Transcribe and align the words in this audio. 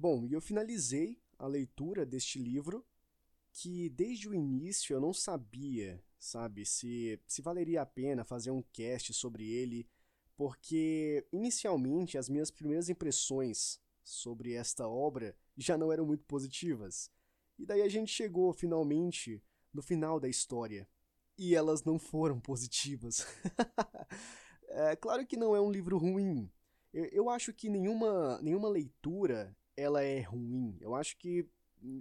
Bom, 0.00 0.24
e 0.24 0.32
eu 0.32 0.40
finalizei 0.40 1.20
a 1.36 1.48
leitura 1.48 2.06
deste 2.06 2.38
livro 2.38 2.86
que 3.50 3.88
desde 3.88 4.28
o 4.28 4.34
início 4.34 4.94
eu 4.94 5.00
não 5.00 5.12
sabia, 5.12 6.00
sabe, 6.16 6.64
se, 6.64 7.20
se 7.26 7.42
valeria 7.42 7.82
a 7.82 7.86
pena 7.86 8.24
fazer 8.24 8.52
um 8.52 8.62
cast 8.72 9.12
sobre 9.12 9.50
ele, 9.50 9.88
porque 10.36 11.26
inicialmente 11.32 12.16
as 12.16 12.28
minhas 12.28 12.48
primeiras 12.48 12.88
impressões 12.88 13.80
sobre 14.04 14.52
esta 14.52 14.86
obra 14.86 15.36
já 15.56 15.76
não 15.76 15.92
eram 15.92 16.06
muito 16.06 16.24
positivas. 16.26 17.10
E 17.58 17.66
daí 17.66 17.82
a 17.82 17.88
gente 17.88 18.12
chegou 18.12 18.52
finalmente 18.52 19.42
no 19.74 19.82
final 19.82 20.20
da 20.20 20.28
história. 20.28 20.88
E 21.36 21.56
elas 21.56 21.82
não 21.82 21.98
foram 21.98 22.38
positivas. 22.38 23.26
é 24.68 24.94
claro 24.94 25.26
que 25.26 25.36
não 25.36 25.56
é 25.56 25.60
um 25.60 25.72
livro 25.72 25.98
ruim. 25.98 26.48
Eu, 26.92 27.04
eu 27.06 27.28
acho 27.28 27.52
que 27.52 27.68
nenhuma, 27.68 28.40
nenhuma 28.40 28.68
leitura 28.68 29.56
ela 29.78 30.02
é 30.02 30.20
ruim. 30.20 30.76
Eu 30.80 30.94
acho 30.94 31.16
que, 31.16 31.48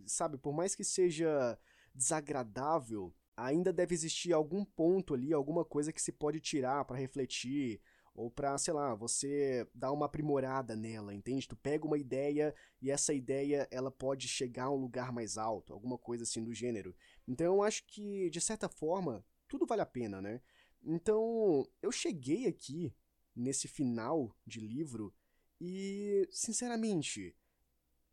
sabe, 0.06 0.38
por 0.38 0.52
mais 0.52 0.74
que 0.74 0.84
seja 0.84 1.58
desagradável, 1.94 3.14
ainda 3.36 3.72
deve 3.72 3.94
existir 3.94 4.34
algum 4.34 4.66
ponto 4.66 5.14
ali, 5.14 5.32
alguma 5.32 5.64
coisa 5.64 5.94
que 5.94 6.02
se 6.02 6.12
pode 6.12 6.40
tirar 6.40 6.84
para 6.86 6.98
refletir, 6.98 7.80
ou 8.16 8.32
para, 8.32 8.58
sei 8.58 8.74
lá, 8.74 8.96
você 8.96 9.68
dar 9.76 9.92
uma 9.92 10.08
aprimorada 10.08 10.76
nela, 10.76 11.14
entende? 11.14 11.48
Tu 11.48 11.56
pega 11.56 11.86
uma 11.86 12.00
ideia 12.00 12.54
e 12.82 12.90
essa 12.90 13.14
ideia 13.14 13.68
ela 13.70 13.92
pode 13.92 14.28
chegar 14.28 14.66
a 14.66 14.72
um 14.72 14.76
lugar 14.76 15.12
mais 15.14 15.38
alto, 15.38 15.72
alguma 15.72 16.00
coisa 16.00 16.24
assim 16.24 16.44
do 16.44 16.52
gênero. 16.52 16.96
Então 17.28 17.46
eu 17.46 17.62
acho 17.62 17.86
que 17.86 18.28
de 18.32 18.42
certa 18.42 18.68
forma 18.68 19.24
tudo 19.48 19.68
vale 19.68 19.84
a 19.84 19.86
pena, 19.86 20.20
né? 20.20 20.42
Então 20.82 21.64
eu 21.80 21.92
cheguei 21.92 22.48
aqui 22.48 22.92
nesse 23.36 23.68
final 23.68 24.36
de 24.48 24.62
livro 24.62 25.14
e, 25.62 26.28
sinceramente, 26.32 27.36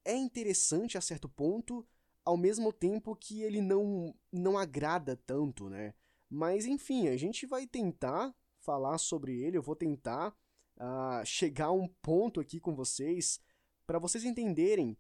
é 0.05 0.15
interessante 0.15 0.99
a 0.99 1.01
certo 1.01 1.29
ponto, 1.29 1.87
ao 2.25 2.37
mesmo 2.37 2.73
tempo 2.73 3.15
que 3.17 3.43
ele 3.43 3.61
não 3.61 4.15
não 4.33 4.59
agrada 4.59 5.17
tanto, 5.27 5.69
né? 5.69 5.95
Mas 6.29 6.67
enfim, 6.67 7.09
a 7.09 7.17
gente 7.17 7.47
vai 7.47 7.67
tentar 7.67 8.35
falar 8.61 8.99
sobre 8.99 9.39
ele, 9.41 9.59
eu 9.59 9.63
vou 9.63 9.77
tentar 9.77 10.35
uh, 10.77 11.25
chegar 11.25 11.67
a 11.67 11.73
um 11.73 11.89
ponto 12.03 12.41
aqui 12.41 12.59
com 12.59 12.75
vocês 12.75 13.41
para 13.87 13.99
vocês 13.99 14.25
entenderem 14.25 14.97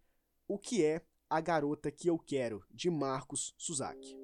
o 0.46 0.58
que 0.58 0.84
é 0.84 1.02
A 1.28 1.40
Garota 1.40 1.90
que 1.90 2.08
Eu 2.08 2.18
Quero, 2.18 2.62
de 2.70 2.90
Marcos 2.90 3.54
Suzaki. 3.56 4.23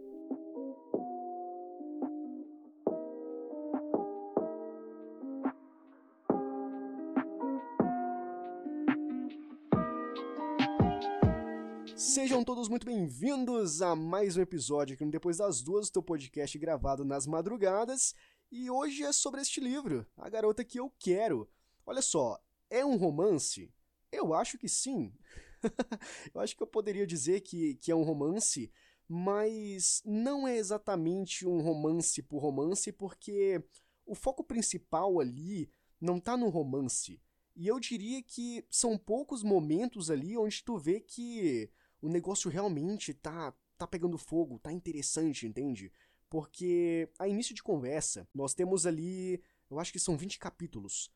Sejam 12.00 12.42
todos 12.42 12.66
muito 12.66 12.86
bem-vindos 12.86 13.82
a 13.82 13.94
mais 13.94 14.34
um 14.34 14.40
episódio 14.40 14.94
aqui 14.94 15.04
no 15.04 15.10
Depois 15.10 15.36
das 15.36 15.60
Duas, 15.60 15.90
do 15.90 15.92
teu 15.92 16.02
podcast 16.02 16.58
gravado 16.58 17.04
nas 17.04 17.26
madrugadas. 17.26 18.14
E 18.50 18.70
hoje 18.70 19.02
é 19.02 19.12
sobre 19.12 19.42
este 19.42 19.60
livro, 19.60 20.06
A 20.16 20.26
Garota 20.30 20.64
que 20.64 20.80
Eu 20.80 20.90
Quero. 20.98 21.46
Olha 21.84 22.00
só, 22.00 22.42
é 22.70 22.82
um 22.82 22.96
romance? 22.96 23.70
Eu 24.10 24.32
acho 24.32 24.56
que 24.56 24.66
sim. 24.66 25.12
eu 26.32 26.40
acho 26.40 26.56
que 26.56 26.62
eu 26.62 26.66
poderia 26.66 27.06
dizer 27.06 27.42
que, 27.42 27.74
que 27.74 27.92
é 27.92 27.94
um 27.94 28.02
romance, 28.02 28.72
mas 29.06 30.00
não 30.02 30.48
é 30.48 30.56
exatamente 30.56 31.46
um 31.46 31.60
romance 31.60 32.22
por 32.22 32.38
romance, 32.38 32.90
porque 32.90 33.62
o 34.06 34.14
foco 34.14 34.42
principal 34.42 35.20
ali 35.20 35.70
não 36.00 36.18
tá 36.18 36.34
no 36.34 36.48
romance. 36.48 37.20
E 37.54 37.66
eu 37.66 37.78
diria 37.78 38.22
que 38.22 38.64
são 38.70 38.96
poucos 38.96 39.42
momentos 39.42 40.10
ali 40.10 40.34
onde 40.38 40.64
tu 40.64 40.78
vê 40.78 40.98
que 40.98 41.70
o 42.00 42.08
negócio 42.08 42.50
realmente 42.50 43.14
tá, 43.14 43.52
tá 43.76 43.86
pegando 43.86 44.18
fogo, 44.18 44.58
tá 44.58 44.72
interessante, 44.72 45.46
entende? 45.46 45.92
porque 46.30 47.10
a 47.18 47.26
início 47.26 47.52
de 47.52 47.62
conversa, 47.62 48.26
nós 48.32 48.54
temos 48.54 48.86
ali, 48.86 49.42
eu 49.68 49.80
acho 49.80 49.92
que 49.92 49.98
são 49.98 50.16
20 50.16 50.38
capítulos. 50.38 51.12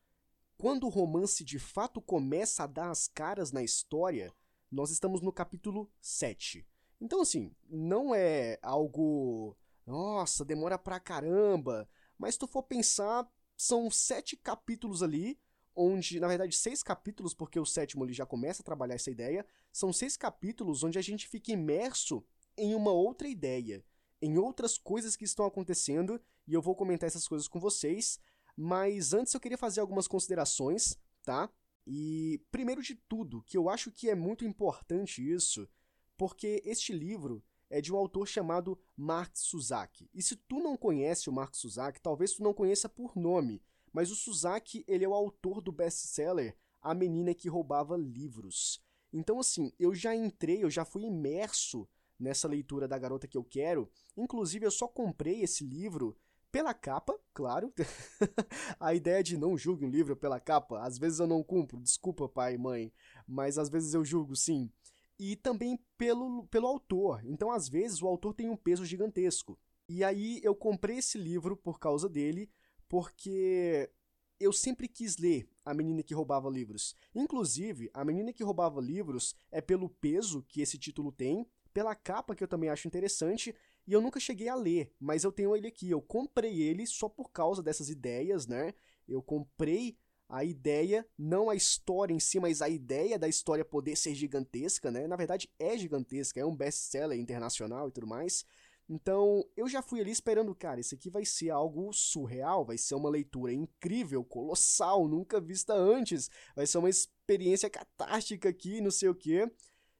Quando 0.58 0.86
o 0.86 0.90
romance 0.90 1.44
de 1.44 1.58
fato 1.58 2.02
começa 2.02 2.64
a 2.64 2.66
dar 2.66 2.90
as 2.90 3.06
caras 3.06 3.52
na 3.52 3.62
história, 3.62 4.34
nós 4.70 4.90
estamos 4.90 5.22
no 5.22 5.32
capítulo 5.32 5.88
7. 6.00 6.66
Então, 7.00 7.20
assim, 7.20 7.54
não 7.68 8.12
é 8.14 8.58
algo. 8.60 9.56
Nossa, 9.86 10.44
demora 10.44 10.78
pra 10.78 10.98
caramba. 10.98 11.88
Mas 12.18 12.34
se 12.34 12.40
tu 12.40 12.46
for 12.48 12.62
pensar, 12.62 13.28
são 13.56 13.90
sete 13.90 14.36
capítulos 14.36 15.02
ali, 15.02 15.38
onde, 15.76 16.20
na 16.20 16.28
verdade, 16.28 16.56
seis 16.56 16.82
capítulos, 16.82 17.34
porque 17.34 17.58
o 17.58 17.66
sétimo 17.66 18.04
ele 18.04 18.12
já 18.12 18.26
começa 18.26 18.62
a 18.62 18.64
trabalhar 18.64 18.94
essa 18.94 19.10
ideia. 19.10 19.46
São 19.72 19.92
seis 19.92 20.16
capítulos 20.16 20.82
onde 20.82 20.98
a 20.98 21.02
gente 21.02 21.26
fica 21.28 21.52
imerso 21.52 22.24
em 22.56 22.74
uma 22.74 22.92
outra 22.92 23.28
ideia 23.28 23.84
em 24.24 24.38
outras 24.38 24.78
coisas 24.78 25.16
que 25.16 25.24
estão 25.24 25.44
acontecendo 25.44 26.18
e 26.46 26.54
eu 26.54 26.62
vou 26.62 26.74
comentar 26.74 27.06
essas 27.06 27.28
coisas 27.28 27.46
com 27.46 27.60
vocês. 27.60 28.18
Mas 28.56 29.12
antes 29.12 29.34
eu 29.34 29.40
queria 29.40 29.58
fazer 29.58 29.80
algumas 29.80 30.08
considerações, 30.08 30.96
tá? 31.22 31.50
E 31.86 32.40
primeiro 32.50 32.82
de 32.82 32.94
tudo, 32.94 33.42
que 33.42 33.58
eu 33.58 33.68
acho 33.68 33.90
que 33.90 34.08
é 34.08 34.14
muito 34.14 34.42
importante 34.42 35.20
isso, 35.20 35.68
porque 36.16 36.62
este 36.64 36.90
livro 36.90 37.44
é 37.68 37.82
de 37.82 37.92
um 37.92 37.96
autor 37.96 38.26
chamado 38.26 38.78
Mark 38.96 39.36
Suzaki. 39.36 40.08
E 40.14 40.22
se 40.22 40.36
tu 40.36 40.60
não 40.60 40.74
conhece 40.74 41.28
o 41.28 41.32
Mark 41.32 41.54
Suzaki, 41.54 42.00
talvez 42.00 42.32
tu 42.32 42.42
não 42.42 42.54
conheça 42.54 42.88
por 42.88 43.14
nome, 43.16 43.60
mas 43.94 44.10
o 44.10 44.16
Suzaki, 44.16 44.84
ele 44.86 45.04
é 45.04 45.08
o 45.08 45.14
autor 45.14 45.62
do 45.62 45.72
best-seller 45.72 46.54
A 46.82 46.92
Menina 46.92 47.32
que 47.32 47.48
Roubava 47.48 47.96
Livros. 47.96 48.82
Então 49.12 49.38
assim, 49.38 49.72
eu 49.78 49.94
já 49.94 50.14
entrei, 50.14 50.64
eu 50.64 50.68
já 50.68 50.84
fui 50.84 51.04
imerso 51.04 51.88
nessa 52.18 52.48
leitura 52.48 52.88
da 52.88 52.98
garota 52.98 53.28
que 53.28 53.38
eu 53.38 53.44
quero. 53.44 53.90
Inclusive, 54.16 54.66
eu 54.66 54.70
só 54.70 54.88
comprei 54.88 55.42
esse 55.42 55.64
livro 55.64 56.16
pela 56.50 56.74
capa, 56.74 57.18
claro. 57.32 57.72
a 58.78 58.94
ideia 58.94 59.22
de 59.22 59.36
não 59.36 59.56
julgue 59.56 59.84
um 59.84 59.90
livro 59.90 60.16
pela 60.16 60.40
capa, 60.40 60.82
às 60.82 60.98
vezes 60.98 61.18
eu 61.18 61.26
não 61.26 61.42
cumpro, 61.42 61.80
desculpa 61.80 62.28
pai 62.28 62.54
e 62.54 62.58
mãe, 62.58 62.92
mas 63.26 63.58
às 63.58 63.68
vezes 63.68 63.94
eu 63.94 64.04
julgo 64.04 64.34
sim. 64.34 64.70
E 65.18 65.36
também 65.36 65.78
pelo, 65.96 66.46
pelo 66.46 66.66
autor, 66.66 67.20
então 67.24 67.50
às 67.50 67.68
vezes 67.68 68.02
o 68.02 68.06
autor 68.08 68.34
tem 68.34 68.48
um 68.48 68.56
peso 68.56 68.84
gigantesco. 68.84 69.58
E 69.88 70.02
aí 70.02 70.40
eu 70.42 70.54
comprei 70.54 70.98
esse 70.98 71.18
livro 71.18 71.56
por 71.56 71.78
causa 71.78 72.08
dele, 72.08 72.50
porque 72.94 73.90
eu 74.38 74.52
sempre 74.52 74.86
quis 74.86 75.16
ler 75.16 75.48
A 75.64 75.74
Menina 75.74 76.00
que 76.00 76.14
Roubava 76.14 76.48
Livros. 76.48 76.94
Inclusive, 77.12 77.90
A 77.92 78.04
Menina 78.04 78.32
que 78.32 78.44
Roubava 78.44 78.80
Livros 78.80 79.34
é 79.50 79.60
pelo 79.60 79.88
peso 79.88 80.44
que 80.44 80.60
esse 80.60 80.78
título 80.78 81.10
tem, 81.10 81.44
pela 81.72 81.96
capa, 81.96 82.36
que 82.36 82.44
eu 82.44 82.46
também 82.46 82.70
acho 82.70 82.86
interessante, 82.86 83.52
e 83.84 83.92
eu 83.92 84.00
nunca 84.00 84.20
cheguei 84.20 84.48
a 84.48 84.54
ler, 84.54 84.92
mas 85.00 85.24
eu 85.24 85.32
tenho 85.32 85.56
ele 85.56 85.66
aqui. 85.66 85.90
Eu 85.90 86.00
comprei 86.00 86.62
ele 86.62 86.86
só 86.86 87.08
por 87.08 87.32
causa 87.32 87.64
dessas 87.64 87.90
ideias, 87.90 88.46
né? 88.46 88.72
Eu 89.08 89.20
comprei 89.20 89.98
a 90.28 90.44
ideia, 90.44 91.04
não 91.18 91.50
a 91.50 91.56
história 91.56 92.14
em 92.14 92.20
si, 92.20 92.38
mas 92.38 92.62
a 92.62 92.68
ideia 92.68 93.18
da 93.18 93.26
história 93.26 93.64
poder 93.64 93.96
ser 93.96 94.14
gigantesca, 94.14 94.88
né? 94.92 95.08
Na 95.08 95.16
verdade, 95.16 95.50
é 95.58 95.76
gigantesca, 95.76 96.38
é 96.38 96.46
um 96.46 96.54
best-seller 96.54 97.18
internacional 97.18 97.88
e 97.88 97.90
tudo 97.90 98.06
mais. 98.06 98.44
Então, 98.88 99.44
eu 99.56 99.66
já 99.66 99.80
fui 99.80 100.00
ali 100.00 100.10
esperando, 100.10 100.54
cara, 100.54 100.80
isso 100.80 100.94
aqui 100.94 101.08
vai 101.08 101.24
ser 101.24 101.50
algo 101.50 101.90
surreal, 101.92 102.64
vai 102.64 102.76
ser 102.76 102.94
uma 102.94 103.08
leitura 103.08 103.52
incrível, 103.52 104.22
colossal, 104.22 105.08
nunca 105.08 105.40
vista 105.40 105.72
antes, 105.74 106.30
vai 106.54 106.66
ser 106.66 106.78
uma 106.78 106.90
experiência 106.90 107.70
catástica 107.70 108.48
aqui, 108.48 108.80
não 108.80 108.90
sei 108.90 109.08
o 109.08 109.14
quê. 109.14 109.50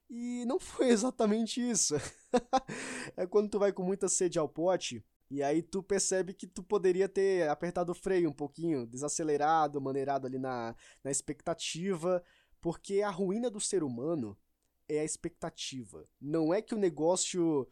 E 0.09 0.45
não 0.45 0.59
foi 0.59 0.89
exatamente 0.93 1.59
isso. 1.59 1.95
é 3.17 3.25
quando 3.25 3.49
tu 3.49 3.59
vai 3.59 3.73
com 3.73 3.83
muita 3.83 4.07
sede 4.07 4.37
ao 4.37 4.47
pote 4.47 5.03
e 5.29 5.41
aí 5.41 5.61
tu 5.61 5.81
percebe 5.81 6.33
que 6.33 6.45
tu 6.45 6.61
poderia 6.61 7.09
ter 7.09 7.49
apertado 7.49 7.91
o 7.91 7.95
freio 7.95 8.29
um 8.29 8.33
pouquinho, 8.33 8.85
desacelerado, 8.85 9.81
maneirado 9.81 10.27
ali 10.27 10.37
na, 10.37 10.75
na 11.03 11.09
expectativa, 11.09 12.23
porque 12.61 13.01
a 13.01 13.09
ruína 13.09 13.49
do 13.49 13.59
ser 13.59 13.83
humano 13.83 14.37
é 14.87 14.99
a 14.99 15.03
expectativa. 15.03 16.07
Não 16.21 16.53
é 16.53 16.61
que 16.61 16.75
o 16.75 16.77
negócio 16.77 17.67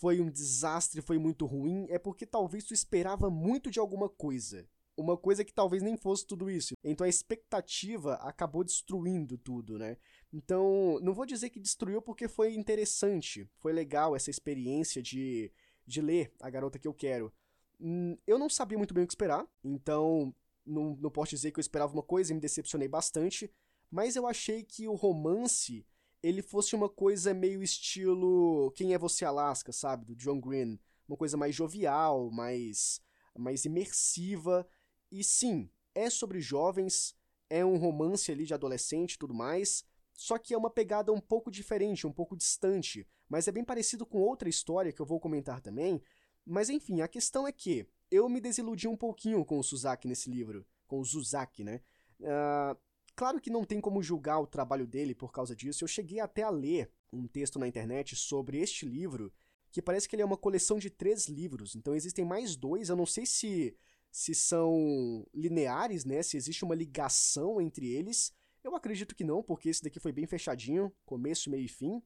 foi 0.00 0.20
um 0.20 0.30
desastre, 0.30 1.02
foi 1.02 1.18
muito 1.18 1.44
ruim, 1.46 1.86
é 1.88 1.98
porque 1.98 2.24
talvez 2.24 2.64
tu 2.64 2.74
esperava 2.74 3.30
muito 3.30 3.70
de 3.70 3.78
alguma 3.78 4.08
coisa 4.08 4.68
uma 4.98 5.16
coisa 5.16 5.44
que 5.44 5.52
talvez 5.52 5.80
nem 5.80 5.96
fosse 5.96 6.26
tudo 6.26 6.50
isso. 6.50 6.74
Então 6.82 7.06
a 7.06 7.08
expectativa 7.08 8.14
acabou 8.14 8.64
destruindo 8.64 9.38
tudo, 9.38 9.78
né? 9.78 9.96
Então, 10.32 10.98
não 11.00 11.14
vou 11.14 11.24
dizer 11.24 11.50
que 11.50 11.60
destruiu 11.60 12.02
porque 12.02 12.26
foi 12.26 12.52
interessante, 12.54 13.48
foi 13.58 13.72
legal 13.72 14.16
essa 14.16 14.28
experiência 14.28 15.00
de, 15.00 15.52
de 15.86 16.00
ler 16.00 16.32
A 16.40 16.50
Garota 16.50 16.78
que 16.78 16.88
Eu 16.88 16.92
Quero. 16.92 17.32
Hum, 17.80 18.18
eu 18.26 18.38
não 18.38 18.48
sabia 18.48 18.76
muito 18.76 18.92
bem 18.92 19.04
o 19.04 19.06
que 19.06 19.12
esperar, 19.12 19.46
então 19.62 20.34
não, 20.66 20.96
não 20.96 21.10
posso 21.10 21.30
dizer 21.30 21.52
que 21.52 21.60
eu 21.60 21.62
esperava 21.62 21.92
uma 21.92 22.02
coisa 22.02 22.32
e 22.32 22.34
me 22.34 22.40
decepcionei 22.40 22.88
bastante, 22.88 23.50
mas 23.88 24.16
eu 24.16 24.26
achei 24.26 24.64
que 24.64 24.88
o 24.88 24.94
romance 24.94 25.86
ele 26.22 26.42
fosse 26.42 26.74
uma 26.74 26.88
coisa 26.88 27.32
meio 27.32 27.62
estilo 27.62 28.72
Quem 28.72 28.94
é 28.94 28.98
Você 28.98 29.24
Alaska, 29.24 29.72
sabe? 29.72 30.04
Do 30.04 30.16
John 30.16 30.40
Green. 30.40 30.78
Uma 31.06 31.16
coisa 31.16 31.36
mais 31.36 31.54
jovial, 31.54 32.30
mais, 32.30 33.00
mais 33.36 33.64
imersiva 33.64 34.68
e 35.10 35.24
sim, 35.24 35.70
é 35.94 36.10
sobre 36.10 36.40
jovens, 36.40 37.16
é 37.48 37.64
um 37.64 37.76
romance 37.76 38.30
ali 38.30 38.44
de 38.44 38.54
adolescente 38.54 39.14
e 39.14 39.18
tudo 39.18 39.34
mais. 39.34 39.84
só 40.12 40.36
que 40.36 40.52
é 40.52 40.58
uma 40.58 40.70
pegada 40.70 41.12
um 41.12 41.20
pouco 41.20 41.50
diferente, 41.50 42.06
um 42.06 42.12
pouco 42.12 42.36
distante, 42.36 43.06
mas 43.28 43.46
é 43.46 43.52
bem 43.52 43.64
parecido 43.64 44.04
com 44.04 44.18
outra 44.20 44.48
história 44.48 44.92
que 44.92 45.00
eu 45.00 45.06
vou 45.06 45.20
comentar 45.20 45.60
também. 45.60 46.02
Mas 46.44 46.68
enfim, 46.68 47.00
a 47.02 47.08
questão 47.08 47.46
é 47.46 47.52
que 47.52 47.86
eu 48.10 48.28
me 48.28 48.40
desiludi 48.40 48.88
um 48.88 48.96
pouquinho 48.96 49.44
com 49.44 49.58
o 49.58 49.62
Suzaki 49.62 50.08
nesse 50.08 50.28
livro, 50.28 50.66
com 50.88 50.98
o 50.98 51.04
Zuzaki, 51.04 51.62
né? 51.62 51.80
Uh, 52.20 52.76
claro 53.18 53.40
que 53.40 53.50
não 53.50 53.64
tem 53.64 53.80
como 53.80 54.00
julgar 54.00 54.38
o 54.38 54.46
trabalho 54.46 54.86
dele 54.86 55.12
por 55.12 55.32
causa 55.32 55.56
disso. 55.56 55.82
Eu 55.82 55.88
cheguei 55.88 56.20
até 56.20 56.44
a 56.44 56.50
ler 56.50 56.88
um 57.12 57.26
texto 57.26 57.58
na 57.58 57.66
internet 57.66 58.14
sobre 58.14 58.58
este 58.58 58.86
livro, 58.86 59.32
que 59.72 59.82
parece 59.82 60.08
que 60.08 60.14
ele 60.14 60.22
é 60.22 60.24
uma 60.24 60.36
coleção 60.36 60.78
de 60.78 60.88
três 60.88 61.26
livros. 61.26 61.74
Então 61.74 61.96
existem 61.96 62.24
mais 62.24 62.54
dois. 62.54 62.88
Eu 62.88 62.94
não 62.94 63.04
sei 63.04 63.26
se 63.26 63.76
se 64.08 64.34
são 64.36 65.26
lineares, 65.34 66.04
né? 66.04 66.22
Se 66.22 66.36
existe 66.36 66.64
uma 66.64 66.76
ligação 66.76 67.60
entre 67.60 67.88
eles. 67.88 68.32
Eu 68.62 68.76
acredito 68.76 69.16
que 69.16 69.24
não, 69.24 69.42
porque 69.42 69.68
esse 69.68 69.82
daqui 69.82 69.98
foi 69.98 70.12
bem 70.12 70.26
fechadinho, 70.26 70.94
começo, 71.04 71.50
meio 71.50 71.64
e 71.64 71.68
fim. 71.68 72.00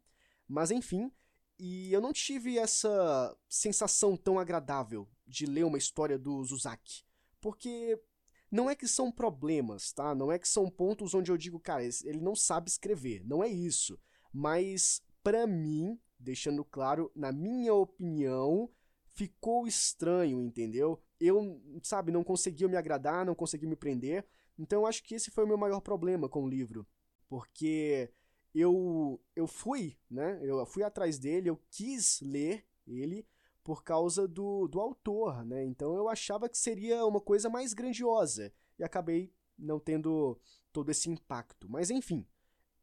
Mas 0.49 0.71
enfim, 0.71 1.13
e 1.59 1.93
eu 1.93 2.01
não 2.01 2.13
tive 2.13 2.57
essa 2.57 3.37
sensação 3.51 4.17
tão 4.17 4.39
agradável 4.39 5.07
de 5.27 5.45
ler 5.45 5.65
uma 5.65 5.79
história 5.79 6.19
do 6.19 6.43
Zuzaki. 6.43 7.05
Porque 7.39 8.01
não 8.53 8.69
é 8.69 8.77
que 8.77 8.87
são 8.87 9.11
problemas, 9.11 9.93
tá? 9.95 10.15
Não 10.15 10.31
é 10.31 10.39
que 10.39 10.47
são 10.47 10.69
pontos 10.69 11.15
onde 11.15 11.33
eu 11.33 11.39
digo, 11.39 11.59
cara, 11.59 11.83
ele 11.83 12.21
não 12.21 12.37
sabe 12.37 12.69
escrever. 12.69 13.25
Não 13.25 13.43
é 13.43 13.49
isso. 13.49 13.99
Mas, 14.31 15.03
para 15.23 15.47
mim, 15.47 15.99
deixando 16.19 16.63
claro, 16.63 17.11
na 17.17 17.33
minha 17.33 17.73
opinião, 17.73 18.71
ficou 19.15 19.67
estranho, 19.67 20.39
entendeu? 20.43 21.03
Eu, 21.19 21.63
sabe, 21.83 22.13
não 22.13 22.23
conseguiu 22.23 22.69
me 22.69 22.77
agradar, 22.77 23.25
não 23.25 23.35
conseguiu 23.35 23.71
me 23.71 23.77
prender. 23.77 24.27
Então 24.59 24.83
eu 24.83 24.87
acho 24.87 25.03
que 25.03 25.15
esse 25.15 25.31
foi 25.31 25.45
o 25.45 25.49
meu 25.49 25.57
maior 25.57 25.81
problema 25.81 26.29
com 26.29 26.45
o 26.45 26.49
livro. 26.49 26.87
Porque 27.31 28.13
eu, 28.55 29.19
eu 29.35 29.47
fui, 29.47 29.97
né? 30.11 30.39
Eu 30.43 30.65
fui 30.67 30.83
atrás 30.83 31.19
dele, 31.19 31.49
eu 31.49 31.59
quis 31.71 32.21
ler 32.21 32.67
ele 32.87 33.27
por 33.65 33.85
causa 33.85 34.27
do, 34.27 34.67
do 34.67 34.81
autor, 34.81 35.45
né? 35.45 35.65
Então 35.65 35.97
eu 35.97 36.09
achava 36.09 36.49
que 36.49 36.59
seria 36.59 37.05
uma 37.07 37.21
coisa 37.21 37.49
mais 37.49 37.73
grandiosa 37.73 38.53
e 38.79 38.85
acabei 38.85 39.33
não 39.59 39.79
tendo 39.79 40.39
todo 40.73 40.91
esse 40.91 41.09
impacto. 41.09 41.69
Mas 41.69 41.91
enfim, 41.91 42.27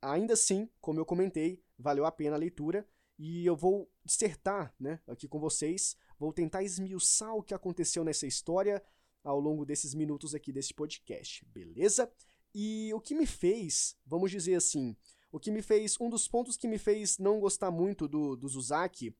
ainda 0.01 0.33
assim, 0.33 0.69
como 0.79 0.99
eu 0.99 1.05
comentei, 1.05 1.61
valeu 1.77 2.05
a 2.05 2.11
pena 2.11 2.35
a 2.35 2.39
leitura 2.39 2.87
e 3.17 3.45
eu 3.45 3.55
vou 3.55 3.91
dissertar, 4.05 4.73
né, 4.79 5.01
aqui 5.05 5.27
com 5.27 5.39
vocês, 5.39 5.97
vou 6.17 6.31
tentar 6.31 6.63
esmiuçar 6.63 7.35
o 7.35 7.43
que 7.43 7.53
aconteceu 7.53 8.03
nessa 8.03 8.25
história 8.25 8.81
ao 9.23 9.39
longo 9.39 9.65
desses 9.65 9.93
minutos 9.93 10.33
aqui 10.33 10.53
desse 10.53 10.73
podcast, 10.73 11.45
beleza? 11.45 12.09
E 12.55 12.91
o 12.93 13.01
que 13.01 13.13
me 13.13 13.27
fez, 13.27 13.97
vamos 14.05 14.31
dizer 14.31 14.55
assim, 14.55 14.95
o 15.31 15.39
que 15.39 15.51
me 15.51 15.61
fez, 15.61 15.99
um 15.99 16.09
dos 16.09 16.27
pontos 16.27 16.55
que 16.55 16.67
me 16.67 16.77
fez 16.77 17.17
não 17.17 17.39
gostar 17.39 17.69
muito 17.69 18.07
do, 18.07 18.35
do 18.35 18.47
Zuzaki 18.47 19.15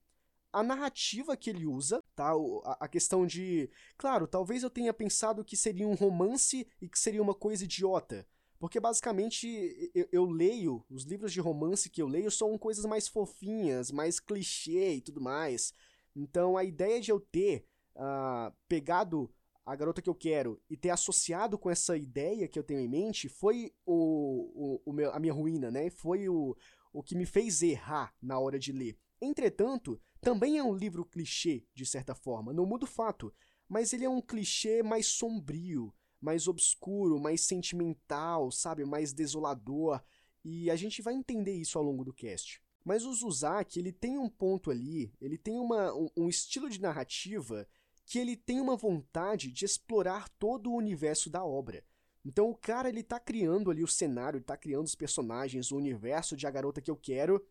a 0.51 0.63
narrativa 0.63 1.37
que 1.37 1.49
ele 1.49 1.65
usa, 1.65 2.03
tá? 2.15 2.31
A, 2.79 2.87
questão 2.87 3.25
de. 3.25 3.69
Claro, 3.97 4.27
talvez 4.27 4.63
eu 4.63 4.69
tenha 4.69 4.93
pensado 4.93 5.43
que 5.43 5.55
seria 5.55 5.87
um 5.87 5.93
romance 5.93 6.67
e 6.81 6.89
que 6.89 6.97
seria 6.97 7.21
uma 7.21 7.35
coisa 7.35 7.63
idiota. 7.63 8.27
Porque 8.59 8.79
basicamente 8.79 9.47
eu, 9.95 10.07
eu, 10.11 10.25
leio, 10.25 10.83
os 10.89 11.03
livros 11.03 11.31
de 11.31 11.39
romance 11.39 11.89
que 11.89 12.01
eu 12.01 12.07
leio 12.07 12.29
são 12.29 12.57
coisas 12.57 12.83
mais 12.85 13.07
fofinhas, 13.07 13.89
mais 13.89 14.19
clichê 14.19 14.95
e 14.95 15.01
tudo 15.01 15.21
mais. 15.21 15.73
Então 16.13 16.57
a 16.57 16.63
ideia 16.63 16.99
de 16.99 17.11
eu 17.11 17.19
ter 17.19 17.65
uh, 17.95 18.53
pegado 18.67 19.33
a 19.65 19.75
garota 19.75 20.01
que 20.01 20.09
eu 20.09 20.15
quero 20.15 20.59
e 20.69 20.75
ter 20.75 20.89
associado 20.89 21.57
com 21.57 21.69
essa 21.69 21.95
ideia 21.95 22.47
que 22.47 22.57
eu 22.57 22.63
tenho 22.63 22.79
em 22.79 22.87
mente 22.87 23.29
foi 23.29 23.71
o, 23.85 24.79
o, 24.83 24.89
o 24.89 24.91
meu, 24.91 25.13
a 25.13 25.19
minha 25.19 25.31
ruína, 25.31 25.69
né? 25.71 25.89
Foi 25.89 26.27
o, 26.27 26.57
o 26.91 27.03
que 27.03 27.15
me 27.15 27.25
fez 27.25 27.61
errar 27.61 28.13
na 28.21 28.39
hora 28.39 28.59
de 28.59 28.73
ler. 28.73 28.97
Entretanto, 29.21 30.01
também 30.21 30.57
é 30.57 30.63
um 30.63 30.75
livro 30.75 31.06
clichê, 31.06 31.66
de 31.74 31.86
certa 31.86 32.13
forma, 32.13 32.54
não 32.54 32.66
muda 32.66 32.86
o 32.86 32.88
fato, 32.88 33.33
mas 33.68 33.94
ele 33.94 34.06
é 34.06 34.10
um 34.10 34.21
clichê 34.21 34.83
mais 34.83 35.07
sombrio, 35.07 35.94
mais 36.19 36.48
obscuro, 36.48 37.19
mais 37.19 37.42
sentimental, 37.42 38.51
sabe, 38.51 38.83
mais 38.83 39.13
desolador, 39.13 40.01
e 40.44 40.69
a 40.69 40.75
gente 40.75 41.01
vai 41.01 41.13
entender 41.13 41.54
isso 41.54 41.77
ao 41.77 41.83
longo 41.83 42.04
do 42.04 42.13
cast. 42.13 42.62
Mas 42.83 43.06
o 43.06 43.13
Zuzaki, 43.13 43.80
ele 43.80 43.92
tem 43.92 44.18
um 44.18 44.30
ponto 44.30 44.71
ali, 44.71 45.13
ele 45.21 45.38
tem 45.38 45.60
uma, 45.60 45.94
um, 45.94 46.10
um 46.18 46.30
estilo 46.30 46.69
de 46.69 46.81
narrativa 46.81 47.68
que 48.06 48.18
ele 48.18 48.36
tem 48.36 48.60
uma 48.60 48.75
vontade 48.75 49.51
de 49.51 49.66
explorar 49.66 50.27
todo 50.39 50.71
o 50.71 50.75
universo 50.75 51.30
da 51.30 51.45
obra. 51.45 51.86
Então 52.25 52.50
o 52.50 52.56
cara 52.56 52.89
ele 52.89 53.04
tá 53.04 53.19
criando 53.19 53.69
ali 53.69 53.83
o 53.83 53.88
cenário, 53.88 54.42
tá 54.42 54.57
criando 54.57 54.86
os 54.86 54.95
personagens, 54.95 55.71
o 55.71 55.77
universo 55.77 56.36
de 56.36 56.48
A 56.48 56.51
Garota 56.51 56.81
que 56.81 56.89
eu 56.89 56.98
quero, 56.98 57.45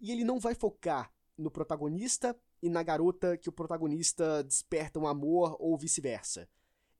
e 0.00 0.12
ele 0.12 0.24
não 0.24 0.38
vai 0.38 0.54
focar 0.54 1.10
no 1.42 1.50
protagonista 1.50 2.36
e 2.62 2.70
na 2.70 2.82
garota 2.82 3.36
que 3.36 3.48
o 3.48 3.52
protagonista 3.52 4.42
desperta 4.42 4.98
um 4.98 5.06
amor 5.06 5.56
ou 5.58 5.76
vice-versa. 5.76 6.48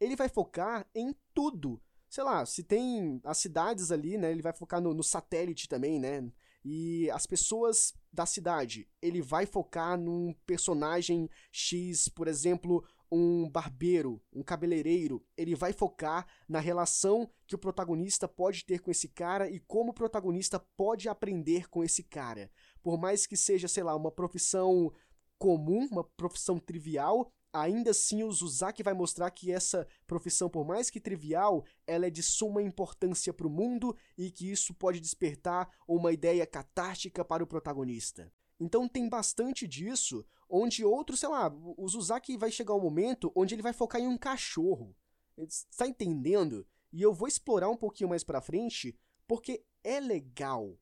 Ele 0.01 0.17
vai 0.17 0.29
focar 0.29 0.87
em 0.95 1.15
tudo. 1.33 1.81
Sei 2.09 2.23
lá, 2.23 2.45
se 2.45 2.63
tem 2.63 3.21
as 3.25 3.39
cidades 3.39 3.91
ali, 3.91 4.19
né? 4.19 4.31
Ele 4.31 4.43
vai 4.43 4.53
focar 4.53 4.81
no, 4.81 4.93
no 4.93 5.03
satélite 5.03 5.69
também, 5.69 5.99
né? 5.99 6.31
E 6.65 7.11
as 7.11 7.25
pessoas 7.25 7.95
da 8.13 8.27
cidade. 8.27 8.89
Ele 9.01 9.23
vai 9.23 9.47
focar 9.47 9.99
num 9.99 10.35
personagem 10.45 11.31
X, 11.51 12.09
por 12.09 12.29
exemplo, 12.29 12.85
um 13.13 13.47
barbeiro, 13.49 14.23
um 14.33 14.43
cabeleireiro, 14.43 15.23
ele 15.37 15.55
vai 15.55 15.75
focar 15.75 16.27
na 16.49 16.59
relação 16.59 17.29
que 17.47 17.55
o 17.55 17.59
protagonista 17.59 18.27
pode 18.27 18.65
ter 18.65 18.81
com 18.81 18.91
esse 18.91 19.07
cara 19.07 19.51
e 19.51 19.61
como 19.61 19.91
o 19.91 19.95
protagonista 19.95 20.59
pode 20.59 21.11
aprender 21.11 21.69
com 21.69 21.85
esse 21.85 22.03
cara. 22.03 22.51
Por 22.83 22.99
mais 22.99 23.27
que 23.27 23.37
seja, 23.37 23.69
sei 23.69 23.83
lá, 23.83 23.95
uma 23.95 24.11
profissão 24.11 24.93
comum, 25.39 25.89
uma 25.91 26.05
profissão 26.05 26.59
trivial, 26.59 27.31
ainda 27.53 27.91
assim 27.91 28.23
o 28.23 28.33
Zuzaki 28.33 28.83
vai 28.83 28.95
mostrar 28.95 29.31
que 29.31 29.53
essa 29.53 29.87
profissão, 30.07 30.49
por 30.49 30.65
mais 30.65 30.89
que 30.89 31.01
trivial, 31.01 31.65
ela 31.87 32.07
é 32.07 32.11
de 32.11 32.23
suma 32.23 32.63
importância 32.63 33.33
para 33.33 33.47
o 33.47 33.51
mundo 33.51 33.97
e 34.17 34.31
que 34.31 34.51
isso 34.51 34.73
pode 34.75 35.01
despertar 35.01 35.69
uma 35.87 36.13
ideia 36.13 36.47
catártica 36.47 37.25
para 37.25 37.45
o 37.45 37.47
protagonista. 37.47 38.33
Então 38.59 38.89
tem 38.89 39.09
bastante 39.09 39.67
disso, 39.67 40.25
onde 40.49 40.85
outro, 40.85 41.17
sei 41.17 41.29
lá, 41.29 41.53
o 41.77 41.89
Zuzaki 41.89 42.37
vai 42.37 42.51
chegar 42.51 42.75
um 42.75 42.81
momento 42.81 43.33
onde 43.35 43.55
ele 43.55 43.63
vai 43.63 43.73
focar 43.73 44.01
em 44.01 44.07
um 44.07 44.17
cachorro. 44.17 44.97
Está 45.37 45.87
entendendo? 45.87 46.67
E 46.93 47.03
eu 47.03 47.13
vou 47.13 47.27
explorar 47.27 47.69
um 47.69 47.77
pouquinho 47.77 48.11
mais 48.11 48.23
pra 48.23 48.41
frente, 48.41 48.97
porque 49.27 49.65
é 49.83 49.99
legal. 49.99 50.79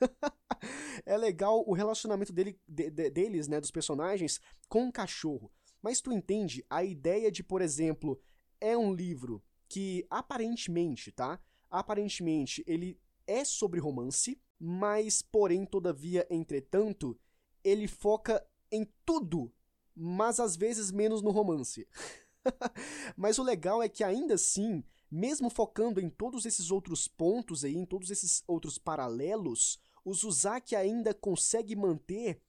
é 1.04 1.16
legal 1.16 1.64
o 1.66 1.72
relacionamento 1.72 2.32
dele, 2.32 2.58
de, 2.66 2.90
de, 2.90 3.10
deles, 3.10 3.48
né, 3.48 3.60
dos 3.60 3.70
personagens, 3.70 4.40
com 4.68 4.88
o 4.88 4.92
cachorro. 4.92 5.52
Mas 5.82 6.00
tu 6.00 6.12
entende 6.12 6.64
a 6.70 6.82
ideia 6.82 7.30
de, 7.30 7.42
por 7.42 7.60
exemplo, 7.60 8.20
é 8.60 8.76
um 8.76 8.94
livro 8.94 9.42
que 9.68 10.06
aparentemente, 10.08 11.12
tá? 11.12 11.40
Aparentemente 11.70 12.64
ele 12.66 12.98
é 13.26 13.44
sobre 13.44 13.80
romance, 13.80 14.40
mas, 14.58 15.20
porém, 15.20 15.66
todavia, 15.66 16.26
entretanto, 16.30 17.18
ele 17.62 17.86
foca 17.86 18.44
em 18.70 18.88
tudo, 19.04 19.52
mas 19.94 20.40
às 20.40 20.56
vezes 20.56 20.90
menos 20.90 21.22
no 21.22 21.30
romance. 21.30 21.88
mas 23.16 23.38
o 23.38 23.42
legal 23.42 23.82
é 23.82 23.88
que 23.88 24.04
ainda 24.04 24.34
assim, 24.34 24.82
mesmo 25.14 25.48
focando 25.48 26.00
em 26.00 26.10
todos 26.10 26.44
esses 26.44 26.72
outros 26.72 27.06
pontos 27.06 27.64
aí, 27.64 27.76
em 27.76 27.86
todos 27.86 28.10
esses 28.10 28.42
outros 28.48 28.78
paralelos, 28.78 29.78
o 30.04 30.12
Zuzaki 30.12 30.74
ainda 30.74 31.14
consegue 31.14 31.76
manter 31.76 32.42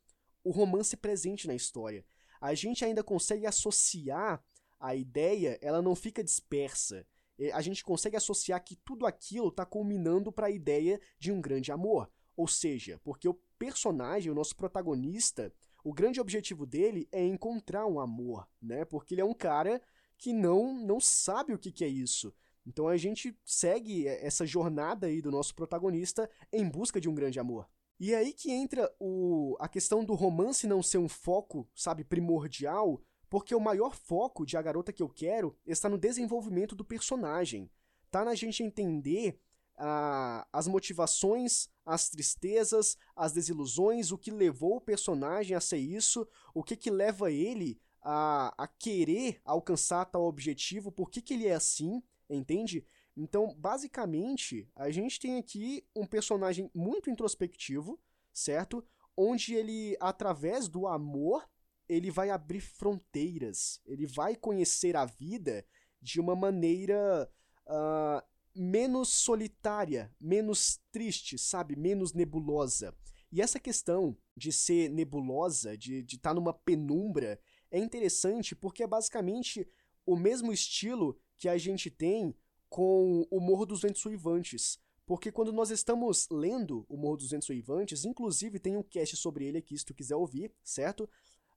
o 0.43 0.49
romance 0.49 0.97
presente 0.97 1.45
na 1.45 1.53
história. 1.53 2.03
A 2.41 2.55
gente 2.55 2.83
ainda 2.83 3.03
consegue 3.03 3.45
associar 3.45 4.43
a 4.79 4.95
ideia, 4.95 5.59
ela 5.61 5.79
não 5.79 5.95
fica 5.95 6.23
dispersa. 6.23 7.05
A 7.53 7.61
gente 7.61 7.83
consegue 7.83 8.15
associar 8.15 8.63
que 8.63 8.75
tudo 8.77 9.05
aquilo 9.05 9.49
está 9.49 9.63
culminando 9.63 10.31
para 10.31 10.47
a 10.47 10.51
ideia 10.51 10.99
de 11.19 11.31
um 11.31 11.39
grande 11.39 11.71
amor. 11.71 12.09
Ou 12.35 12.47
seja, 12.47 12.99
porque 13.03 13.29
o 13.29 13.39
personagem, 13.59 14.31
o 14.31 14.35
nosso 14.35 14.55
protagonista, 14.55 15.53
o 15.83 15.93
grande 15.93 16.19
objetivo 16.19 16.65
dele 16.65 17.07
é 17.11 17.23
encontrar 17.23 17.85
um 17.85 17.99
amor, 17.99 18.47
né? 18.59 18.85
Porque 18.85 19.13
ele 19.13 19.21
é 19.21 19.25
um 19.25 19.35
cara 19.35 19.79
que 20.17 20.33
não 20.33 20.73
não 20.73 20.99
sabe 20.99 21.53
o 21.53 21.59
que, 21.59 21.71
que 21.71 21.85
é 21.85 21.87
isso. 21.87 22.33
Então 22.65 22.87
a 22.87 22.97
gente 22.97 23.37
segue 23.43 24.07
essa 24.07 24.45
jornada 24.45 25.07
aí 25.07 25.21
do 25.21 25.31
nosso 25.31 25.53
protagonista 25.53 26.29
em 26.51 26.67
busca 26.67 26.99
de 26.99 27.07
um 27.07 27.15
grande 27.15 27.39
amor. 27.39 27.69
E 27.99 28.13
é 28.13 28.17
aí 28.17 28.33
que 28.33 28.51
entra 28.51 28.93
o, 28.99 29.55
a 29.59 29.67
questão 29.69 30.03
do 30.03 30.13
romance 30.13 30.67
não 30.67 30.83
ser 30.83 30.97
um 30.97 31.07
foco, 31.07 31.67
sabe, 31.73 32.03
primordial, 32.03 33.01
porque 33.29 33.55
o 33.55 33.59
maior 33.59 33.95
foco 33.95 34.45
de 34.45 34.57
A 34.57 34.61
Garota 34.61 34.91
Que 34.91 35.01
Eu 35.01 35.09
Quero 35.09 35.55
está 35.65 35.87
no 35.87 35.97
desenvolvimento 35.97 36.75
do 36.75 36.83
personagem. 36.83 37.69
Tá 38.11 38.25
na 38.25 38.35
gente 38.35 38.63
entender 38.63 39.39
a, 39.77 40.47
as 40.51 40.67
motivações, 40.67 41.69
as 41.85 42.09
tristezas, 42.09 42.97
as 43.15 43.31
desilusões, 43.31 44.11
o 44.11 44.17
que 44.17 44.31
levou 44.31 44.77
o 44.77 44.81
personagem 44.81 45.55
a 45.55 45.61
ser 45.61 45.77
isso, 45.77 46.27
o 46.53 46.63
que 46.63 46.75
que 46.75 46.89
leva 46.89 47.31
ele 47.31 47.79
a, 48.01 48.53
a 48.57 48.67
querer 48.67 49.41
alcançar 49.43 50.05
tal 50.05 50.23
objetivo, 50.23 50.91
por 50.91 51.09
que, 51.09 51.21
que 51.21 51.33
ele 51.33 51.47
é 51.47 51.55
assim, 51.55 52.03
entende? 52.29 52.85
Então, 53.15 53.53
basicamente, 53.57 54.69
a 54.75 54.89
gente 54.89 55.19
tem 55.19 55.37
aqui 55.37 55.85
um 55.95 56.05
personagem 56.05 56.69
muito 56.73 57.09
introspectivo, 57.09 57.99
certo? 58.33 58.83
Onde 59.15 59.53
ele, 59.53 59.95
através 59.99 60.67
do 60.67 60.85
amor, 60.85 61.47
ele 61.87 62.11
vai 62.11 62.29
abrir 62.29 62.59
fronteiras, 62.59 63.79
ele 63.85 64.05
vai 64.05 64.35
conhecer 64.35 64.95
a 64.97 65.05
vida 65.05 65.65
de 66.01 66.19
uma 66.19 66.35
maneira 66.35 67.31
uh, 67.67 68.21
menos 68.53 69.09
solitária, 69.09 70.13
menos 70.19 70.79
triste, 70.91 71.37
sabe? 71.37 71.75
Menos 71.75 72.13
nebulosa. 72.13 72.93
E 73.31 73.41
essa 73.41 73.59
questão 73.59 74.17
de 74.35 74.51
ser 74.51 74.89
nebulosa, 74.89 75.77
de 75.77 75.99
estar 76.05 76.29
tá 76.29 76.33
numa 76.33 76.53
penumbra, 76.53 77.39
é 77.71 77.79
interessante 77.79 78.55
porque 78.55 78.83
é 78.83 78.87
basicamente 78.87 79.67
o 80.05 80.15
mesmo 80.15 80.53
estilo 80.53 81.19
que 81.37 81.49
a 81.49 81.57
gente 81.57 81.89
tem 81.89 82.35
com 82.69 83.25
o 83.29 83.39
Morro 83.39 83.65
dos 83.65 83.81
Ventos 83.81 84.05
Uivantes. 84.05 84.79
Porque 85.05 85.31
quando 85.31 85.53
nós 85.53 85.69
estamos 85.69 86.27
lendo 86.31 86.85
o 86.89 86.97
Morro 86.97 87.17
dos 87.17 87.29
Ventos 87.29 87.49
Uivantes, 87.49 88.05
inclusive 88.05 88.59
tem 88.59 88.75
um 88.75 88.83
cast 88.83 89.15
sobre 89.15 89.45
ele 89.45 89.59
aqui 89.59 89.77
se 89.77 89.85
tu 89.85 89.93
quiser 89.93 90.15
ouvir, 90.15 90.51
certo? 90.63 91.07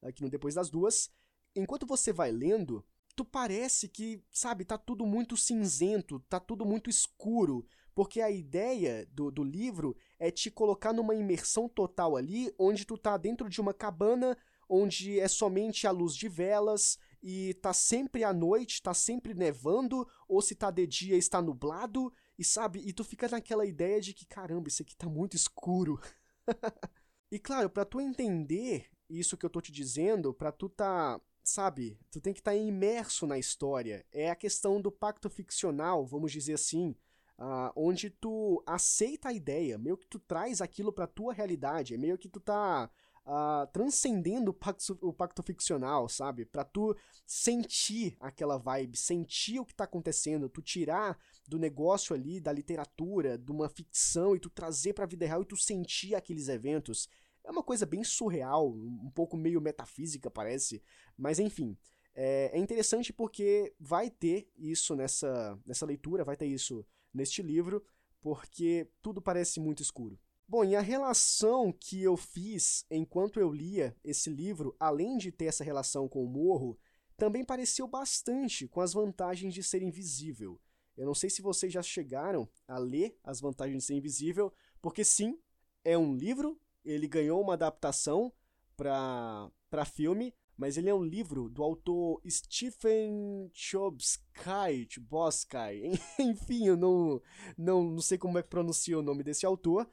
Aqui 0.03 0.23
no 0.23 0.29
Depois 0.29 0.55
das 0.55 0.69
Duas. 0.69 1.11
Enquanto 1.57 1.87
você 1.87 2.13
vai 2.13 2.31
lendo, 2.31 2.85
tu 3.17 3.25
parece 3.25 3.89
que, 3.89 4.23
sabe, 4.31 4.65
tá 4.65 4.77
tudo 4.77 5.07
muito 5.07 5.37
cinzento, 5.37 6.21
tá 6.29 6.39
tudo 6.39 6.65
muito 6.65 6.91
escuro, 6.91 7.67
porque 7.95 8.21
a 8.21 8.31
ideia 8.31 9.09
do, 9.11 9.31
do 9.31 9.43
livro 9.43 9.97
é 10.21 10.31
te 10.31 10.51
colocar 10.51 10.93
numa 10.93 11.17
imersão 11.17 11.69
total 11.69 12.17
ali, 12.17 12.55
onde 12.57 12.85
tu 12.85 12.97
tá 12.97 13.17
dentro 13.17 13.49
de 13.49 13.61
uma 13.61 13.75
cabana, 13.75 14.37
onde 14.69 15.19
é 15.19 15.27
somente 15.27 15.87
a 15.87 15.91
luz 15.91 16.15
de 16.15 16.29
velas, 16.29 16.97
e 17.23 17.55
tá 17.55 17.73
sempre 17.73 18.25
à 18.25 18.33
noite, 18.33 18.83
tá 18.83 18.95
sempre 18.95 19.35
nevando, 19.35 20.07
ou 20.29 20.41
se 20.41 20.55
tá 20.55 20.71
de 20.71 20.87
dia 20.87 21.17
está 21.17 21.43
nublado, 21.43 22.13
e 22.39 22.45
sabe, 22.45 22.81
e 22.87 22.93
tu 22.93 23.03
fica 23.03 23.29
naquela 23.29 23.67
ideia 23.67 24.01
de 24.01 24.15
que 24.15 24.25
caramba, 24.25 24.69
isso 24.69 24.83
aqui 24.83 24.97
tá 24.97 25.09
muito 25.09 25.35
escuro. 25.35 26.01
e 27.31 27.39
claro, 27.39 27.69
para 27.69 27.85
tu 27.85 28.01
entender 28.01 28.89
isso 29.09 29.37
que 29.37 29.45
eu 29.45 29.51
tô 29.51 29.61
te 29.61 29.73
dizendo, 29.73 30.33
para 30.33 30.53
tu 30.53 30.69
tá, 30.69 31.21
sabe, 31.43 31.99
tu 32.11 32.21
tem 32.21 32.33
que 32.33 32.41
estar 32.41 32.53
tá 32.53 32.57
imerso 32.57 33.27
na 33.27 33.39
história. 33.39 34.05
É 34.13 34.31
a 34.31 34.37
questão 34.37 34.81
do 34.81 34.93
pacto 34.93 35.29
ficcional, 35.29 36.07
vamos 36.07 36.31
dizer 36.31 36.55
assim, 36.55 36.95
uh, 37.39 37.73
onde 37.75 38.11
tu 38.11 38.63
aceita 38.67 39.29
a 39.29 39.33
ideia, 39.33 39.79
meio 39.79 39.97
que 39.97 40.07
tu 40.07 40.19
traz 40.19 40.61
aquilo 40.61 40.93
pra 40.93 41.07
tua 41.07 41.33
realidade, 41.33 41.95
é 41.95 41.99
meio 41.99 42.19
que 42.19 42.29
tu 42.29 42.41
tá 42.41 42.91
uh, 43.29 43.67
transcendendo 43.73 44.51
o 44.51 44.55
pacto, 44.55 44.99
o 45.03 45.13
pacto 45.13 45.43
ficcional, 45.43 46.09
sabe? 46.09 46.47
Pra 46.47 46.65
tu 46.65 46.97
sentir 47.27 48.17
aquela 48.19 48.57
vibe, 48.57 48.97
sentir 48.97 49.61
o 49.61 49.67
que 49.67 49.75
tá 49.75 49.85
acontecendo, 49.85 50.49
tu 50.49 50.63
tirar 50.63 51.19
do 51.47 51.59
negócio 51.59 52.15
ali, 52.15 52.41
da 52.41 52.51
literatura, 52.51 53.37
de 53.37 53.53
uma 53.53 53.69
ficção 53.69 54.35
e 54.35 54.41
tu 54.41 54.49
trazer 54.49 54.95
pra 54.95 55.07
vida 55.07 55.27
real 55.27 55.43
e 55.43 55.47
tu 55.47 55.57
sentir 55.57 56.15
aqueles 56.15 56.49
eventos. 56.49 57.09
É 57.45 57.51
uma 57.51 57.63
coisa 57.63 57.85
bem 57.85 58.03
surreal, 58.03 58.71
um 58.71 59.11
pouco 59.15 59.37
meio 59.37 59.61
metafísica, 59.61 60.31
parece, 60.31 60.83
mas 61.17 61.39
enfim. 61.39 61.77
É, 62.15 62.51
é 62.53 62.59
interessante 62.59 63.13
porque 63.13 63.73
vai 63.79 64.11
ter 64.11 64.51
isso 64.57 64.97
nessa, 64.97 65.57
nessa 65.65 65.87
leitura, 65.87 66.25
vai 66.25 66.37
ter 66.37 66.47
isso 66.47 66.85
neste 67.15 67.43
livro, 67.43 67.85
porque 68.21 68.91
tudo 69.01 69.23
parece 69.23 69.61
muito 69.61 69.83
escuro. 69.83 70.19
Bom, 70.51 70.65
e 70.65 70.75
a 70.75 70.81
relação 70.81 71.71
que 71.71 72.03
eu 72.03 72.17
fiz 72.17 72.87
enquanto 72.91 73.39
eu 73.39 73.53
lia 73.53 73.95
esse 74.03 74.31
livro, 74.31 74.75
além 74.81 75.19
de 75.19 75.31
ter 75.31 75.45
essa 75.45 75.63
relação 75.63 76.09
com 76.09 76.25
o 76.25 76.27
morro, 76.27 76.79
também 77.19 77.45
pareceu 77.45 77.87
bastante 77.87 78.67
com 78.67 78.81
as 78.81 78.95
vantagens 78.95 79.53
de 79.53 79.63
ser 79.63 79.83
invisível. 79.83 80.59
Eu 80.97 81.05
não 81.05 81.15
sei 81.15 81.29
se 81.29 81.43
vocês 81.43 81.71
já 81.71 81.83
chegaram 81.83 82.49
a 82.67 82.79
ler 82.79 83.15
as 83.23 83.43
vantagens 83.43 83.83
de 83.83 83.85
ser 83.85 83.95
invisível, 83.95 84.51
porque 84.81 85.05
sim, 85.05 85.39
é 85.85 85.99
um 85.99 86.17
livro, 86.17 86.59
ele 86.83 87.07
ganhou 87.07 87.43
uma 87.43 87.53
adaptação 87.53 88.33
para 88.75 89.85
filme, 89.85 90.35
mas 90.57 90.79
ele 90.79 90.89
é 90.89 90.95
um 90.95 91.05
livro 91.05 91.51
do 91.51 91.63
autor 91.63 92.23
Stephen 92.27 93.51
Chbosky, 93.53 94.89
Chbosky. 94.89 95.93
enfim, 96.19 96.69
eu 96.69 96.77
não, 96.77 97.21
não, 97.57 97.85
não 97.85 98.01
sei 98.01 98.17
como 98.17 98.39
é 98.39 98.43
que 98.43 98.49
pronuncia 98.49 98.99
o 98.99 99.03
nome 99.03 99.23
desse 99.23 99.45
autor, 99.45 99.87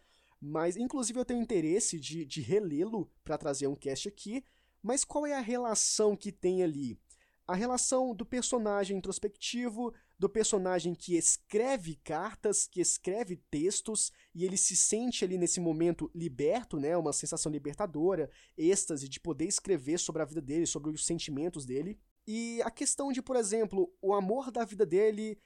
mas, 0.47 0.77
inclusive, 0.77 1.19
eu 1.19 1.25
tenho 1.25 1.41
interesse 1.41 1.99
de, 1.99 2.23
de 2.23 2.39
relê-lo 2.39 3.11
para 3.23 3.37
trazer 3.37 3.65
um 3.65 3.75
cast 3.75 4.07
aqui. 4.07 4.43
Mas 4.81 5.03
qual 5.03 5.25
é 5.25 5.33
a 5.33 5.41
relação 5.41 6.15
que 6.15 6.31
tem 6.31 6.61
ali? 6.61 6.99
A 7.47 7.55
relação 7.55 8.13
do 8.13 8.23
personagem 8.23 8.97
introspectivo, 8.97 9.91
do 10.19 10.29
personagem 10.29 10.93
que 10.93 11.15
escreve 11.15 11.95
cartas, 11.95 12.67
que 12.67 12.79
escreve 12.79 13.37
textos, 13.49 14.11
e 14.35 14.45
ele 14.45 14.55
se 14.55 14.75
sente 14.75 15.25
ali 15.25 15.35
nesse 15.35 15.59
momento 15.59 16.11
liberto, 16.13 16.79
né? 16.79 16.95
Uma 16.95 17.11
sensação 17.11 17.51
libertadora, 17.51 18.29
êxtase 18.55 19.09
de 19.09 19.19
poder 19.19 19.45
escrever 19.45 19.97
sobre 19.97 20.21
a 20.21 20.25
vida 20.25 20.41
dele, 20.41 20.67
sobre 20.67 20.91
os 20.91 21.07
sentimentos 21.07 21.65
dele. 21.65 21.97
E 22.27 22.61
a 22.61 22.69
questão 22.69 23.11
de, 23.11 23.19
por 23.19 23.35
exemplo, 23.35 23.91
o 23.99 24.13
amor 24.13 24.51
da 24.51 24.63
vida 24.63 24.85
dele, 24.85 25.39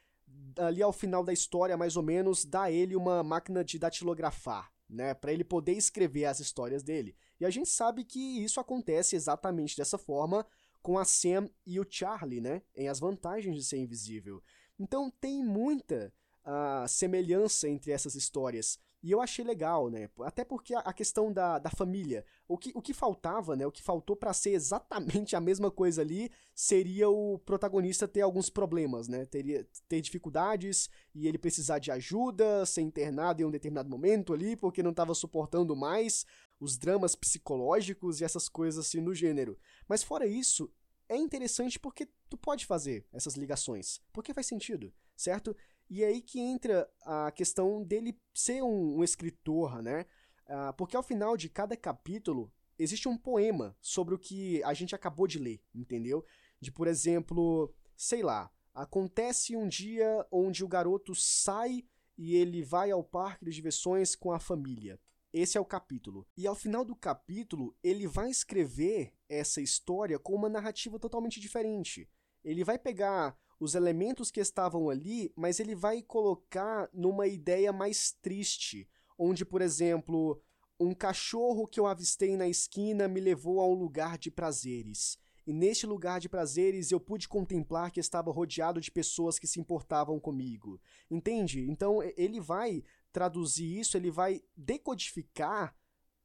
ali 0.57 0.83
ao 0.83 0.91
final 0.91 1.23
da 1.23 1.31
história, 1.31 1.77
mais 1.77 1.95
ou 1.95 2.03
menos, 2.03 2.43
dá 2.43 2.69
ele 2.69 2.97
uma 2.97 3.23
máquina 3.23 3.63
de 3.63 3.79
datilografar 3.79 4.69
né, 4.89 5.13
para 5.13 5.31
ele 5.31 5.43
poder 5.43 5.73
escrever 5.73 6.25
as 6.25 6.39
histórias 6.39 6.81
dele. 6.81 7.15
E 7.39 7.45
a 7.45 7.49
gente 7.49 7.69
sabe 7.69 8.03
que 8.03 8.43
isso 8.43 8.59
acontece 8.59 9.15
exatamente 9.15 9.77
dessa 9.77 9.97
forma 9.97 10.45
com 10.81 10.97
a 10.97 11.05
Sam 11.05 11.49
e 11.65 11.79
o 11.79 11.85
Charlie, 11.87 12.41
né, 12.41 12.61
em 12.75 12.87
As 12.87 12.99
Vantagens 12.99 13.55
de 13.55 13.63
Ser 13.63 13.77
Invisível. 13.77 14.41
Então 14.79 15.11
tem 15.11 15.43
muita 15.43 16.13
uh, 16.49 16.87
semelhança 16.87 17.69
entre 17.69 17.91
essas 17.91 18.15
histórias. 18.15 18.79
E 19.01 19.11
eu 19.11 19.21
achei 19.21 19.45
legal, 19.45 19.89
né? 19.89 20.09
Até 20.19 20.43
porque 20.43 20.75
a 20.75 20.91
questão 20.91 21.31
da, 21.31 21.57
da 21.57 21.69
família. 21.69 22.25
O 22.49 22.57
que, 22.57 22.73
o 22.75 22.81
que 22.81 22.93
faltava, 22.93 23.55
né? 23.55 23.65
O 23.65 23.71
que 23.71 23.81
faltou 23.81 24.13
para 24.13 24.33
ser 24.33 24.49
exatamente 24.51 25.37
a 25.37 25.39
mesma 25.39 25.71
coisa 25.71 26.01
ali 26.01 26.29
seria 26.53 27.09
o 27.09 27.39
protagonista 27.39 28.09
ter 28.09 28.21
alguns 28.21 28.49
problemas, 28.49 29.07
né? 29.07 29.25
Teria, 29.25 29.65
ter 29.87 30.01
dificuldades 30.01 30.89
e 31.15 31.27
ele 31.27 31.37
precisar 31.37 31.79
de 31.79 31.91
ajuda, 31.91 32.65
ser 32.65 32.81
internado 32.81 33.41
em 33.41 33.45
um 33.45 33.51
determinado 33.51 33.89
momento 33.89 34.33
ali, 34.33 34.57
porque 34.57 34.83
não 34.83 34.91
estava 34.91 35.15
suportando 35.15 35.75
mais 35.77 36.25
os 36.59 36.77
dramas 36.77 37.15
psicológicos 37.15 38.19
e 38.19 38.25
essas 38.25 38.49
coisas 38.49 38.85
assim 38.85 38.99
no 38.99 39.15
gênero. 39.15 39.57
Mas 39.87 40.03
fora 40.03 40.27
isso, 40.27 40.69
é 41.07 41.15
interessante 41.15 41.79
porque 41.79 42.07
tu 42.29 42.37
pode 42.37 42.65
fazer 42.65 43.05
essas 43.13 43.35
ligações. 43.35 44.01
Porque 44.11 44.33
faz 44.33 44.45
sentido, 44.45 44.93
certo? 45.15 45.55
E 45.89 46.03
é 46.03 46.07
aí 46.07 46.21
que 46.21 46.39
entra 46.39 46.89
a 47.01 47.31
questão 47.31 47.83
dele 47.83 48.19
ser 48.33 48.61
um, 48.61 48.97
um 48.97 49.03
escritor, 49.03 49.81
né? 49.81 50.05
Uh, 50.45 50.73
porque 50.77 50.95
ao 50.95 51.03
final 51.03 51.35
de 51.35 51.49
cada 51.49 51.75
capítulo 51.75 52.51
existe 52.77 53.07
um 53.09 53.17
poema 53.17 53.75
sobre 53.81 54.13
o 54.15 54.19
que 54.19 54.63
a 54.63 54.73
gente 54.73 54.95
acabou 54.95 55.27
de 55.27 55.39
ler, 55.39 55.61
entendeu? 55.73 56.23
De, 56.59 56.71
por 56.71 56.87
exemplo, 56.87 57.73
sei 57.95 58.21
lá, 58.21 58.51
acontece 58.73 59.55
um 59.55 59.67
dia 59.67 60.25
onde 60.31 60.63
o 60.63 60.67
garoto 60.67 61.13
sai 61.15 61.83
e 62.17 62.35
ele 62.35 62.63
vai 62.63 62.91
ao 62.91 63.03
parque 63.03 63.45
de 63.45 63.51
diversões 63.51 64.15
com 64.15 64.31
a 64.31 64.39
família. 64.39 64.99
Esse 65.31 65.57
é 65.57 65.61
o 65.61 65.65
capítulo. 65.65 66.27
E 66.35 66.47
ao 66.47 66.55
final 66.55 66.83
do 66.83 66.95
capítulo, 66.95 67.75
ele 67.83 68.07
vai 68.07 68.29
escrever 68.29 69.13
essa 69.27 69.61
história 69.61 70.17
com 70.17 70.33
uma 70.33 70.49
narrativa 70.49 70.97
totalmente 70.97 71.39
diferente. 71.39 72.09
Ele 72.43 72.63
vai 72.63 72.79
pegar 72.79 73.37
os 73.59 73.75
elementos 73.75 74.31
que 74.31 74.39
estavam 74.39 74.89
ali, 74.89 75.31
mas 75.35 75.59
ele 75.59 75.75
vai 75.75 76.01
colocar 76.01 76.89
numa 76.93 77.27
ideia 77.27 77.73
mais 77.73 78.11
triste, 78.21 78.87
onde, 79.17 79.43
por 79.43 79.61
exemplo, 79.61 80.41
um 80.79 80.93
cachorro 80.93 81.67
que 81.67 81.79
eu 81.79 81.85
avistei 81.85 82.37
na 82.37 82.47
esquina 82.47 83.07
me 83.07 83.19
levou 83.19 83.59
a 83.59 83.67
um 83.67 83.73
lugar 83.73 84.17
de 84.17 84.31
prazeres. 84.31 85.17
E 85.45 85.51
neste 85.51 85.85
lugar 85.85 86.19
de 86.19 86.29
prazeres 86.29 86.91
eu 86.91 86.99
pude 86.99 87.27
contemplar 87.27 87.91
que 87.91 87.99
estava 87.99 88.31
rodeado 88.31 88.79
de 88.79 88.91
pessoas 88.91 89.39
que 89.39 89.47
se 89.47 89.59
importavam 89.59 90.19
comigo. 90.19 90.79
Entende? 91.09 91.69
Então 91.69 92.01
ele 92.15 92.39
vai 92.39 92.83
traduzir 93.11 93.79
isso, 93.79 93.97
ele 93.97 94.11
vai 94.11 94.41
decodificar 94.55 95.75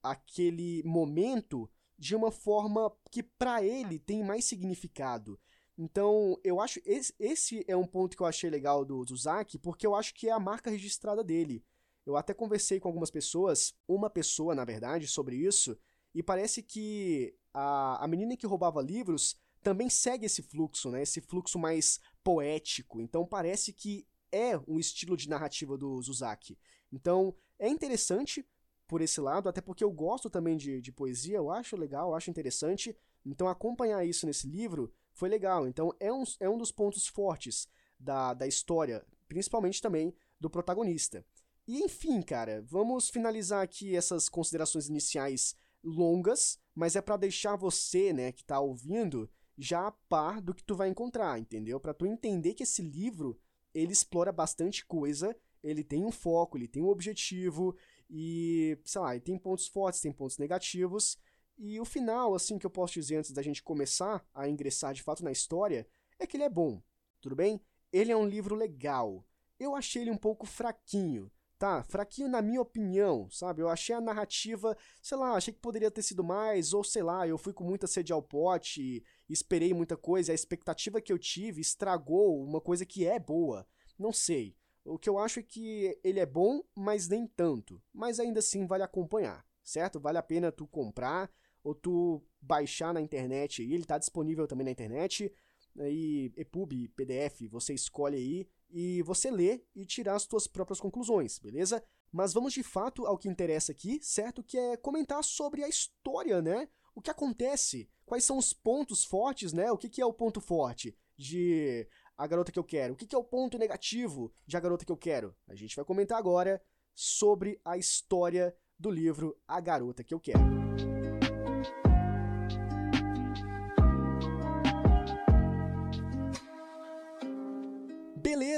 aquele 0.02 0.82
momento 0.84 1.68
de 1.98 2.14
uma 2.14 2.30
forma 2.30 2.94
que 3.10 3.22
para 3.22 3.64
ele 3.64 3.98
tem 3.98 4.22
mais 4.22 4.44
significado. 4.44 5.40
Então, 5.76 6.38
eu 6.44 6.60
acho. 6.60 6.80
Esse, 6.84 7.14
esse 7.18 7.64
é 7.66 7.76
um 7.76 7.86
ponto 7.86 8.16
que 8.16 8.22
eu 8.22 8.26
achei 8.26 8.48
legal 8.48 8.84
do, 8.84 9.04
do 9.04 9.16
Zack, 9.16 9.58
porque 9.58 9.86
eu 9.86 9.94
acho 9.94 10.14
que 10.14 10.28
é 10.28 10.32
a 10.32 10.38
marca 10.38 10.70
registrada 10.70 11.22
dele. 11.24 11.64
Eu 12.06 12.16
até 12.16 12.34
conversei 12.34 12.78
com 12.78 12.88
algumas 12.88 13.10
pessoas, 13.10 13.74
uma 13.88 14.10
pessoa, 14.10 14.54
na 14.54 14.64
verdade, 14.64 15.06
sobre 15.06 15.36
isso, 15.36 15.76
e 16.14 16.22
parece 16.22 16.62
que 16.62 17.34
a, 17.52 18.04
a 18.04 18.06
menina 18.06 18.36
que 18.36 18.46
roubava 18.46 18.82
livros 18.82 19.36
também 19.62 19.88
segue 19.88 20.26
esse 20.26 20.42
fluxo, 20.42 20.90
né? 20.90 21.02
Esse 21.02 21.20
fluxo 21.20 21.58
mais 21.58 21.98
poético. 22.22 23.00
Então 23.00 23.26
parece 23.26 23.72
que 23.72 24.06
é 24.30 24.56
um 24.68 24.78
estilo 24.78 25.16
de 25.16 25.28
narrativa 25.28 25.76
do 25.78 26.00
Zuzaki. 26.02 26.58
Então 26.92 27.34
é 27.58 27.68
interessante 27.68 28.46
por 28.86 29.00
esse 29.00 29.20
lado, 29.20 29.48
até 29.48 29.60
porque 29.60 29.82
eu 29.82 29.90
gosto 29.90 30.28
também 30.28 30.56
de, 30.56 30.80
de 30.80 30.92
poesia, 30.92 31.38
eu 31.38 31.50
acho 31.50 31.76
legal, 31.76 32.10
eu 32.10 32.14
acho 32.14 32.30
interessante. 32.30 32.94
Então 33.24 33.48
acompanhar 33.48 34.04
isso 34.04 34.26
nesse 34.26 34.46
livro 34.46 34.92
foi 35.14 35.28
legal. 35.28 35.66
Então 35.66 35.94
é 35.98 36.12
um, 36.12 36.24
é 36.40 36.48
um 36.48 36.58
dos 36.58 36.70
pontos 36.70 37.06
fortes 37.06 37.66
da, 37.98 38.34
da 38.34 38.46
história 38.46 39.04
principalmente 39.28 39.82
também 39.82 40.14
do 40.40 40.48
protagonista. 40.48 41.24
E 41.66 41.82
enfim, 41.82 42.20
cara, 42.22 42.62
vamos 42.66 43.08
finalizar 43.08 43.62
aqui 43.62 43.96
essas 43.96 44.28
considerações 44.28 44.88
iniciais 44.88 45.56
longas, 45.82 46.58
mas 46.74 46.96
é 46.96 47.00
para 47.00 47.16
deixar 47.16 47.56
você, 47.56 48.12
né, 48.12 48.32
que 48.32 48.44
tá 48.44 48.60
ouvindo, 48.60 49.28
já 49.56 49.86
a 49.86 49.92
par 49.92 50.40
do 50.40 50.54
que 50.54 50.64
tu 50.64 50.76
vai 50.76 50.88
encontrar, 50.88 51.38
entendeu? 51.38 51.80
Para 51.80 51.94
tu 51.94 52.06
entender 52.06 52.54
que 52.54 52.64
esse 52.64 52.82
livro, 52.82 53.38
ele 53.72 53.92
explora 53.92 54.32
bastante 54.32 54.84
coisa, 54.84 55.34
ele 55.62 55.82
tem 55.82 56.04
um 56.04 56.12
foco, 56.12 56.58
ele 56.58 56.68
tem 56.68 56.82
um 56.82 56.88
objetivo 56.88 57.74
e, 58.10 58.78
sei 58.84 59.00
lá, 59.00 59.14
ele 59.14 59.24
tem 59.24 59.38
pontos 59.38 59.66
fortes, 59.66 60.00
tem 60.00 60.12
pontos 60.12 60.38
negativos. 60.38 61.18
E 61.56 61.78
o 61.78 61.84
final, 61.84 62.34
assim, 62.34 62.58
que 62.58 62.66
eu 62.66 62.70
posso 62.70 62.94
dizer 62.94 63.16
antes 63.16 63.30
da 63.30 63.42
gente 63.42 63.62
começar 63.62 64.26
a 64.34 64.48
ingressar 64.48 64.92
de 64.92 65.02
fato 65.02 65.24
na 65.24 65.30
história, 65.30 65.86
é 66.18 66.26
que 66.26 66.36
ele 66.36 66.44
é 66.44 66.48
bom, 66.48 66.82
tudo 67.20 67.36
bem? 67.36 67.60
Ele 67.92 68.10
é 68.10 68.16
um 68.16 68.26
livro 68.26 68.54
legal. 68.54 69.24
Eu 69.58 69.74
achei 69.76 70.02
ele 70.02 70.10
um 70.10 70.16
pouco 70.16 70.46
fraquinho, 70.46 71.30
tá? 71.58 71.82
Fraquinho 71.84 72.28
na 72.28 72.42
minha 72.42 72.60
opinião, 72.60 73.30
sabe? 73.30 73.62
Eu 73.62 73.68
achei 73.68 73.94
a 73.94 74.00
narrativa, 74.00 74.76
sei 75.00 75.16
lá, 75.16 75.32
achei 75.32 75.54
que 75.54 75.60
poderia 75.60 75.90
ter 75.90 76.02
sido 76.02 76.24
mais, 76.24 76.74
ou 76.74 76.82
sei 76.82 77.02
lá, 77.02 77.26
eu 77.26 77.38
fui 77.38 77.52
com 77.52 77.62
muita 77.62 77.86
sede 77.86 78.12
ao 78.12 78.22
pote, 78.22 79.04
esperei 79.28 79.72
muita 79.72 79.96
coisa, 79.96 80.32
a 80.32 80.34
expectativa 80.34 81.00
que 81.00 81.12
eu 81.12 81.18
tive 81.18 81.60
estragou 81.60 82.42
uma 82.42 82.60
coisa 82.60 82.84
que 82.84 83.06
é 83.06 83.18
boa. 83.18 83.66
Não 83.98 84.12
sei. 84.12 84.56
O 84.84 84.98
que 84.98 85.08
eu 85.08 85.18
acho 85.18 85.38
é 85.38 85.42
que 85.42 85.98
ele 86.04 86.20
é 86.20 86.26
bom, 86.26 86.62
mas 86.74 87.08
nem 87.08 87.26
tanto. 87.26 87.80
Mas 87.92 88.20
ainda 88.20 88.40
assim 88.40 88.66
vale 88.66 88.82
acompanhar, 88.82 89.46
certo? 89.62 89.98
Vale 89.98 90.18
a 90.18 90.22
pena 90.22 90.52
tu 90.52 90.66
comprar 90.66 91.30
ou 91.64 91.74
tu 91.74 92.22
baixar 92.40 92.92
na 92.92 93.00
internet. 93.00 93.62
E 93.62 93.72
ele 93.72 93.82
está 93.82 93.98
disponível 93.98 94.46
também 94.46 94.66
na 94.66 94.70
internet. 94.70 95.32
E 95.76 96.30
EPUB, 96.36 96.88
PDF, 96.88 97.48
você 97.50 97.74
escolhe 97.74 98.16
aí 98.16 98.48
e 98.70 99.02
você 99.02 99.30
lê 99.30 99.60
e 99.74 99.84
tirar 99.84 100.14
as 100.14 100.22
suas 100.22 100.46
próprias 100.46 100.78
conclusões, 100.78 101.38
beleza? 101.38 101.82
Mas 102.12 102.32
vamos 102.32 102.52
de 102.52 102.62
fato 102.62 103.06
ao 103.06 103.18
que 103.18 103.28
interessa 103.28 103.72
aqui, 103.72 103.98
certo? 104.00 104.42
Que 104.42 104.56
é 104.56 104.76
comentar 104.76 105.24
sobre 105.24 105.64
a 105.64 105.68
história, 105.68 106.40
né? 106.40 106.68
O 106.94 107.00
que 107.00 107.10
acontece, 107.10 107.88
quais 108.06 108.22
são 108.22 108.38
os 108.38 108.52
pontos 108.52 109.04
fortes, 109.04 109.52
né? 109.52 109.72
O 109.72 109.78
que, 109.78 109.88
que 109.88 110.00
é 110.00 110.06
o 110.06 110.12
ponto 110.12 110.40
forte 110.40 110.96
de 111.16 111.88
a 112.16 112.24
garota 112.24 112.52
que 112.52 112.58
eu 112.58 112.64
quero? 112.64 112.94
O 112.94 112.96
que, 112.96 113.06
que 113.06 113.16
é 113.16 113.18
o 113.18 113.24
ponto 113.24 113.58
negativo 113.58 114.32
de 114.46 114.56
a 114.56 114.60
garota 114.60 114.84
que 114.84 114.92
eu 114.92 114.96
quero? 114.96 115.34
A 115.48 115.56
gente 115.56 115.74
vai 115.74 115.84
comentar 115.84 116.18
agora 116.18 116.62
sobre 116.94 117.60
a 117.64 117.76
história 117.76 118.56
do 118.78 118.90
livro 118.90 119.36
A 119.48 119.60
Garota 119.60 120.04
que 120.04 120.14
eu 120.14 120.20
quero. 120.20 121.03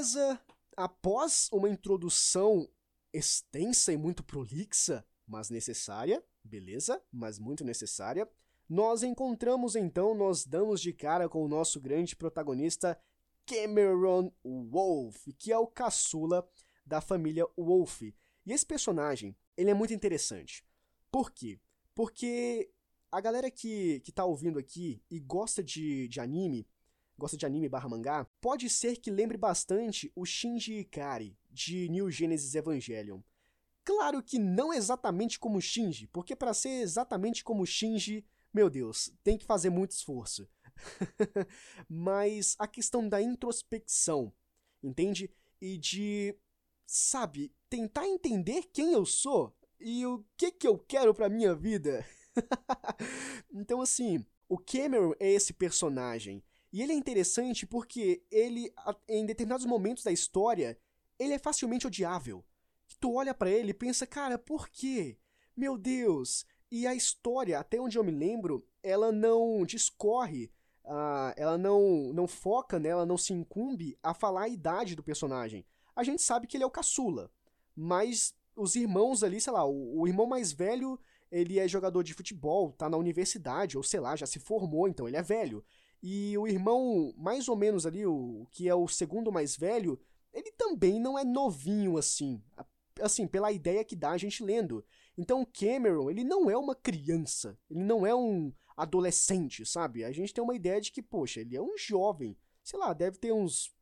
Beleza, 0.06 0.40
após 0.76 1.48
uma 1.52 1.68
introdução 1.68 2.70
extensa 3.12 3.92
e 3.92 3.96
muito 3.96 4.22
prolixa, 4.22 5.04
mas 5.26 5.50
necessária, 5.50 6.24
beleza, 6.44 7.02
mas 7.10 7.40
muito 7.40 7.64
necessária, 7.64 8.30
nós 8.68 9.02
encontramos 9.02 9.74
então, 9.74 10.14
nós 10.14 10.46
damos 10.46 10.80
de 10.80 10.92
cara 10.92 11.28
com 11.28 11.44
o 11.44 11.48
nosso 11.48 11.80
grande 11.80 12.14
protagonista 12.14 12.96
Cameron 13.44 14.32
Wolf, 14.44 15.26
que 15.36 15.50
é 15.50 15.58
o 15.58 15.66
caçula 15.66 16.48
da 16.86 17.00
família 17.00 17.44
Wolf. 17.56 18.02
E 18.02 18.52
esse 18.52 18.64
personagem, 18.64 19.36
ele 19.56 19.70
é 19.70 19.74
muito 19.74 19.92
interessante. 19.92 20.64
Por 21.10 21.32
quê? 21.32 21.58
Porque 21.96 22.70
a 23.10 23.20
galera 23.20 23.50
que, 23.50 23.98
que 24.00 24.12
tá 24.12 24.24
ouvindo 24.24 24.56
aqui 24.56 25.02
e 25.10 25.18
gosta 25.18 25.64
de, 25.64 26.06
de 26.06 26.20
anime, 26.20 26.64
gosta 27.18 27.36
de 27.36 27.46
anime 27.46 27.68
barra 27.68 27.88
mangá, 27.88 28.24
pode 28.40 28.68
ser 28.68 28.96
que 28.96 29.10
lembre 29.10 29.36
bastante 29.36 30.12
o 30.14 30.24
Shinji 30.24 30.80
Ikari, 30.80 31.36
de 31.50 31.88
New 31.88 32.10
Genesis 32.10 32.54
Evangelion. 32.54 33.20
Claro 33.84 34.22
que 34.22 34.38
não 34.38 34.72
exatamente 34.72 35.38
como 35.38 35.60
Shinji, 35.60 36.08
porque 36.08 36.34
para 36.34 36.52
ser 36.52 36.82
exatamente 36.82 37.44
como 37.44 37.64
Shinji, 37.64 38.26
meu 38.52 38.68
Deus, 38.68 39.12
tem 39.22 39.38
que 39.38 39.46
fazer 39.46 39.70
muito 39.70 39.92
esforço. 39.92 40.48
Mas 41.88 42.56
a 42.58 42.66
questão 42.66 43.08
da 43.08 43.22
introspecção, 43.22 44.32
entende? 44.82 45.30
E 45.60 45.78
de, 45.78 46.36
sabe, 46.84 47.54
tentar 47.70 48.06
entender 48.06 48.64
quem 48.72 48.92
eu 48.92 49.06
sou 49.06 49.56
e 49.78 50.04
o 50.04 50.24
que 50.36 50.50
que 50.50 50.66
eu 50.66 50.78
quero 50.78 51.14
para 51.14 51.28
minha 51.28 51.54
vida. 51.54 52.04
então 53.54 53.80
assim, 53.80 54.24
o 54.48 54.58
Cameron 54.58 55.12
é 55.18 55.30
esse 55.30 55.52
personagem 55.52 56.42
e 56.76 56.82
ele 56.82 56.92
é 56.92 56.96
interessante 56.96 57.66
porque 57.66 58.22
ele 58.30 58.72
em 59.08 59.24
determinados 59.24 59.64
momentos 59.64 60.04
da 60.04 60.12
história, 60.12 60.78
ele 61.18 61.32
é 61.32 61.38
facilmente 61.38 61.86
odiável. 61.86 62.44
Tu 63.00 63.12
olha 63.14 63.32
para 63.32 63.50
ele 63.50 63.70
e 63.70 63.74
pensa, 63.74 64.06
cara, 64.06 64.38
por 64.38 64.68
quê? 64.68 65.18
Meu 65.56 65.78
Deus! 65.78 66.44
E 66.70 66.86
a 66.86 66.94
história, 66.94 67.58
até 67.58 67.80
onde 67.80 67.96
eu 67.96 68.04
me 68.04 68.10
lembro, 68.10 68.66
ela 68.82 69.10
não 69.10 69.64
discorre 69.64 70.50
uh, 70.86 71.32
ela 71.36 71.58
não, 71.58 72.12
não 72.12 72.26
foca, 72.26 72.78
né, 72.78 72.90
ela 72.90 73.04
não 73.04 73.18
se 73.18 73.32
incumbe 73.32 73.98
a 74.02 74.14
falar 74.14 74.42
a 74.42 74.48
idade 74.48 74.94
do 74.94 75.02
personagem. 75.02 75.66
A 75.94 76.02
gente 76.02 76.22
sabe 76.22 76.46
que 76.46 76.56
ele 76.56 76.64
é 76.64 76.66
o 76.66 76.70
caçula, 76.70 77.30
mas 77.74 78.34
os 78.54 78.76
irmãos 78.76 79.22
ali, 79.22 79.40
sei 79.40 79.52
lá, 79.52 79.64
o, 79.64 80.00
o 80.00 80.08
irmão 80.08 80.26
mais 80.26 80.52
velho, 80.52 80.98
ele 81.30 81.58
é 81.58 81.66
jogador 81.66 82.02
de 82.02 82.14
futebol, 82.14 82.72
tá 82.72 82.88
na 82.88 82.96
universidade, 82.96 83.76
ou 83.76 83.82
sei 83.82 84.00
lá, 84.00 84.14
já 84.14 84.26
se 84.26 84.38
formou, 84.38 84.88
então 84.88 85.08
ele 85.08 85.16
é 85.16 85.22
velho. 85.22 85.64
E 86.02 86.36
o 86.38 86.46
irmão, 86.46 87.12
mais 87.16 87.48
ou 87.48 87.56
menos 87.56 87.86
ali, 87.86 88.06
o 88.06 88.46
que 88.50 88.68
é 88.68 88.74
o 88.74 88.86
segundo 88.86 89.32
mais 89.32 89.56
velho, 89.56 89.98
ele 90.32 90.52
também 90.52 91.00
não 91.00 91.18
é 91.18 91.24
novinho 91.24 91.96
assim. 91.96 92.42
Assim, 93.00 93.26
pela 93.26 93.52
ideia 93.52 93.84
que 93.84 93.96
dá 93.96 94.10
a 94.10 94.18
gente 94.18 94.42
lendo. 94.42 94.84
Então 95.18 95.44
Cameron, 95.44 96.10
ele 96.10 96.24
não 96.24 96.50
é 96.50 96.56
uma 96.56 96.74
criança. 96.74 97.58
Ele 97.70 97.84
não 97.84 98.06
é 98.06 98.14
um, 98.14 98.52
adolescente, 98.76 99.64
sabe? 99.64 100.04
A 100.04 100.12
gente 100.12 100.34
tem 100.34 100.44
uma 100.44 100.54
ideia 100.54 100.80
de 100.80 100.92
que, 100.92 101.02
poxa, 101.02 101.40
ele 101.40 101.56
é 101.56 101.62
um 101.62 101.76
jovem, 101.78 102.36
sei 102.62 102.78
lá, 102.78 102.92
deve 102.92 103.18
ter 103.18 103.32
uns 103.32 103.74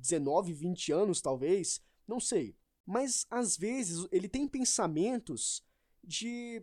19, 0.00 0.52
20 0.52 0.92
anos 0.92 1.20
talvez, 1.20 1.80
não 2.06 2.18
sei. 2.18 2.56
Mas 2.84 3.26
às 3.30 3.56
vezes 3.56 4.06
ele 4.10 4.28
tem 4.28 4.48
pensamentos 4.48 5.64
de, 6.02 6.62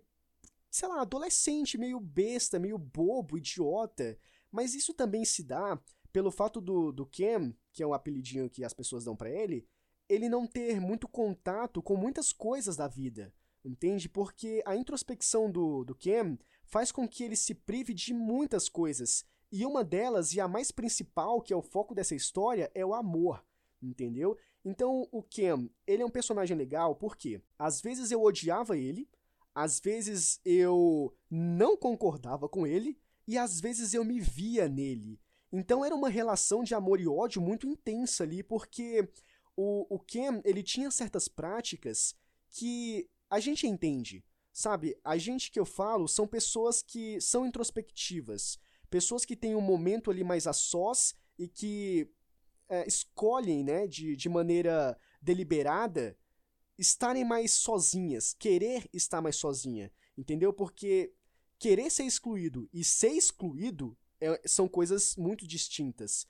sei 0.69 0.89
lá, 0.89 1.01
adolescente, 1.01 1.77
meio 1.77 1.99
besta, 1.99 2.59
meio 2.59 2.77
bobo, 2.77 3.37
idiota. 3.37 4.19
Mas 4.51 4.75
isso 4.75 4.93
também 4.93 5.23
se 5.25 5.43
dá 5.43 5.79
pelo 6.11 6.31
fato 6.31 6.59
do, 6.59 6.91
do 6.91 7.05
Cam, 7.05 7.53
que 7.71 7.81
é 7.81 7.87
um 7.87 7.93
apelidinho 7.93 8.49
que 8.49 8.63
as 8.63 8.73
pessoas 8.73 9.05
dão 9.05 9.15
para 9.15 9.29
ele, 9.29 9.65
ele 10.09 10.27
não 10.27 10.45
ter 10.45 10.79
muito 10.81 11.07
contato 11.07 11.81
com 11.81 11.95
muitas 11.95 12.33
coisas 12.33 12.75
da 12.75 12.87
vida, 12.87 13.33
entende? 13.63 14.09
Porque 14.09 14.61
a 14.65 14.75
introspecção 14.75 15.49
do, 15.49 15.85
do 15.85 15.95
Cam 15.95 16.37
faz 16.65 16.91
com 16.91 17.07
que 17.07 17.23
ele 17.23 17.35
se 17.35 17.53
prive 17.53 17.93
de 17.93 18.13
muitas 18.13 18.67
coisas. 18.67 19.25
E 19.51 19.65
uma 19.65 19.83
delas, 19.83 20.33
e 20.33 20.41
a 20.41 20.47
mais 20.47 20.71
principal, 20.71 21.41
que 21.41 21.53
é 21.53 21.55
o 21.55 21.61
foco 21.61 21.95
dessa 21.95 22.15
história, 22.15 22.69
é 22.73 22.85
o 22.85 22.93
amor, 22.93 23.43
entendeu? 23.81 24.37
Então, 24.63 25.07
o 25.11 25.23
Ken, 25.23 25.69
ele 25.87 26.03
é 26.03 26.05
um 26.05 26.09
personagem 26.09 26.55
legal 26.55 26.95
porque 26.95 27.41
às 27.57 27.81
vezes 27.81 28.11
eu 28.11 28.21
odiava 28.21 28.77
ele, 28.77 29.09
às 29.53 29.79
vezes 29.79 30.39
eu 30.45 31.13
não 31.29 31.75
concordava 31.75 32.47
com 32.47 32.65
ele, 32.65 32.97
e 33.31 33.37
às 33.37 33.61
vezes 33.61 33.93
eu 33.93 34.03
me 34.03 34.19
via 34.19 34.67
nele. 34.67 35.17
Então 35.53 35.85
era 35.85 35.95
uma 35.95 36.09
relação 36.09 36.65
de 36.65 36.75
amor 36.75 36.99
e 36.99 37.07
ódio 37.07 37.41
muito 37.41 37.65
intensa 37.65 38.23
ali, 38.23 38.43
porque 38.43 39.07
o, 39.55 39.95
o 39.95 39.97
Ken, 39.97 40.41
ele 40.43 40.61
tinha 40.61 40.91
certas 40.91 41.29
práticas 41.29 42.13
que 42.49 43.09
a 43.29 43.39
gente 43.39 43.65
entende. 43.65 44.21
Sabe, 44.51 44.99
a 45.01 45.17
gente 45.17 45.49
que 45.49 45.57
eu 45.57 45.65
falo 45.65 46.09
são 46.09 46.27
pessoas 46.27 46.81
que 46.81 47.21
são 47.21 47.45
introspectivas, 47.45 48.59
pessoas 48.89 49.23
que 49.23 49.37
têm 49.37 49.55
um 49.55 49.61
momento 49.61 50.11
ali 50.11 50.25
mais 50.25 50.45
a 50.45 50.51
sós 50.51 51.15
e 51.39 51.47
que 51.47 52.11
é, 52.67 52.85
escolhem, 52.85 53.63
né, 53.63 53.87
de, 53.87 54.13
de 54.17 54.27
maneira 54.27 54.99
deliberada, 55.21 56.17
estarem 56.77 57.23
mais 57.23 57.53
sozinhas, 57.53 58.33
querer 58.33 58.89
estar 58.91 59.21
mais 59.21 59.37
sozinha, 59.37 59.89
entendeu? 60.17 60.51
Porque 60.51 61.13
querer 61.61 61.91
ser 61.91 62.05
excluído 62.05 62.67
e 62.73 62.83
ser 62.83 63.11
excluído 63.11 63.95
é, 64.19 64.41
são 64.47 64.67
coisas 64.67 65.15
muito 65.15 65.45
distintas. 65.45 66.25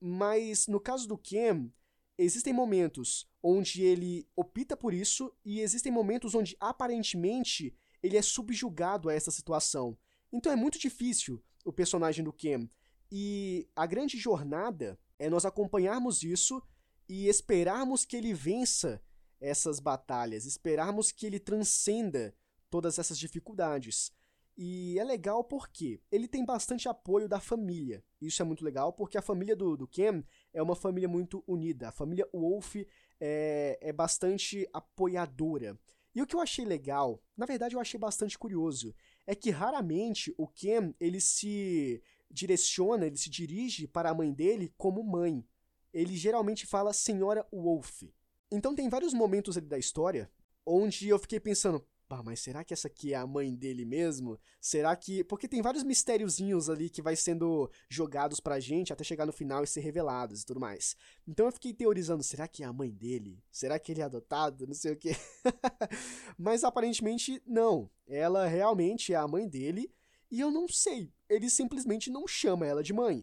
Mas 0.00 0.68
no 0.68 0.78
caso 0.78 1.08
do 1.08 1.18
Ken, 1.18 1.68
existem 2.16 2.52
momentos 2.52 3.28
onde 3.42 3.82
ele 3.82 4.28
opta 4.36 4.76
por 4.76 4.94
isso 4.94 5.34
e 5.44 5.60
existem 5.60 5.90
momentos 5.90 6.32
onde 6.32 6.56
aparentemente 6.60 7.74
ele 8.00 8.16
é 8.16 8.22
subjugado 8.22 9.08
a 9.08 9.14
essa 9.14 9.32
situação. 9.32 9.98
Então 10.32 10.52
é 10.52 10.54
muito 10.54 10.78
difícil 10.78 11.42
o 11.64 11.72
personagem 11.72 12.24
do 12.24 12.32
Ken. 12.32 12.70
E 13.10 13.68
a 13.74 13.84
grande 13.84 14.16
jornada 14.16 14.96
é 15.18 15.28
nós 15.28 15.44
acompanharmos 15.44 16.22
isso 16.22 16.62
e 17.08 17.26
esperarmos 17.26 18.04
que 18.04 18.16
ele 18.16 18.32
vença 18.32 19.02
essas 19.40 19.80
batalhas, 19.80 20.46
esperarmos 20.46 21.10
que 21.10 21.26
ele 21.26 21.40
transcenda 21.40 22.32
todas 22.70 22.96
essas 22.96 23.18
dificuldades. 23.18 24.12
E 24.60 24.98
é 24.98 25.04
legal 25.04 25.44
porque 25.44 26.00
ele 26.10 26.26
tem 26.26 26.44
bastante 26.44 26.88
apoio 26.88 27.28
da 27.28 27.38
família. 27.38 28.02
Isso 28.20 28.42
é 28.42 28.44
muito 28.44 28.64
legal 28.64 28.92
porque 28.92 29.16
a 29.16 29.22
família 29.22 29.54
do, 29.54 29.76
do 29.76 29.86
Ken 29.86 30.24
é 30.52 30.60
uma 30.60 30.74
família 30.74 31.08
muito 31.08 31.44
unida. 31.46 31.88
A 31.88 31.92
família 31.92 32.28
Wolf 32.34 32.74
é, 33.20 33.78
é 33.80 33.92
bastante 33.92 34.68
apoiadora. 34.72 35.78
E 36.12 36.20
o 36.20 36.26
que 36.26 36.34
eu 36.34 36.40
achei 36.40 36.64
legal, 36.64 37.22
na 37.36 37.46
verdade 37.46 37.76
eu 37.76 37.80
achei 37.80 38.00
bastante 38.00 38.36
curioso, 38.36 38.92
é 39.24 39.32
que 39.32 39.50
raramente 39.50 40.34
o 40.36 40.48
Ken 40.48 40.92
ele 40.98 41.20
se 41.20 42.02
direciona, 42.28 43.06
ele 43.06 43.16
se 43.16 43.30
dirige 43.30 43.86
para 43.86 44.10
a 44.10 44.14
mãe 44.14 44.32
dele 44.32 44.74
como 44.76 45.04
mãe. 45.04 45.46
Ele 45.92 46.16
geralmente 46.16 46.66
fala 46.66 46.92
Senhora 46.92 47.46
Wolf. 47.52 48.02
Então 48.50 48.74
tem 48.74 48.88
vários 48.88 49.14
momentos 49.14 49.56
ali 49.56 49.68
da 49.68 49.78
história 49.78 50.28
onde 50.66 51.08
eu 51.08 51.18
fiquei 51.18 51.38
pensando, 51.38 51.86
Bah, 52.08 52.22
mas 52.22 52.40
será 52.40 52.64
que 52.64 52.72
essa 52.72 52.88
aqui 52.88 53.12
é 53.12 53.16
a 53.16 53.26
mãe 53.26 53.54
dele 53.54 53.84
mesmo? 53.84 54.40
Será 54.58 54.96
que. 54.96 55.22
Porque 55.24 55.46
tem 55.46 55.60
vários 55.60 55.84
mistériozinhos 55.84 56.70
ali 56.70 56.88
que 56.88 57.02
vai 57.02 57.14
sendo 57.14 57.70
jogados 57.86 58.40
pra 58.40 58.58
gente 58.58 58.92
até 58.92 59.04
chegar 59.04 59.26
no 59.26 59.32
final 59.32 59.62
e 59.62 59.66
ser 59.66 59.80
revelados 59.80 60.40
e 60.40 60.46
tudo 60.46 60.58
mais. 60.58 60.96
Então 61.26 61.44
eu 61.44 61.52
fiquei 61.52 61.74
teorizando: 61.74 62.22
será 62.22 62.48
que 62.48 62.62
é 62.62 62.66
a 62.66 62.72
mãe 62.72 62.90
dele? 62.90 63.44
Será 63.50 63.78
que 63.78 63.92
ele 63.92 64.00
é 64.00 64.04
adotado? 64.04 64.66
Não 64.66 64.72
sei 64.72 64.92
o 64.92 64.96
quê. 64.96 65.10
mas 66.38 66.64
aparentemente 66.64 67.42
não. 67.46 67.90
Ela 68.06 68.46
realmente 68.46 69.12
é 69.12 69.16
a 69.16 69.28
mãe 69.28 69.46
dele 69.46 69.92
e 70.30 70.40
eu 70.40 70.50
não 70.50 70.66
sei. 70.66 71.12
Ele 71.28 71.50
simplesmente 71.50 72.10
não 72.10 72.26
chama 72.26 72.66
ela 72.66 72.82
de 72.82 72.94
mãe. 72.94 73.22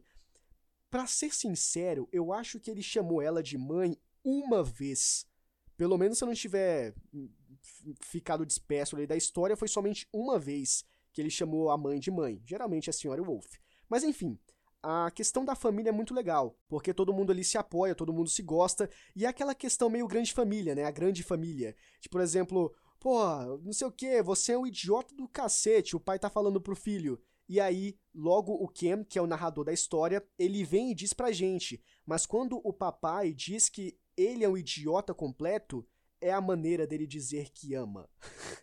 Para 0.92 1.08
ser 1.08 1.34
sincero, 1.34 2.08
eu 2.12 2.32
acho 2.32 2.60
que 2.60 2.70
ele 2.70 2.84
chamou 2.84 3.20
ela 3.20 3.42
de 3.42 3.58
mãe 3.58 3.98
uma 4.24 4.64
vez. 4.64 5.26
Pelo 5.76 5.98
menos 5.98 6.18
se 6.18 6.24
eu 6.24 6.28
não 6.28 6.34
estiver 6.34 6.94
ficado 8.02 8.46
disperso 8.46 8.96
ali 8.96 9.08
da 9.08 9.16
história, 9.16 9.56
foi 9.56 9.68
somente 9.68 10.08
uma 10.14 10.38
vez 10.40 10.84
que 11.12 11.22
ele 11.22 11.30
chamou 11.30 11.70
a 11.70 11.78
mãe 11.78 12.00
de 12.00 12.12
mãe, 12.12 12.42
geralmente 12.46 12.90
a 12.90 12.94
senhora 12.94 13.24
Wolf. 13.24 13.46
Mas 13.90 14.04
enfim, 14.04 14.38
a 14.84 15.10
questão 15.10 15.44
da 15.44 15.56
família 15.56 15.90
é 15.90 15.94
muito 15.94 16.14
legal, 16.14 16.60
porque 16.68 16.94
todo 16.94 17.14
mundo 17.14 17.32
ali 17.32 17.44
se 17.44 17.58
apoia, 17.58 17.96
todo 17.96 18.14
mundo 18.14 18.30
se 18.30 18.44
gosta, 18.44 18.90
e 19.16 19.26
é 19.26 19.28
aquela 19.28 19.56
questão 19.56 19.90
meio 19.90 20.08
grande 20.08 20.34
família, 20.34 20.76
né? 20.76 20.84
A 20.84 20.92
grande 20.92 21.24
família. 21.24 21.76
De, 22.00 22.08
por 22.08 22.22
exemplo, 22.22 22.72
pô, 23.00 23.20
não 23.64 23.74
sei 23.74 23.88
o 23.88 23.92
que, 23.92 24.22
você 24.22 24.52
é 24.52 24.58
um 24.58 24.68
idiota 24.68 25.16
do 25.16 25.28
cacete, 25.28 25.96
o 25.96 26.00
pai 26.00 26.20
tá 26.20 26.30
falando 26.30 26.62
pro 26.62 26.76
filho. 26.76 27.20
E 27.48 27.60
aí, 27.60 27.98
logo 28.14 28.54
o 28.54 28.68
Ken, 28.68 29.04
que 29.04 29.18
é 29.18 29.22
o 29.22 29.28
narrador 29.28 29.66
da 29.66 29.74
história, 29.74 30.24
ele 30.38 30.64
vem 30.64 30.92
e 30.92 30.96
diz 30.96 31.14
pra 31.14 31.32
gente, 31.32 31.82
mas 32.06 32.26
quando 32.26 32.60
o 32.64 32.74
papai 32.74 33.34
diz 33.34 33.70
que 33.70 33.98
ele 34.18 34.44
é 34.44 34.50
um 34.50 34.58
idiota 34.58 35.14
completo, 35.14 35.84
é 36.26 36.32
a 36.32 36.42
maneira 36.42 36.88
dele 36.88 37.06
dizer 37.06 37.50
que 37.52 37.76
ama. 37.76 38.10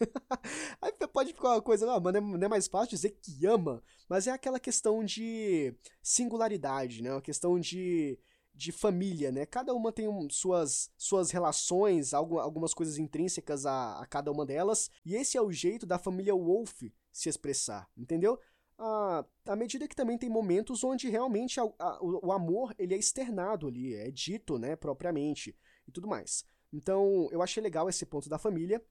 Aí 0.82 0.92
pode 1.12 1.32
ficar 1.32 1.50
uma 1.50 1.62
coisa, 1.62 1.86
não, 1.86 2.00
mas 2.00 2.14
não 2.14 2.44
é 2.44 2.48
mais 2.48 2.66
fácil 2.66 2.90
dizer 2.90 3.10
que 3.10 3.46
ama, 3.46 3.80
mas 4.08 4.26
é 4.26 4.32
aquela 4.32 4.58
questão 4.58 5.04
de 5.04 5.72
singularidade, 6.02 7.02
né? 7.02 7.12
Uma 7.12 7.22
questão 7.22 7.60
de, 7.60 8.18
de 8.52 8.72
família, 8.72 9.30
né? 9.30 9.46
Cada 9.46 9.72
uma 9.72 9.92
tem 9.92 10.08
um, 10.08 10.28
suas, 10.28 10.90
suas 10.96 11.30
relações, 11.30 12.12
algumas 12.12 12.74
coisas 12.74 12.98
intrínsecas 12.98 13.64
a, 13.64 14.00
a 14.00 14.06
cada 14.06 14.32
uma 14.32 14.44
delas, 14.44 14.90
e 15.04 15.14
esse 15.14 15.36
é 15.36 15.40
o 15.40 15.52
jeito 15.52 15.86
da 15.86 15.98
família 15.98 16.34
Wolf 16.34 16.82
se 17.12 17.28
expressar, 17.28 17.88
entendeu? 17.96 18.40
À, 18.76 19.24
à 19.46 19.54
medida 19.54 19.86
que 19.86 19.94
também 19.94 20.18
tem 20.18 20.28
momentos 20.28 20.82
onde 20.82 21.08
realmente 21.08 21.60
a, 21.60 21.64
a, 21.78 22.02
o, 22.02 22.26
o 22.26 22.32
amor 22.32 22.74
ele 22.76 22.94
é 22.94 22.98
externado 22.98 23.68
ali, 23.68 23.94
é 23.94 24.10
dito, 24.10 24.58
né, 24.58 24.74
propriamente, 24.74 25.56
e 25.86 25.92
tudo 25.92 26.08
mais. 26.08 26.44
Então, 26.72 27.28
eu 27.30 27.42
achei 27.42 27.62
legal 27.62 27.88
esse 27.88 28.06
ponto 28.06 28.28
da 28.28 28.38
família. 28.38 28.82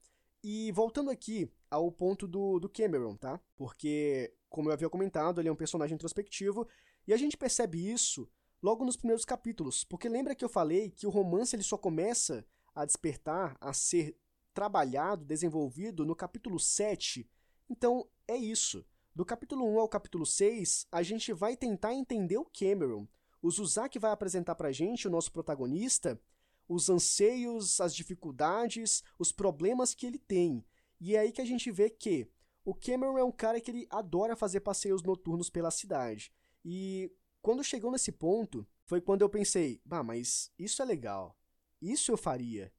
E 0.43 0.71
voltando 0.71 1.09
aqui 1.09 1.51
ao 1.69 1.91
ponto 1.91 2.27
do, 2.27 2.59
do 2.59 2.69
Cameron, 2.69 3.15
tá? 3.15 3.39
Porque, 3.55 4.33
como 4.49 4.69
eu 4.69 4.73
havia 4.73 4.89
comentado, 4.89 5.39
ele 5.39 5.49
é 5.49 5.51
um 5.51 5.55
personagem 5.55 5.95
introspectivo 5.95 6.67
e 7.07 7.13
a 7.13 7.17
gente 7.17 7.37
percebe 7.37 7.91
isso 7.91 8.29
logo 8.61 8.83
nos 8.83 8.95
primeiros 8.95 9.25
capítulos. 9.25 9.83
Porque 9.83 10.09
lembra 10.09 10.35
que 10.35 10.43
eu 10.43 10.49
falei 10.49 10.89
que 10.89 11.05
o 11.05 11.11
romance 11.11 11.55
ele 11.55 11.63
só 11.63 11.77
começa 11.77 12.45
a 12.73 12.85
despertar, 12.85 13.55
a 13.59 13.71
ser 13.73 14.17
trabalhado, 14.53 15.25
desenvolvido 15.25 16.05
no 16.05 16.15
capítulo 16.15 16.59
7. 16.59 17.29
Então, 17.69 18.07
é 18.27 18.35
isso. 18.35 18.85
Do 19.13 19.25
capítulo 19.25 19.65
1 19.75 19.79
ao 19.79 19.89
capítulo 19.89 20.25
6, 20.25 20.87
a 20.91 21.03
gente 21.03 21.33
vai 21.33 21.55
tentar 21.55 21.93
entender 21.93 22.37
o 22.37 22.45
Cameron. 22.45 23.07
O 23.41 23.51
Zuzak 23.51 23.97
vai 23.99 24.11
apresentar 24.11 24.55
pra 24.55 24.71
gente 24.71 25.07
o 25.07 25.11
nosso 25.11 25.31
protagonista 25.31 26.19
os 26.67 26.89
anseios, 26.89 27.81
as 27.81 27.93
dificuldades, 27.93 29.03
os 29.19 29.31
problemas 29.31 29.93
que 29.93 30.05
ele 30.05 30.19
tem. 30.19 30.65
E 30.99 31.15
é 31.15 31.19
aí 31.19 31.31
que 31.31 31.41
a 31.41 31.45
gente 31.45 31.71
vê 31.71 31.89
que 31.89 32.29
o 32.63 32.73
Cameron 32.75 33.17
é 33.17 33.23
um 33.23 33.31
cara 33.31 33.59
que 33.59 33.71
ele 33.71 33.87
adora 33.89 34.35
fazer 34.35 34.61
passeios 34.61 35.01
noturnos 35.01 35.49
pela 35.49 35.71
cidade. 35.71 36.31
E 36.63 37.11
quando 37.41 37.63
chegou 37.63 37.91
nesse 37.91 38.11
ponto, 38.11 38.67
foi 38.85 39.01
quando 39.01 39.21
eu 39.21 39.29
pensei, 39.29 39.81
bah, 39.83 40.03
mas 40.03 40.51
isso 40.57 40.81
é 40.81 40.85
legal. 40.85 41.37
Isso 41.81 42.11
eu 42.11 42.17
faria. 42.17 42.71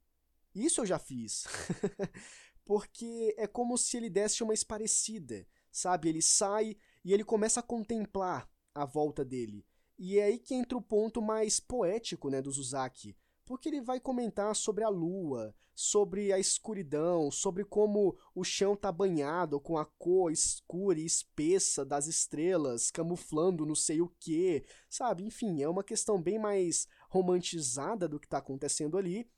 Isso 0.55 0.81
eu 0.81 0.87
já 0.87 0.99
fiz. 0.99 1.45
Porque 2.65 3.35
é 3.37 3.47
como 3.47 3.77
se 3.77 3.97
ele 3.97 4.09
desse 4.09 4.43
uma 4.43 4.55
esparecida, 4.55 5.47
sabe? 5.71 6.09
Ele 6.09 6.23
sai 6.23 6.77
e 7.05 7.13
ele 7.13 7.25
começa 7.25 7.59
a 7.59 7.63
contemplar 7.63 8.49
a 8.73 8.85
volta 8.85 9.25
dele. 9.25 9.67
E 9.99 10.19
é 10.19 10.25
aí 10.25 10.39
que 10.39 10.55
entra 10.55 10.79
o 10.79 10.83
ponto 10.83 11.21
mais 11.21 11.59
poético, 11.59 12.31
né, 12.31 12.41
do 12.41 12.51
Zuzaki 12.51 13.17
porque 13.45 13.69
ele 13.69 13.81
vai 13.81 14.01
comentar 14.01 14.55
sobre 14.55 14.85
a 14.85 14.89
lua, 14.89 15.55
sobre 15.75 16.33
a 16.33 16.39
escuridão, 16.39 17.31
sobre 17.31 17.65
como 17.65 18.17
o 18.35 18.45
chão 18.45 18.75
está 18.75 18.93
banhado 18.93 19.61
com 19.61 19.79
a 19.79 19.85
cor 19.85 20.31
escura 20.31 21.01
e 21.01 21.07
espessa 21.07 21.85
das 21.85 22.07
estrelas, 22.07 22.91
camuflando 22.91 23.67
não 23.67 23.75
sei 23.75 24.01
o 24.01 24.09
que, 24.21 24.65
sabe? 24.89 25.25
Enfim, 25.25 25.63
é 25.63 25.69
uma 25.69 25.83
questão 25.83 26.21
bem 26.21 26.39
mais 26.39 26.87
romantizada 27.09 28.09
do 28.09 28.21
que 28.21 28.27
está 28.27 28.39
acontecendo 28.39 28.97
ali. 28.97 29.29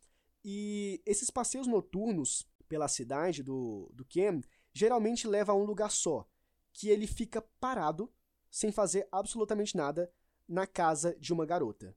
E 0.45 1.01
esses 1.07 1.31
passeios 1.31 1.67
noturnos 1.67 2.47
pela 2.69 2.89
cidade 2.89 3.43
do, 3.43 3.91
do 3.95 4.05
Ken 4.05 4.41
geralmente 4.73 5.27
leva 5.27 5.53
a 5.53 5.55
um 5.55 5.65
lugar 5.65 5.91
só, 5.91 6.29
que 6.73 6.89
ele 6.89 7.07
fica 7.07 7.41
parado, 7.61 8.13
sem 8.51 8.71
fazer 8.73 9.09
absolutamente 9.11 9.77
nada, 9.77 10.13
na 10.47 10.67
casa 10.67 11.17
de 11.19 11.33
uma 11.33 11.47
garota. 11.47 11.97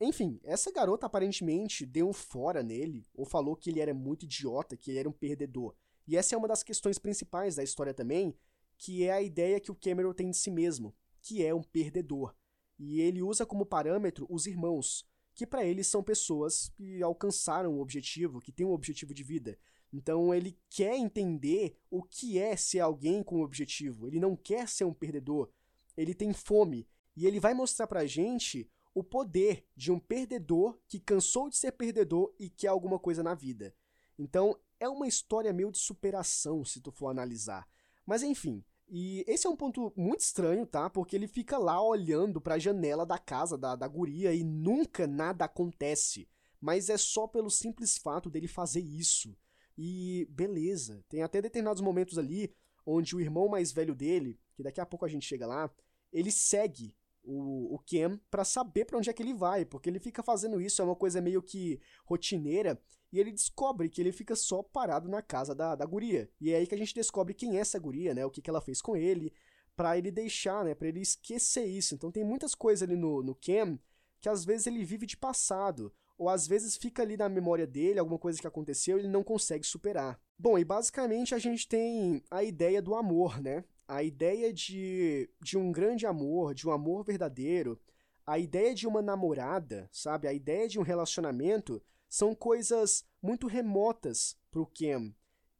Enfim, 0.00 0.38
essa 0.44 0.70
garota 0.70 1.06
aparentemente 1.06 1.84
deu 1.84 2.08
um 2.08 2.12
fora 2.12 2.62
nele, 2.62 3.04
ou 3.14 3.24
falou 3.24 3.56
que 3.56 3.68
ele 3.68 3.80
era 3.80 3.92
muito 3.92 4.24
idiota, 4.24 4.76
que 4.76 4.90
ele 4.90 5.00
era 5.00 5.08
um 5.08 5.12
perdedor. 5.12 5.74
E 6.06 6.16
essa 6.16 6.34
é 6.34 6.38
uma 6.38 6.46
das 6.46 6.62
questões 6.62 6.98
principais 6.98 7.56
da 7.56 7.64
história 7.64 7.92
também, 7.92 8.36
que 8.76 9.04
é 9.04 9.12
a 9.12 9.20
ideia 9.20 9.58
que 9.60 9.72
o 9.72 9.74
Cameron 9.74 10.12
tem 10.12 10.30
de 10.30 10.36
si 10.36 10.50
mesmo, 10.50 10.94
que 11.20 11.44
é 11.44 11.52
um 11.52 11.62
perdedor. 11.62 12.34
E 12.78 13.00
ele 13.00 13.22
usa 13.22 13.44
como 13.44 13.66
parâmetro 13.66 14.24
os 14.30 14.46
irmãos, 14.46 15.04
que 15.34 15.44
para 15.46 15.64
ele 15.64 15.82
são 15.82 16.02
pessoas 16.02 16.68
que 16.68 17.02
alcançaram 17.02 17.74
o 17.74 17.80
objetivo, 17.80 18.40
que 18.40 18.52
têm 18.52 18.64
um 18.64 18.72
objetivo 18.72 19.12
de 19.12 19.24
vida. 19.24 19.58
Então 19.92 20.32
ele 20.32 20.56
quer 20.70 20.96
entender 20.96 21.76
o 21.90 22.02
que 22.02 22.38
é 22.38 22.56
ser 22.56 22.80
alguém 22.80 23.22
com 23.22 23.38
um 23.38 23.42
objetivo. 23.42 24.06
Ele 24.06 24.20
não 24.20 24.36
quer 24.36 24.68
ser 24.68 24.84
um 24.84 24.92
perdedor. 24.92 25.50
Ele 25.96 26.14
tem 26.14 26.32
fome. 26.32 26.86
E 27.16 27.26
ele 27.26 27.40
vai 27.40 27.52
mostrar 27.52 27.86
pra 27.86 28.06
gente 28.06 28.70
o 28.98 29.04
poder 29.04 29.64
de 29.76 29.92
um 29.92 29.98
perdedor 29.98 30.78
que 30.88 30.98
cansou 30.98 31.48
de 31.48 31.56
ser 31.56 31.72
perdedor 31.72 32.34
e 32.38 32.50
quer 32.50 32.68
alguma 32.68 32.98
coisa 32.98 33.22
na 33.22 33.34
vida. 33.34 33.74
Então, 34.18 34.58
é 34.80 34.88
uma 34.88 35.06
história 35.06 35.52
meio 35.52 35.70
de 35.70 35.78
superação, 35.78 36.64
se 36.64 36.80
tu 36.80 36.90
for 36.90 37.08
analisar. 37.08 37.68
Mas 38.04 38.22
enfim, 38.22 38.64
e 38.88 39.24
esse 39.28 39.46
é 39.46 39.50
um 39.50 39.56
ponto 39.56 39.92
muito 39.96 40.20
estranho, 40.20 40.66
tá? 40.66 40.88
Porque 40.88 41.14
ele 41.14 41.28
fica 41.28 41.58
lá 41.58 41.80
olhando 41.80 42.40
para 42.40 42.54
a 42.54 42.58
janela 42.58 43.04
da 43.04 43.18
casa 43.18 43.56
da, 43.56 43.76
da 43.76 43.86
guria 43.86 44.34
e 44.34 44.42
nunca 44.42 45.06
nada 45.06 45.44
acontece. 45.44 46.28
Mas 46.60 46.88
é 46.88 46.96
só 46.96 47.26
pelo 47.26 47.50
simples 47.50 47.98
fato 47.98 48.28
dele 48.28 48.48
fazer 48.48 48.80
isso. 48.80 49.36
E 49.76 50.26
beleza, 50.30 51.04
tem 51.08 51.22
até 51.22 51.40
determinados 51.40 51.80
momentos 51.80 52.18
ali 52.18 52.52
onde 52.84 53.14
o 53.14 53.20
irmão 53.20 53.48
mais 53.48 53.70
velho 53.70 53.94
dele, 53.94 54.40
que 54.56 54.62
daqui 54.62 54.80
a 54.80 54.86
pouco 54.86 55.04
a 55.04 55.08
gente 55.08 55.26
chega 55.26 55.46
lá, 55.46 55.70
ele 56.12 56.32
segue 56.32 56.96
o, 57.28 57.74
o 57.74 57.78
Ken 57.80 58.18
para 58.30 58.42
saber 58.42 58.86
para 58.86 58.96
onde 58.96 59.10
é 59.10 59.12
que 59.12 59.22
ele 59.22 59.34
vai, 59.34 59.64
porque 59.64 59.90
ele 59.90 59.98
fica 59.98 60.22
fazendo 60.22 60.60
isso, 60.60 60.80
é 60.80 60.84
uma 60.84 60.96
coisa 60.96 61.20
meio 61.20 61.42
que 61.42 61.78
rotineira, 62.06 62.80
e 63.12 63.20
ele 63.20 63.30
descobre 63.30 63.88
que 63.90 64.00
ele 64.00 64.12
fica 64.12 64.34
só 64.34 64.62
parado 64.62 65.08
na 65.08 65.20
casa 65.20 65.54
da, 65.54 65.74
da 65.74 65.84
guria. 65.84 66.30
E 66.40 66.52
é 66.52 66.56
aí 66.56 66.66
que 66.66 66.74
a 66.74 66.78
gente 66.78 66.94
descobre 66.94 67.34
quem 67.34 67.58
é 67.58 67.60
essa 67.60 67.78
guria, 67.78 68.14
né? 68.14 68.24
O 68.24 68.30
que, 68.30 68.40
que 68.40 68.48
ela 68.48 68.60
fez 68.60 68.80
com 68.80 68.96
ele, 68.96 69.32
para 69.76 69.96
ele 69.96 70.10
deixar, 70.10 70.64
né? 70.64 70.74
Para 70.74 70.88
ele 70.88 71.00
esquecer 71.00 71.66
isso. 71.66 71.94
Então 71.94 72.10
tem 72.10 72.24
muitas 72.24 72.54
coisas 72.54 72.88
ali 72.88 72.96
no, 72.96 73.22
no 73.22 73.34
Ken 73.34 73.78
que 74.20 74.28
às 74.28 74.44
vezes 74.44 74.66
ele 74.66 74.84
vive 74.84 75.06
de 75.06 75.16
passado, 75.16 75.92
ou 76.16 76.28
às 76.28 76.46
vezes 76.46 76.76
fica 76.76 77.02
ali 77.02 77.16
na 77.16 77.28
memória 77.28 77.66
dele 77.66 78.00
alguma 78.00 78.18
coisa 78.18 78.40
que 78.40 78.46
aconteceu 78.46 78.96
e 78.96 79.02
ele 79.02 79.08
não 79.08 79.22
consegue 79.22 79.64
superar. 79.64 80.20
Bom, 80.36 80.58
e 80.58 80.64
basicamente 80.64 81.34
a 81.34 81.38
gente 81.38 81.68
tem 81.68 82.22
a 82.30 82.42
ideia 82.42 82.82
do 82.82 82.94
amor, 82.94 83.40
né? 83.40 83.64
A 83.88 84.02
ideia 84.02 84.52
de, 84.52 85.30
de 85.40 85.56
um 85.56 85.72
grande 85.72 86.06
amor, 86.06 86.54
de 86.54 86.68
um 86.68 86.70
amor 86.70 87.02
verdadeiro, 87.02 87.80
a 88.26 88.38
ideia 88.38 88.74
de 88.74 88.86
uma 88.86 89.00
namorada, 89.00 89.88
sabe? 89.90 90.28
A 90.28 90.32
ideia 90.34 90.68
de 90.68 90.78
um 90.78 90.82
relacionamento 90.82 91.82
são 92.06 92.34
coisas 92.34 93.06
muito 93.22 93.46
remotas 93.46 94.38
para 94.50 94.60
o 94.60 94.66
Ken. 94.66 95.14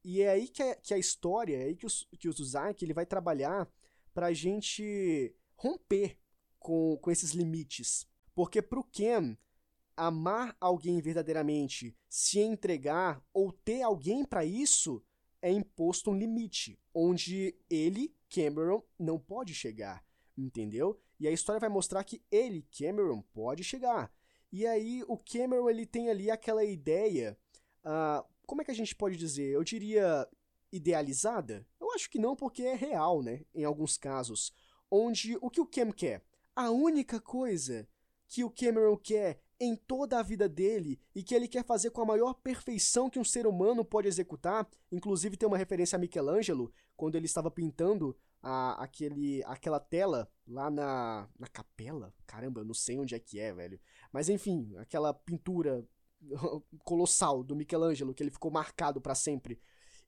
E 0.04 0.20
é 0.20 0.28
aí 0.28 0.46
que 0.48 0.74
que 0.76 0.92
a 0.92 0.98
história, 0.98 1.56
é 1.56 1.64
aí 1.64 1.76
que 1.76 1.86
o, 1.86 1.88
que 2.18 2.28
o 2.28 2.32
Suzaki 2.32 2.84
ele 2.84 2.92
vai 2.92 3.06
trabalhar 3.06 3.66
para 4.12 4.26
a 4.26 4.32
gente 4.34 5.34
romper 5.56 6.18
com, 6.58 6.98
com 6.98 7.10
esses 7.10 7.30
limites. 7.30 8.06
Porque 8.34 8.60
para 8.60 8.78
o 8.78 8.84
Ken, 8.84 9.36
amar 9.96 10.54
alguém 10.60 11.00
verdadeiramente, 11.00 11.96
se 12.08 12.38
entregar 12.38 13.24
ou 13.32 13.50
ter 13.50 13.82
alguém 13.82 14.24
para 14.24 14.44
isso, 14.44 15.02
é 15.40 15.50
imposto 15.50 16.10
um 16.10 16.18
limite, 16.18 16.78
onde 16.92 17.56
ele, 17.70 18.14
Cameron, 18.28 18.82
não 18.98 19.18
pode 19.18 19.54
chegar, 19.54 20.04
entendeu? 20.36 21.00
E 21.18 21.26
a 21.26 21.32
história 21.32 21.60
vai 21.60 21.68
mostrar 21.68 22.04
que 22.04 22.22
ele, 22.30 22.66
Cameron, 22.76 23.22
pode 23.32 23.64
chegar. 23.64 24.12
E 24.50 24.66
aí 24.66 25.02
o 25.06 25.16
Cameron 25.16 25.68
ele 25.68 25.84
tem 25.84 26.08
ali 26.08 26.30
aquela 26.30 26.64
ideia, 26.64 27.36
uh, 27.84 28.26
como 28.46 28.62
é 28.62 28.64
que 28.64 28.70
a 28.70 28.74
gente 28.74 28.94
pode 28.94 29.16
dizer? 29.16 29.52
Eu 29.52 29.62
diria 29.62 30.26
idealizada? 30.72 31.66
Eu 31.80 31.92
acho 31.92 32.08
que 32.10 32.18
não, 32.18 32.34
porque 32.34 32.62
é 32.62 32.74
real, 32.74 33.22
né? 33.22 33.44
Em 33.54 33.64
alguns 33.64 33.96
casos, 33.96 34.52
onde 34.90 35.36
o 35.40 35.50
que 35.50 35.60
o 35.60 35.66
Cam 35.66 35.90
quer? 35.92 36.22
A 36.54 36.70
única 36.70 37.20
coisa 37.20 37.88
que 38.26 38.44
o 38.44 38.50
Cameron 38.50 38.96
quer 38.96 39.40
em 39.60 39.74
toda 39.74 40.18
a 40.18 40.22
vida 40.22 40.48
dele 40.48 41.00
e 41.14 41.22
que 41.22 41.34
ele 41.34 41.48
quer 41.48 41.64
fazer 41.64 41.90
com 41.90 42.00
a 42.02 42.06
maior 42.06 42.34
perfeição 42.34 43.10
que 43.10 43.18
um 43.18 43.24
ser 43.24 43.46
humano 43.46 43.84
pode 43.84 44.06
executar. 44.06 44.68
Inclusive 44.92 45.36
tem 45.36 45.48
uma 45.48 45.58
referência 45.58 45.96
a 45.96 45.98
Michelangelo, 45.98 46.72
quando 46.98 47.14
ele 47.14 47.26
estava 47.26 47.48
pintando 47.48 48.14
a, 48.42 48.82
aquele, 48.82 49.42
aquela 49.44 49.78
tela 49.78 50.28
lá 50.46 50.68
na, 50.68 51.28
na 51.38 51.46
capela. 51.46 52.12
Caramba, 52.26 52.60
eu 52.60 52.64
não 52.64 52.74
sei 52.74 52.98
onde 52.98 53.14
é 53.14 53.20
que 53.20 53.38
é, 53.38 53.54
velho. 53.54 53.80
Mas 54.12 54.28
enfim, 54.28 54.74
aquela 54.76 55.14
pintura 55.14 55.88
colossal 56.84 57.44
do 57.44 57.54
Michelangelo, 57.54 58.12
que 58.12 58.22
ele 58.22 58.32
ficou 58.32 58.50
marcado 58.50 59.00
para 59.00 59.14
sempre. 59.14 59.60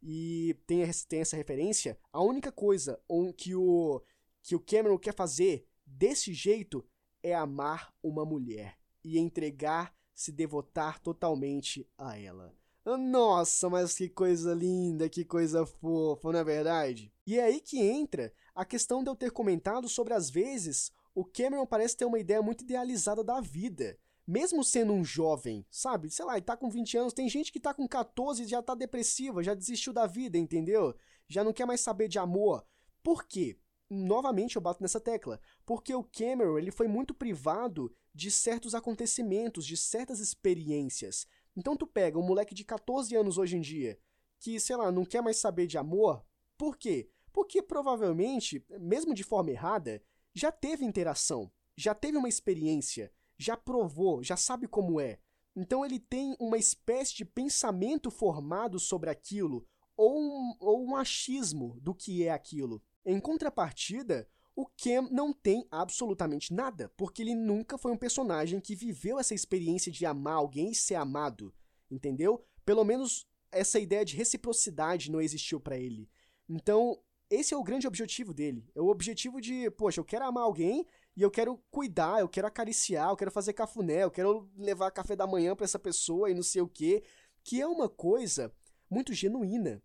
E 0.03 0.59
tem, 0.66 0.83
tem 1.09 1.20
essa 1.20 1.37
referência. 1.37 1.96
A 2.12 2.20
única 2.20 2.50
coisa 2.50 3.00
que 3.37 3.55
o, 3.55 4.03
que 4.42 4.57
o 4.57 4.61
Cameron 4.61 4.98
quer 4.98 5.14
fazer 5.14 5.64
desse 5.87 6.35
jeito 6.35 6.85
é 7.22 7.35
amar 7.35 7.94
uma 8.03 8.24
mulher 8.24 8.76
e 9.05 9.16
entregar, 9.16 9.94
se 10.12 10.33
devotar 10.33 10.98
totalmente 10.98 11.88
a 11.96 12.18
ela. 12.18 12.53
Nossa, 12.85 13.69
mas 13.69 13.95
que 13.95 14.09
coisa 14.09 14.55
linda, 14.55 15.09
que 15.09 15.25
coisa 15.25 15.66
fofa, 15.66 16.33
não 16.33 16.38
é 16.38 16.45
verdade? 16.45 17.12
E 17.27 17.38
é 17.38 17.45
aí 17.45 17.61
que 17.61 17.79
entra 17.79 18.33
a 18.55 18.64
questão 18.64 19.03
de 19.03 19.11
eu 19.11 19.14
ter 19.14 19.31
comentado 19.31 19.88
sobre 19.88 20.14
as 20.14 20.31
vezes 20.31 20.90
o 21.14 21.25
Cameron 21.25 21.66
parece 21.66 21.97
ter 21.97 22.05
uma 22.05 22.19
ideia 22.19 22.40
muito 22.40 22.62
idealizada 22.64 23.23
da 23.23 23.40
vida. 23.40 23.99
Mesmo 24.27 24.62
sendo 24.62 24.93
um 24.93 25.05
jovem, 25.05 25.66
sabe? 25.71 26.09
Sei 26.11 26.25
lá, 26.25 26.35
ele 26.37 26.47
tá 26.47 26.57
com 26.57 26.71
20 26.71 26.97
anos, 26.97 27.12
tem 27.12 27.29
gente 27.29 27.53
que 27.53 27.61
tá 27.61 27.75
com 27.75 27.87
14 27.87 28.43
e 28.43 28.47
já 28.47 28.62
tá 28.62 28.75
depressiva, 28.75 29.43
já 29.43 29.55
desistiu 29.55 29.93
da 29.93 30.07
vida, 30.07 30.38
entendeu? 30.38 30.95
Já 31.29 31.43
não 31.43 31.53
quer 31.53 31.66
mais 31.66 31.81
saber 31.81 32.09
de 32.09 32.19
amor. 32.19 32.64
Por 33.03 33.25
quê? 33.27 33.59
novamente 33.90 34.55
eu 34.55 34.62
bato 34.62 34.81
nessa 34.81 35.01
tecla, 35.01 35.40
porque 35.66 35.93
o 35.95 36.05
Cameron 36.05 36.57
ele 36.57 36.71
foi 36.71 36.87
muito 36.87 37.12
privado 37.12 37.93
de 38.14 38.31
certos 38.31 38.75
acontecimentos, 38.75 39.66
de 39.66 39.77
certas 39.77 40.21
experiências. 40.21 41.27
Então 41.61 41.77
tu 41.77 41.87
pega 41.87 42.18
um 42.18 42.23
moleque 42.23 42.55
de 42.55 42.64
14 42.64 43.14
anos 43.14 43.37
hoje 43.37 43.55
em 43.59 43.61
dia, 43.61 43.99
que, 44.38 44.59
sei 44.59 44.77
lá, 44.77 44.90
não 44.90 45.05
quer 45.05 45.20
mais 45.20 45.37
saber 45.37 45.66
de 45.66 45.77
amor, 45.77 46.25
por 46.57 46.75
quê? 46.79 47.11
Porque 47.35 47.61
provavelmente, 47.61 48.64
mesmo 48.81 49.12
de 49.12 49.23
forma 49.23 49.51
errada, 49.51 50.03
já 50.33 50.51
teve 50.51 50.87
interação, 50.87 51.53
já 51.77 51.94
teve 51.94 52.16
uma 52.16 52.31
experiência, 52.31 53.12
já 53.37 53.59
provou, 53.59 54.23
já 54.23 54.38
sabe 54.38 54.66
como 54.66 54.99
é. 54.99 55.18
Então 55.55 55.85
ele 55.85 56.01
tem 56.01 56.35
uma 56.40 56.57
espécie 56.57 57.14
de 57.14 57.27
pensamento 57.27 58.11
formado 58.11 58.81
sobre 58.81 59.11
aquilo, 59.11 59.66
ou 59.94 60.18
um, 60.18 60.57
ou 60.61 60.83
um 60.83 60.96
achismo 60.96 61.79
do 61.79 61.94
que 61.94 62.25
é 62.25 62.31
aquilo. 62.31 62.83
Em 63.05 63.20
contrapartida, 63.20 64.27
o 64.61 64.70
Cam 64.77 65.09
não 65.11 65.33
tem 65.33 65.66
absolutamente 65.70 66.53
nada, 66.53 66.92
porque 66.96 67.23
ele 67.23 67.35
nunca 67.35 67.79
foi 67.79 67.92
um 67.92 67.96
personagem 67.96 68.61
que 68.61 68.75
viveu 68.75 69.18
essa 69.18 69.35
experiência 69.35 69.90
de 69.90 70.05
amar 70.05 70.35
alguém 70.35 70.70
e 70.70 70.75
ser 70.75 70.96
amado, 70.96 71.55
entendeu? 71.90 72.44
Pelo 72.64 72.85
menos 72.85 73.27
essa 73.51 73.79
ideia 73.79 74.05
de 74.05 74.16
reciprocidade 74.16 75.11
não 75.11 75.20
existiu 75.20 75.59
para 75.59 75.79
ele. 75.79 76.09
Então, 76.49 77.01
esse 77.31 77.55
é 77.55 77.57
o 77.57 77.62
grande 77.62 77.87
objetivo 77.87 78.35
dele. 78.35 78.68
É 78.75 78.81
o 78.81 78.88
objetivo 78.88 79.40
de, 79.40 79.70
poxa, 79.70 80.01
eu 80.01 80.05
quero 80.05 80.27
amar 80.27 80.44
alguém 80.44 80.87
e 81.16 81.23
eu 81.23 81.31
quero 81.31 81.57
cuidar, 81.70 82.20
eu 82.20 82.29
quero 82.29 82.46
acariciar, 82.46 83.11
eu 83.11 83.16
quero 83.16 83.31
fazer 83.31 83.53
cafuné, 83.53 84.05
eu 84.05 84.11
quero 84.11 84.51
levar 84.57 84.90
café 84.90 85.16
da 85.16 85.27
manhã 85.27 85.57
para 85.57 85.64
essa 85.64 85.79
pessoa 85.79 86.31
e 86.31 86.35
não 86.35 86.42
sei 86.42 86.61
o 86.61 86.68
quê, 86.68 87.03
que 87.42 87.61
é 87.61 87.66
uma 87.66 87.88
coisa 87.88 88.53
muito 88.90 89.14
genuína. 89.14 89.83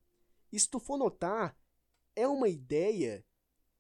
E 0.51 0.59
se 0.59 0.69
tu 0.69 0.79
for 0.79 0.97
notar, 0.97 1.57
é 2.15 2.27
uma 2.27 2.49
ideia 2.49 3.23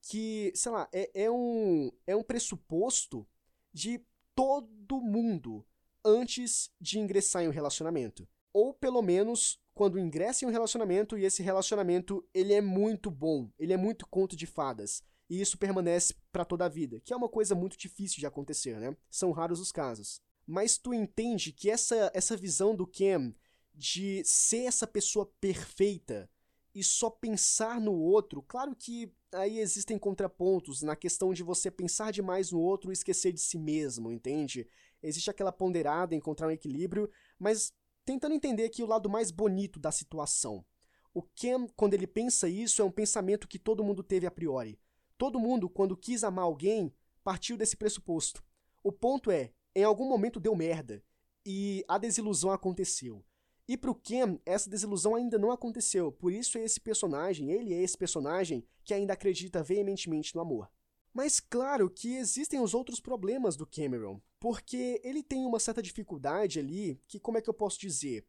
que, 0.07 0.51
sei 0.55 0.71
lá, 0.71 0.87
é, 0.93 1.23
é, 1.23 1.31
um, 1.31 1.91
é 2.05 2.15
um 2.15 2.23
pressuposto 2.23 3.27
de 3.73 4.05
todo 4.35 5.01
mundo 5.01 5.65
antes 6.03 6.71
de 6.79 6.99
ingressar 6.99 7.43
em 7.43 7.47
um 7.47 7.51
relacionamento. 7.51 8.27
Ou 8.53 8.73
pelo 8.73 9.01
menos 9.01 9.59
quando 9.73 9.99
ingressa 9.99 10.45
em 10.45 10.47
um 10.47 10.51
relacionamento 10.51 11.17
e 11.17 11.25
esse 11.25 11.41
relacionamento 11.41 12.23
ele 12.33 12.53
é 12.53 12.61
muito 12.61 13.09
bom, 13.09 13.49
ele 13.57 13.73
é 13.73 13.77
muito 13.77 14.07
conto 14.07 14.35
de 14.35 14.45
fadas. 14.45 15.03
E 15.27 15.41
isso 15.41 15.57
permanece 15.57 16.13
para 16.31 16.45
toda 16.45 16.65
a 16.65 16.69
vida, 16.69 16.99
que 16.99 17.11
é 17.11 17.17
uma 17.17 17.27
coisa 17.27 17.55
muito 17.55 17.75
difícil 17.75 18.19
de 18.19 18.27
acontecer, 18.27 18.79
né? 18.79 18.95
São 19.09 19.31
raros 19.31 19.59
os 19.59 19.71
casos. 19.71 20.21
Mas 20.45 20.77
tu 20.77 20.93
entende 20.93 21.51
que 21.51 21.67
essa, 21.67 22.11
essa 22.13 22.37
visão 22.37 22.75
do 22.75 22.85
Cam 22.85 23.33
de 23.73 24.23
ser 24.23 24.65
essa 24.65 24.85
pessoa 24.85 25.25
perfeita 25.41 26.29
e 26.75 26.83
só 26.83 27.09
pensar 27.09 27.79
no 27.79 27.93
outro, 27.93 28.43
claro 28.43 28.75
que 28.75 29.09
aí 29.33 29.59
existem 29.59 29.97
contrapontos 29.97 30.81
na 30.81 30.93
questão 30.93 31.33
de 31.33 31.41
você 31.41 31.71
pensar 31.71 32.11
demais 32.11 32.51
no 32.51 32.59
outro 32.59 32.91
e 32.91 32.93
esquecer 32.93 33.31
de 33.31 33.39
si 33.39 33.57
mesmo, 33.57 34.11
entende? 34.11 34.67
Existe 35.01 35.29
aquela 35.29 35.53
ponderada, 35.53 36.13
encontrar 36.13 36.47
um 36.47 36.51
equilíbrio, 36.51 37.09
mas 37.39 37.73
tentando 38.03 38.35
entender 38.35 38.65
aqui 38.65 38.83
o 38.83 38.87
lado 38.87 39.09
mais 39.09 39.31
bonito 39.31 39.79
da 39.79 39.89
situação. 39.89 40.65
O 41.13 41.21
Ken, 41.21 41.65
quando 41.77 41.93
ele 41.93 42.05
pensa 42.05 42.49
isso, 42.49 42.81
é 42.81 42.85
um 42.85 42.91
pensamento 42.91 43.47
que 43.47 43.57
todo 43.57 43.83
mundo 43.83 44.03
teve 44.03 44.27
a 44.27 44.31
priori. 44.31 44.77
Todo 45.17 45.39
mundo, 45.39 45.69
quando 45.69 45.95
quis 45.95 46.25
amar 46.25 46.43
alguém, 46.43 46.93
partiu 47.23 47.55
desse 47.55 47.77
pressuposto. 47.77 48.43
O 48.83 48.91
ponto 48.91 49.31
é, 49.31 49.53
em 49.73 49.85
algum 49.85 50.09
momento 50.09 50.41
deu 50.41 50.53
merda, 50.53 51.01
e 51.45 51.85
a 51.87 51.97
desilusão 51.97 52.51
aconteceu. 52.51 53.23
E 53.67 53.75
pro 53.75 53.95
Ken, 53.95 54.39
essa 54.45 54.69
desilusão 54.69 55.15
ainda 55.15 55.39
não 55.39 55.51
aconteceu, 55.51 56.11
por 56.11 56.31
isso 56.31 56.57
é 56.57 56.63
esse 56.63 56.79
personagem, 56.79 57.51
ele 57.51 57.73
é 57.73 57.81
esse 57.81 57.97
personagem 57.97 58.63
que 58.83 58.93
ainda 58.93 59.13
acredita 59.13 59.63
veementemente 59.63 60.35
no 60.35 60.41
amor. 60.41 60.69
Mas 61.11 61.39
claro 61.39 61.89
que 61.89 62.15
existem 62.15 62.59
os 62.59 62.73
outros 62.73 62.99
problemas 62.99 63.55
do 63.55 63.65
Cameron, 63.65 64.21
porque 64.39 65.01
ele 65.03 65.23
tem 65.23 65.45
uma 65.45 65.59
certa 65.59 65.81
dificuldade 65.81 66.59
ali, 66.59 66.99
que 67.07 67.19
como 67.19 67.37
é 67.37 67.41
que 67.41 67.49
eu 67.49 67.53
posso 67.53 67.79
dizer? 67.79 68.27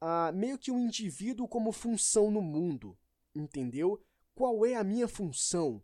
Ah, 0.00 0.30
meio 0.32 0.58
que 0.58 0.70
um 0.70 0.78
indivíduo 0.78 1.48
como 1.48 1.72
função 1.72 2.30
no 2.30 2.42
mundo, 2.42 2.96
entendeu? 3.34 4.00
Qual 4.34 4.64
é 4.64 4.74
a 4.74 4.84
minha 4.84 5.08
função? 5.08 5.82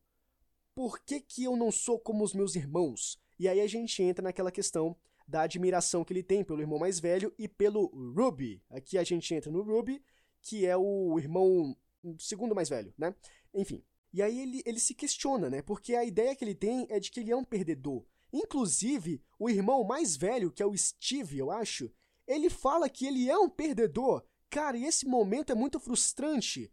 Por 0.75 1.01
que, 1.01 1.21
que 1.21 1.43
eu 1.43 1.57
não 1.57 1.73
sou 1.73 1.99
como 1.99 2.23
os 2.23 2.35
meus 2.35 2.55
irmãos? 2.55 3.19
E 3.39 3.49
aí 3.49 3.61
a 3.61 3.67
gente 3.67 4.03
entra 4.03 4.23
naquela 4.23 4.53
questão 4.53 4.97
da 5.33 5.43
admiração 5.43 6.05
que 6.05 6.13
ele 6.13 6.23
tem 6.23 6.45
pelo 6.45 6.61
irmão 6.61 6.79
mais 6.79 7.01
velho 7.01 7.35
e 7.39 7.49
pelo 7.49 7.87
Ruby. 8.15 8.63
Aqui 8.69 8.99
a 8.99 9.03
gente 9.03 9.35
entra 9.35 9.51
no 9.51 9.63
Ruby, 9.63 10.05
que 10.43 10.67
é 10.67 10.77
o 10.77 11.19
irmão 11.19 11.75
segundo 12.19 12.55
mais 12.55 12.69
velho, 12.69 12.93
né? 12.99 13.15
Enfim. 13.55 13.83
E 14.13 14.21
aí 14.23 14.41
ele, 14.41 14.63
ele 14.67 14.79
se 14.79 14.95
questiona, 14.95 15.49
né? 15.49 15.63
Porque 15.63 15.95
a 15.95 16.05
ideia 16.05 16.37
que 16.37 16.45
ele 16.45 16.55
tem 16.55 16.87
é 16.91 17.01
de 17.01 17.11
que 17.11 17.21
ele 17.21 17.33
é 17.33 17.37
um 17.37 17.45
perdedor. 17.45 18.05
Inclusive, 18.31 19.23
o 19.39 19.49
irmão 19.49 19.83
mais 19.85 20.17
velho, 20.17 20.53
que 20.53 20.63
é 20.63 20.67
o 20.67 20.77
Steve, 20.77 21.39
eu 21.39 21.51
acho, 21.51 21.91
ele 22.27 22.51
fala 22.51 22.91
que 22.91 23.07
ele 23.07 23.31
é 23.31 23.39
um 23.39 23.49
perdedor. 23.49 24.23
Cara, 24.51 24.77
e 24.77 24.85
esse 24.85 25.07
momento 25.07 25.51
é 25.51 25.55
muito 25.55 25.81
frustrante. 25.81 26.71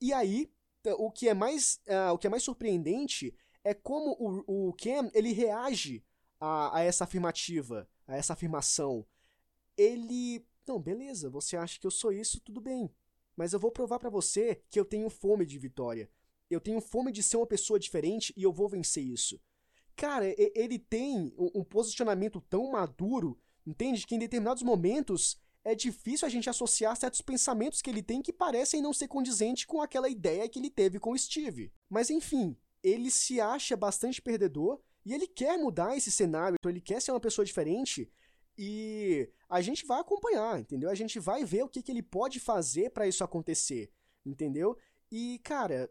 E 0.00 0.12
aí, 0.12 0.50
o 0.98 1.12
que 1.12 1.28
é 1.28 1.34
mais, 1.34 1.80
uh, 1.86 2.12
o 2.12 2.18
que 2.18 2.26
é 2.26 2.30
mais 2.30 2.42
surpreendente 2.42 3.32
é 3.62 3.72
como 3.72 4.16
o, 4.18 4.68
o 4.68 4.72
Cam 4.72 5.10
ele 5.14 5.32
reage 5.32 6.02
a, 6.40 6.78
a 6.78 6.82
essa 6.82 7.04
afirmativa, 7.04 7.88
a 8.06 8.16
essa 8.16 8.32
afirmação. 8.32 9.06
Ele. 9.76 10.44
Não, 10.66 10.80
beleza, 10.80 11.28
você 11.28 11.56
acha 11.56 11.78
que 11.78 11.86
eu 11.86 11.90
sou 11.90 12.12
isso, 12.12 12.40
tudo 12.40 12.60
bem. 12.60 12.90
Mas 13.36 13.52
eu 13.52 13.60
vou 13.60 13.70
provar 13.70 13.98
para 13.98 14.10
você 14.10 14.62
que 14.70 14.78
eu 14.78 14.84
tenho 14.84 15.08
fome 15.10 15.44
de 15.44 15.58
vitória. 15.58 16.10
Eu 16.48 16.60
tenho 16.60 16.80
fome 16.80 17.12
de 17.12 17.22
ser 17.22 17.36
uma 17.36 17.46
pessoa 17.46 17.78
diferente 17.78 18.32
e 18.36 18.42
eu 18.42 18.52
vou 18.52 18.68
vencer 18.68 19.04
isso. 19.04 19.40
Cara, 19.94 20.24
ele 20.54 20.78
tem 20.78 21.32
um 21.36 21.62
posicionamento 21.62 22.40
tão 22.40 22.70
maduro, 22.72 23.38
entende? 23.66 24.06
Que 24.06 24.14
em 24.14 24.18
determinados 24.18 24.62
momentos 24.62 25.38
é 25.62 25.74
difícil 25.74 26.26
a 26.26 26.30
gente 26.30 26.48
associar 26.48 26.96
certos 26.96 27.20
pensamentos 27.20 27.82
que 27.82 27.90
ele 27.90 28.02
tem 28.02 28.22
que 28.22 28.32
parecem 28.32 28.80
não 28.80 28.92
ser 28.92 29.08
condizentes 29.08 29.64
com 29.64 29.80
aquela 29.82 30.08
ideia 30.08 30.48
que 30.48 30.58
ele 30.58 30.70
teve 30.70 30.98
com 30.98 31.12
o 31.12 31.18
Steve. 31.18 31.72
Mas 31.88 32.10
enfim, 32.10 32.56
ele 32.82 33.10
se 33.10 33.40
acha 33.40 33.76
bastante 33.76 34.22
perdedor 34.22 34.80
e 35.04 35.14
ele 35.14 35.26
quer 35.26 35.58
mudar 35.58 35.96
esse 35.96 36.10
cenário, 36.10 36.56
então 36.58 36.70
ele 36.70 36.80
quer 36.80 37.00
ser 37.00 37.12
uma 37.12 37.20
pessoa 37.20 37.44
diferente. 37.44 38.10
E 38.56 39.30
a 39.48 39.60
gente 39.60 39.86
vai 39.86 40.00
acompanhar, 40.00 40.60
entendeu? 40.60 40.90
A 40.90 40.94
gente 40.94 41.18
vai 41.18 41.44
ver 41.44 41.62
o 41.64 41.68
que, 41.68 41.82
que 41.82 41.90
ele 41.90 42.02
pode 42.02 42.38
fazer 42.38 42.90
para 42.90 43.06
isso 43.08 43.24
acontecer, 43.24 43.90
entendeu? 44.24 44.76
E, 45.10 45.38
cara, 45.42 45.90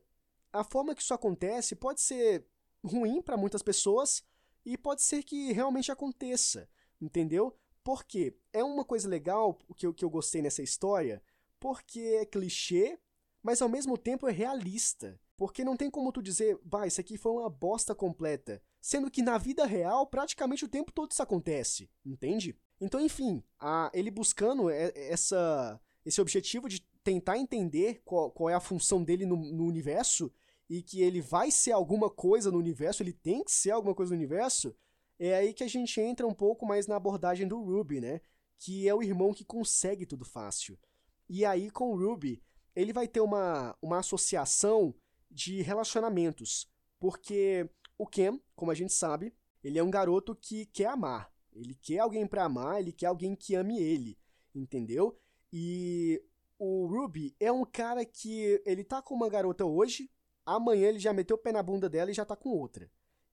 a 0.53 0.63
forma 0.63 0.93
que 0.93 1.01
isso 1.01 1.13
acontece 1.13 1.75
pode 1.75 2.01
ser 2.01 2.45
ruim 2.83 3.21
para 3.21 3.37
muitas 3.37 3.63
pessoas 3.63 4.23
e 4.65 4.77
pode 4.77 5.01
ser 5.01 5.23
que 5.23 5.51
realmente 5.51 5.91
aconteça, 5.91 6.69
entendeu? 7.01 7.57
Porque 7.83 8.37
é 8.53 8.63
uma 8.63 8.85
coisa 8.85 9.09
legal 9.09 9.57
que 9.75 9.85
eu, 9.85 9.93
que 9.93 10.05
eu 10.05 10.09
gostei 10.09 10.41
nessa 10.41 10.61
história, 10.61 11.23
porque 11.59 11.99
é 11.99 12.25
clichê, 12.25 12.99
mas 13.41 13.61
ao 13.61 13.69
mesmo 13.69 13.97
tempo 13.97 14.27
é 14.27 14.31
realista. 14.31 15.19
Porque 15.35 15.63
não 15.63 15.77
tem 15.77 15.89
como 15.89 16.11
tu 16.11 16.21
dizer, 16.21 16.59
bah, 16.63 16.85
isso 16.85 16.99
aqui 16.99 17.17
foi 17.17 17.31
uma 17.31 17.49
bosta 17.49 17.95
completa. 17.95 18.61
Sendo 18.81 19.11
que 19.11 19.21
na 19.21 19.37
vida 19.37 19.65
real, 19.65 20.07
praticamente 20.07 20.63
o 20.63 20.69
tempo 20.69 20.91
todo 20.91 21.11
isso 21.11 21.21
acontece, 21.21 21.89
entende? 22.05 22.57
Então, 22.79 22.99
enfim, 23.01 23.43
a, 23.59 23.91
ele 23.93 24.09
buscando 24.09 24.69
essa, 24.69 25.79
esse 26.05 26.21
objetivo 26.21 26.69
de 26.69 26.81
tentar 27.03 27.37
entender 27.37 28.01
qual, 28.05 28.31
qual 28.31 28.49
é 28.49 28.53
a 28.53 28.59
função 28.59 29.03
dele 29.03 29.25
no, 29.25 29.35
no 29.35 29.65
universo 29.65 30.31
e 30.69 30.81
que 30.81 31.01
ele 31.01 31.19
vai 31.19 31.51
ser 31.51 31.71
alguma 31.71 32.09
coisa 32.09 32.51
no 32.51 32.57
universo, 32.57 33.03
ele 33.03 33.11
tem 33.11 33.43
que 33.43 33.51
ser 33.51 33.71
alguma 33.71 33.95
coisa 33.95 34.11
no 34.11 34.17
universo, 34.17 34.73
é 35.17 35.35
aí 35.35 35.53
que 35.53 35.63
a 35.63 35.67
gente 35.67 35.99
entra 35.99 36.25
um 36.25 36.33
pouco 36.33 36.65
mais 36.65 36.87
na 36.87 36.95
abordagem 36.95 37.47
do 37.47 37.61
Ruby, 37.61 37.99
né? 37.99 38.21
Que 38.57 38.87
é 38.87 38.95
o 38.95 39.03
irmão 39.03 39.33
que 39.33 39.43
consegue 39.43 40.05
tudo 40.05 40.23
fácil. 40.23 40.79
E 41.27 41.43
aí, 41.43 41.69
com 41.69 41.91
o 41.91 41.97
Ruby, 41.97 42.41
ele 42.75 42.93
vai 42.93 43.07
ter 43.07 43.19
uma, 43.19 43.75
uma 43.81 43.99
associação 43.99 44.95
de 45.29 45.61
relacionamentos. 45.61 46.69
Porque 46.99 47.69
o 47.99 48.07
Ken, 48.07 48.39
como 48.55 48.71
a 48.71 48.73
gente 48.73 48.93
sabe, 48.93 49.35
ele 49.61 49.77
é 49.77 49.83
um 49.83 49.91
garoto 49.91 50.33
que 50.33 50.65
quer 50.67 50.87
amar. 50.87 51.29
Ele 51.51 51.75
quer 51.75 51.99
alguém 51.99 52.25
para 52.25 52.45
amar, 52.45 52.79
ele 52.79 52.93
quer 52.93 53.07
alguém 53.07 53.35
que 53.35 53.55
ame 53.55 53.77
ele, 53.77 54.17
entendeu? 54.55 55.19
E 55.51 56.23
o 56.57 56.85
Ruby 56.87 57.35
é 57.39 57.51
um 57.51 57.65
cara 57.65 58.05
que 58.05 58.61
ele 58.65 58.85
tá 58.85 59.01
com 59.01 59.13
uma 59.13 59.27
garota 59.27 59.65
hoje, 59.65 60.09
amanhã 60.45 60.87
ele 60.87 60.99
já 60.99 61.11
meteu 61.11 61.35
o 61.35 61.39
pé 61.39 61.51
na 61.51 61.61
bunda 61.61 61.89
dela 61.89 62.09
e 62.09 62.13
já 62.13 62.23
tá 62.23 62.37
com 62.37 62.49
outra. 62.49 62.89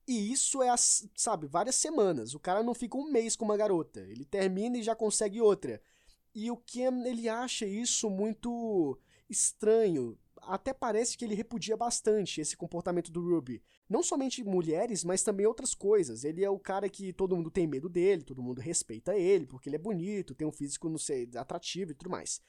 E 0.09 0.33
isso 0.33 0.61
é, 0.63 0.75
sabe, 1.17 1.47
várias 1.47 1.77
semanas. 1.77 2.35
O 2.35 2.41
cara 2.41 2.63
não 2.63 2.75
fica 2.75 2.97
um 2.97 3.11
mês 3.11 3.37
com 3.37 3.45
uma 3.45 3.57
garota. 3.57 4.01
Ele 4.01 4.25
termina 4.25 4.79
e 4.79 4.83
já 4.83 4.95
consegue 4.95 5.41
outra. 5.41 5.81
E 6.35 6.51
o 6.51 6.57
Ken, 6.57 7.05
ele 7.05 7.29
acha 7.29 7.67
isso 7.67 8.09
muito 8.11 8.99
estranho. 9.29 10.19
Até 10.43 10.73
parece 10.73 11.17
que 11.17 11.25
ele 11.25 11.35
repudia 11.35 11.77
bastante 11.77 12.41
esse 12.41 12.57
comportamento 12.57 13.11
do 13.11 13.21
Ruby. 13.21 13.63
Não 13.89 14.03
somente 14.03 14.45
mulheres, 14.45 15.05
mas 15.05 15.23
também 15.23 15.47
outras 15.47 15.75
coisas. 15.75 16.25
Ele 16.25 16.45
é 16.45 16.51
o 16.51 16.59
cara 16.59 16.89
que 16.89 17.13
todo 17.13 17.35
mundo 17.37 17.51
tem 17.51 17.67
medo 17.67 17.89
dele, 17.89 18.23
todo 18.23 18.43
mundo 18.43 18.61
respeita 18.61 19.17
ele, 19.17 19.47
porque 19.47 19.69
ele 19.69 19.77
é 19.77 19.79
bonito, 19.79 20.35
tem 20.35 20.47
um 20.47 20.53
físico, 20.53 20.89
não 20.89 20.99
sei, 20.99 21.29
atrativo 21.35 21.93
e 21.93 21.95
tudo 21.95 22.11
mais. 22.11 22.41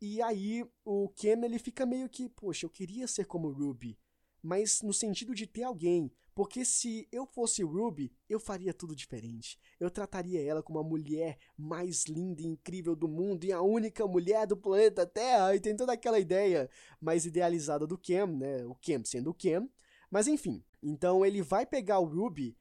E 0.00 0.22
aí 0.22 0.64
o 0.84 1.08
Ken, 1.08 1.44
ele 1.44 1.58
fica 1.58 1.84
meio 1.84 2.08
que, 2.08 2.28
poxa, 2.28 2.66
eu 2.66 2.70
queria 2.70 3.06
ser 3.06 3.24
como 3.24 3.48
o 3.48 3.52
Ruby. 3.52 3.98
Mas 4.42 4.82
no 4.82 4.92
sentido 4.92 5.34
de 5.34 5.46
ter 5.46 5.64
alguém, 5.64 6.10
porque 6.38 6.64
se 6.64 7.08
eu 7.10 7.26
fosse 7.26 7.64
Ruby, 7.64 8.12
eu 8.28 8.38
faria 8.38 8.72
tudo 8.72 8.94
diferente. 8.94 9.58
Eu 9.80 9.90
trataria 9.90 10.40
ela 10.40 10.62
como 10.62 10.78
a 10.78 10.84
mulher 10.84 11.36
mais 11.56 12.04
linda 12.04 12.42
e 12.42 12.46
incrível 12.46 12.94
do 12.94 13.08
mundo 13.08 13.44
e 13.44 13.52
a 13.52 13.60
única 13.60 14.06
mulher 14.06 14.46
do 14.46 14.56
planeta 14.56 15.04
Terra. 15.04 15.56
E 15.56 15.60
tem 15.60 15.74
toda 15.74 15.94
aquela 15.94 16.20
ideia 16.20 16.70
mais 17.00 17.26
idealizada 17.26 17.88
do 17.88 17.98
Ken, 17.98 18.26
né? 18.26 18.64
O 18.66 18.74
Ken 18.76 19.02
sendo 19.04 19.30
o 19.30 19.34
Ken. 19.34 19.68
Mas 20.08 20.28
enfim, 20.28 20.62
então 20.80 21.26
ele 21.26 21.42
vai 21.42 21.66
pegar 21.66 21.98
o 21.98 22.04
Ruby 22.04 22.56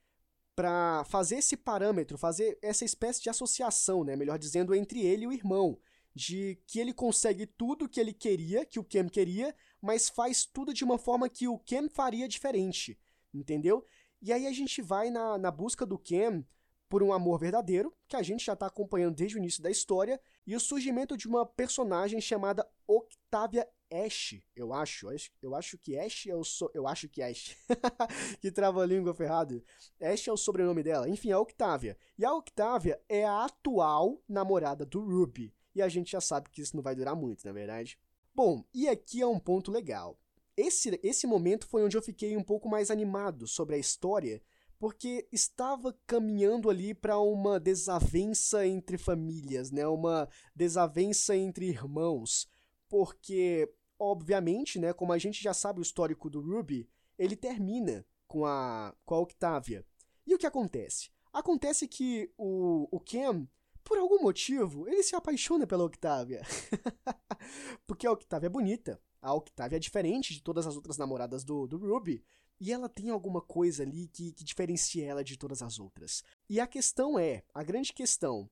para 0.56 1.04
fazer 1.04 1.36
esse 1.36 1.56
parâmetro, 1.56 2.18
fazer 2.18 2.58
essa 2.64 2.84
espécie 2.84 3.22
de 3.22 3.30
associação, 3.30 4.04
né? 4.04 4.16
Melhor 4.16 4.40
dizendo, 4.40 4.74
entre 4.74 5.06
ele 5.06 5.26
e 5.26 5.28
o 5.28 5.32
irmão. 5.32 5.80
De 6.16 6.60
que 6.66 6.80
ele 6.80 6.92
consegue 6.92 7.46
tudo 7.46 7.88
que 7.88 8.00
ele 8.00 8.12
queria, 8.12 8.66
que 8.66 8.80
o 8.80 8.84
Ken 8.84 9.08
queria, 9.08 9.56
mas 9.82 10.10
faz 10.10 10.46
tudo 10.46 10.74
de 10.74 10.84
uma 10.84 10.98
forma 10.98 11.30
que 11.30 11.48
o 11.48 11.60
Ken 11.60 11.88
faria 11.90 12.28
diferente 12.28 12.98
entendeu? 13.34 13.86
E 14.22 14.34
aí 14.34 14.48
a 14.48 14.52
gente 14.52 14.82
vai 14.82 15.10
na, 15.10 15.38
na 15.38 15.52
busca 15.52 15.86
do 15.86 15.98
Ken 15.98 16.44
por 16.90 17.04
um 17.04 17.12
amor 17.12 17.38
verdadeiro, 17.38 17.94
que 18.08 18.16
a 18.16 18.24
gente 18.24 18.46
já 18.46 18.54
está 18.54 18.68
acompanhando 18.68 19.16
desde 19.16 19.36
o 19.36 19.40
início 19.40 19.62
da 19.62 19.70
história, 19.70 20.20
e 20.46 20.56
o 20.56 20.60
surgimento 20.60 21.18
de 21.18 21.28
uma 21.28 21.46
personagem 21.46 22.22
chamada 22.22 22.68
Octavia 22.88 23.68
Ash, 23.92 24.42
eu 24.56 24.74
acho, 24.74 25.08
eu 25.42 25.54
acho 25.54 25.78
que 25.78 25.98
Ash 25.98 26.28
é 26.28 26.36
o 26.36 26.44
so, 26.46 26.70
eu 26.74 26.88
acho 26.88 27.10
que 27.10 27.22
Ash, 27.22 27.58
que 28.42 28.52
trava 28.52 28.84
a 28.84 28.86
língua 28.86 29.14
ferrado, 29.14 29.64
Ash 30.00 30.28
é 30.28 30.32
o 30.32 30.38
sobrenome 30.38 30.82
dela, 30.82 31.10
enfim, 31.10 31.32
a 31.32 31.40
Octavia, 31.40 31.98
e 32.18 32.24
a 32.24 32.34
Octavia 32.34 33.00
é 33.10 33.26
a 33.26 33.46
atual 33.46 34.22
namorada 34.28 34.86
do 34.86 35.02
Ruby, 35.02 35.54
e 35.76 35.82
a 35.82 35.90
gente 35.90 36.12
já 36.12 36.22
sabe 36.22 36.50
que 36.50 36.62
isso 36.62 36.76
não 36.76 36.84
vai 36.84 36.96
durar 36.96 37.16
muito, 37.16 37.44
na 37.44 37.52
é 37.52 37.54
verdade. 37.54 38.00
Bom, 38.38 38.64
e 38.72 38.88
aqui 38.88 39.20
é 39.20 39.26
um 39.26 39.40
ponto 39.40 39.72
legal, 39.72 40.16
esse, 40.56 41.00
esse 41.02 41.26
momento 41.26 41.66
foi 41.66 41.84
onde 41.84 41.98
eu 41.98 42.04
fiquei 42.04 42.38
um 42.38 42.44
pouco 42.44 42.70
mais 42.70 42.92
animado 42.92 43.48
sobre 43.48 43.74
a 43.76 43.80
história, 43.80 44.40
porque 44.78 45.28
estava 45.32 45.92
caminhando 46.06 46.70
ali 46.70 46.94
para 46.94 47.18
uma 47.18 47.60
desavença 47.60 48.64
entre 48.68 48.96
famílias, 48.96 49.72
né? 49.72 49.88
Uma 49.88 50.30
desavença 50.56 51.36
entre 51.36 51.66
irmãos, 51.66 52.48
porque 52.88 53.74
obviamente, 53.98 54.78
né, 54.78 54.94
como 54.94 55.14
a 55.14 55.18
gente 55.18 55.42
já 55.42 55.52
sabe 55.52 55.80
o 55.80 55.82
histórico 55.82 56.30
do 56.30 56.40
Ruby, 56.40 56.88
ele 57.18 57.36
termina 57.36 58.06
com 58.28 58.46
a 58.46 58.96
com 59.04 59.16
a 59.16 59.20
Octavia. 59.20 59.84
E 60.28 60.36
o 60.36 60.38
que 60.38 60.46
acontece? 60.46 61.10
Acontece 61.34 61.88
que 61.88 62.32
o, 62.38 62.88
o 62.92 63.00
Ken, 63.00 63.48
por 63.88 63.98
algum 63.98 64.22
motivo, 64.22 64.86
ele 64.86 65.02
se 65.02 65.16
apaixona 65.16 65.66
pela 65.66 65.86
Octavia. 65.86 66.42
porque 67.88 68.06
a 68.06 68.12
Octavia 68.12 68.48
é 68.48 68.50
bonita, 68.50 69.02
a 69.22 69.34
Octavia 69.34 69.78
é 69.78 69.80
diferente 69.80 70.34
de 70.34 70.44
todas 70.44 70.68
as 70.68 70.76
outras 70.76 70.98
namoradas 70.98 71.44
do, 71.46 71.66
do 71.66 71.78
Ruby, 71.78 72.22
e 72.60 72.74
ela 72.74 72.90
tem 72.90 73.10
alguma 73.10 73.40
coisa 73.40 73.84
ali 73.84 74.10
que, 74.10 74.34
que 74.34 74.44
diferencia 74.44 75.06
ela 75.06 75.24
de 75.24 75.38
todas 75.38 75.62
as 75.62 75.80
outras. 75.80 76.22
E 76.50 76.60
a 76.60 76.68
questão 76.68 77.18
é, 77.18 77.44
a 77.54 77.64
grande 77.64 77.94
questão, 77.94 78.50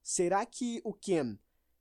será 0.00 0.46
que 0.46 0.80
o 0.84 0.94
Ken 0.94 1.36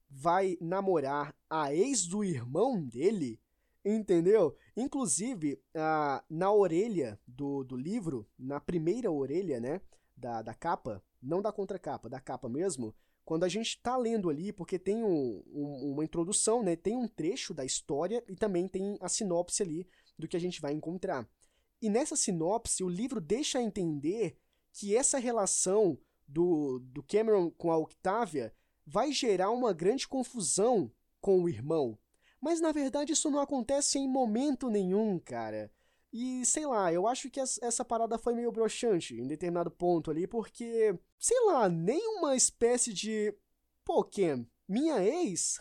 vai 0.09 0.57
namorar 0.59 1.35
a 1.47 1.73
ex 1.73 2.07
do 2.07 2.23
irmão 2.23 2.83
dele? 2.83 3.39
Entendeu? 3.85 4.55
Inclusive, 4.75 5.61
uh, 5.75 6.23
na 6.29 6.51
orelha 6.51 7.19
do, 7.27 7.63
do 7.63 7.75
livro, 7.75 8.27
na 8.39 8.59
primeira 8.59 9.11
orelha, 9.11 9.59
né, 9.59 9.81
da, 10.15 10.41
da 10.41 10.53
capa, 10.53 11.03
não 11.21 11.41
da 11.41 11.51
contracapa, 11.51 12.09
da 12.09 12.19
capa 12.19 12.49
mesmo, 12.49 12.95
quando 13.23 13.43
a 13.43 13.47
gente 13.47 13.69
está 13.69 13.95
lendo 13.95 14.29
ali, 14.29 14.51
porque 14.51 14.79
tem 14.79 15.03
um, 15.03 15.43
um, 15.47 15.91
uma 15.93 16.03
introdução, 16.03 16.63
né? 16.63 16.75
Tem 16.75 16.95
um 16.97 17.07
trecho 17.07 17.53
da 17.53 17.63
história 17.63 18.23
e 18.27 18.35
também 18.35 18.67
tem 18.67 18.97
a 18.99 19.07
sinopse 19.07 19.61
ali 19.61 19.87
do 20.17 20.27
que 20.27 20.35
a 20.35 20.39
gente 20.39 20.59
vai 20.59 20.73
encontrar. 20.73 21.27
E 21.81 21.89
nessa 21.89 22.15
sinopse, 22.15 22.83
o 22.83 22.89
livro 22.89 23.21
deixa 23.21 23.61
entender 23.61 24.37
que 24.73 24.95
essa 24.95 25.17
relação 25.17 25.97
do, 26.27 26.79
do 26.79 27.03
Cameron 27.03 27.51
com 27.51 27.71
a 27.71 27.77
Octavia 27.77 28.53
vai 28.85 29.11
gerar 29.11 29.51
uma 29.51 29.73
grande 29.73 30.07
confusão 30.07 30.91
com 31.19 31.41
o 31.41 31.49
irmão. 31.49 31.97
Mas 32.39 32.59
na 32.59 32.71
verdade 32.71 33.13
isso 33.13 33.29
não 33.29 33.39
acontece 33.39 33.99
em 33.99 34.07
momento 34.07 34.69
nenhum, 34.69 35.19
cara. 35.19 35.71
E 36.13 36.45
sei 36.45 36.65
lá, 36.65 36.91
eu 36.91 37.07
acho 37.07 37.29
que 37.29 37.39
essa 37.39 37.85
parada 37.85 38.17
foi 38.17 38.35
meio 38.35 38.51
broxante 38.51 39.15
em 39.15 39.27
determinado 39.27 39.71
ponto 39.71 40.11
ali, 40.11 40.27
porque, 40.27 40.93
sei 41.17 41.39
lá, 41.45 41.69
nenhuma 41.69 42.35
espécie 42.35 42.93
de. 42.93 43.33
Pô, 43.85 44.03
Ken, 44.03 44.45
minha 44.67 45.01
ex? 45.03 45.59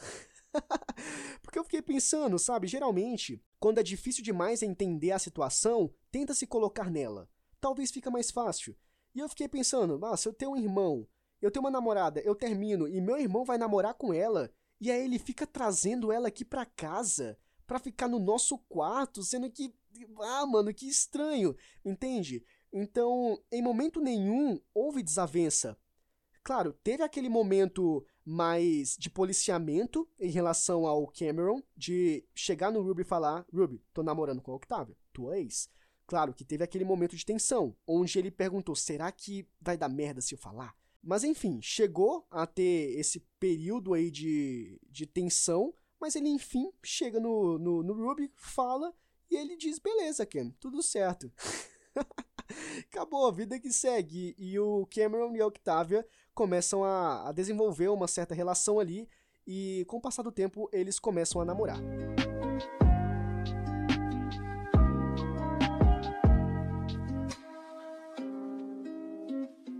porque 1.40 1.58
eu 1.58 1.64
fiquei 1.64 1.80
pensando, 1.80 2.38
sabe, 2.38 2.66
geralmente, 2.66 3.40
quando 3.60 3.78
é 3.78 3.82
difícil 3.82 4.24
demais 4.24 4.62
entender 4.62 5.12
a 5.12 5.18
situação, 5.18 5.94
tenta 6.10 6.34
se 6.34 6.46
colocar 6.46 6.90
nela. 6.90 7.28
Talvez 7.60 7.90
fica 7.90 8.10
mais 8.10 8.30
fácil. 8.30 8.76
E 9.14 9.20
eu 9.20 9.28
fiquei 9.28 9.46
pensando, 9.46 10.04
ah, 10.04 10.16
se 10.16 10.28
eu 10.28 10.32
tenho 10.32 10.52
um 10.52 10.56
irmão, 10.56 11.06
eu 11.40 11.50
tenho 11.50 11.64
uma 11.64 11.70
namorada, 11.70 12.20
eu 12.20 12.34
termino 12.34 12.88
e 12.88 13.00
meu 13.00 13.18
irmão 13.18 13.44
vai 13.44 13.58
namorar 13.58 13.94
com 13.94 14.12
ela, 14.12 14.52
e 14.80 14.90
aí 14.90 15.04
ele 15.04 15.18
fica 15.18 15.46
trazendo 15.46 16.10
ela 16.12 16.28
aqui 16.28 16.44
pra 16.44 16.64
casa 16.64 17.38
pra 17.66 17.78
ficar 17.78 18.08
no 18.08 18.18
nosso 18.18 18.58
quarto, 18.58 19.22
sendo 19.22 19.50
que 19.50 19.74
ah, 20.20 20.46
mano, 20.46 20.72
que 20.72 20.88
estranho, 20.88 21.56
entende? 21.84 22.44
Então, 22.72 23.40
em 23.50 23.62
momento 23.62 24.00
nenhum 24.00 24.60
houve 24.72 25.02
desavença. 25.02 25.76
Claro, 26.42 26.72
teve 26.82 27.02
aquele 27.02 27.28
momento 27.28 28.04
mais 28.24 28.96
de 28.96 29.10
policiamento 29.10 30.08
em 30.18 30.30
relação 30.30 30.86
ao 30.86 31.06
Cameron, 31.06 31.62
de 31.76 32.24
chegar 32.34 32.70
no 32.70 32.82
Ruby 32.82 33.02
e 33.02 33.04
falar: 33.04 33.44
Ruby, 33.52 33.82
tô 33.92 34.02
namorando 34.02 34.40
com 34.40 34.52
a 34.52 34.56
Octavia, 34.56 34.96
tua 35.12 35.38
ex. 35.38 35.68
Claro 36.06 36.34
que 36.34 36.44
teve 36.44 36.64
aquele 36.64 36.84
momento 36.84 37.14
de 37.14 37.24
tensão, 37.24 37.76
onde 37.86 38.18
ele 38.18 38.30
perguntou: 38.30 38.74
será 38.74 39.12
que 39.12 39.46
vai 39.60 39.76
dar 39.76 39.88
merda 39.88 40.20
se 40.20 40.34
eu 40.34 40.38
falar? 40.38 40.74
Mas 41.02 41.24
enfim, 41.24 41.60
chegou 41.62 42.26
a 42.30 42.46
ter 42.46 42.98
esse 42.98 43.20
período 43.38 43.94
aí 43.94 44.10
de, 44.10 44.80
de 44.88 45.06
tensão, 45.06 45.74
mas 46.00 46.14
ele 46.14 46.28
enfim 46.28 46.70
chega 46.82 47.18
no, 47.18 47.58
no, 47.58 47.82
no 47.82 47.94
Ruby, 47.94 48.30
fala 48.34 48.94
e 49.30 49.36
ele 49.36 49.56
diz: 49.56 49.78
beleza, 49.78 50.26
Cam, 50.26 50.50
tudo 50.58 50.82
certo. 50.82 51.30
Acabou, 52.90 53.26
a 53.26 53.30
vida 53.30 53.60
que 53.60 53.72
segue. 53.72 54.34
E 54.36 54.58
o 54.58 54.86
Cameron 54.86 55.34
e 55.36 55.40
a 55.40 55.46
Octavia 55.46 56.06
começam 56.34 56.82
a, 56.82 57.28
a 57.28 57.32
desenvolver 57.32 57.88
uma 57.88 58.08
certa 58.08 58.34
relação 58.34 58.80
ali. 58.80 59.08
E 59.46 59.84
com 59.86 59.98
o 59.98 60.00
passar 60.00 60.22
do 60.22 60.32
tempo, 60.32 60.68
eles 60.72 60.98
começam 60.98 61.40
a 61.40 61.44
namorar. 61.44 61.78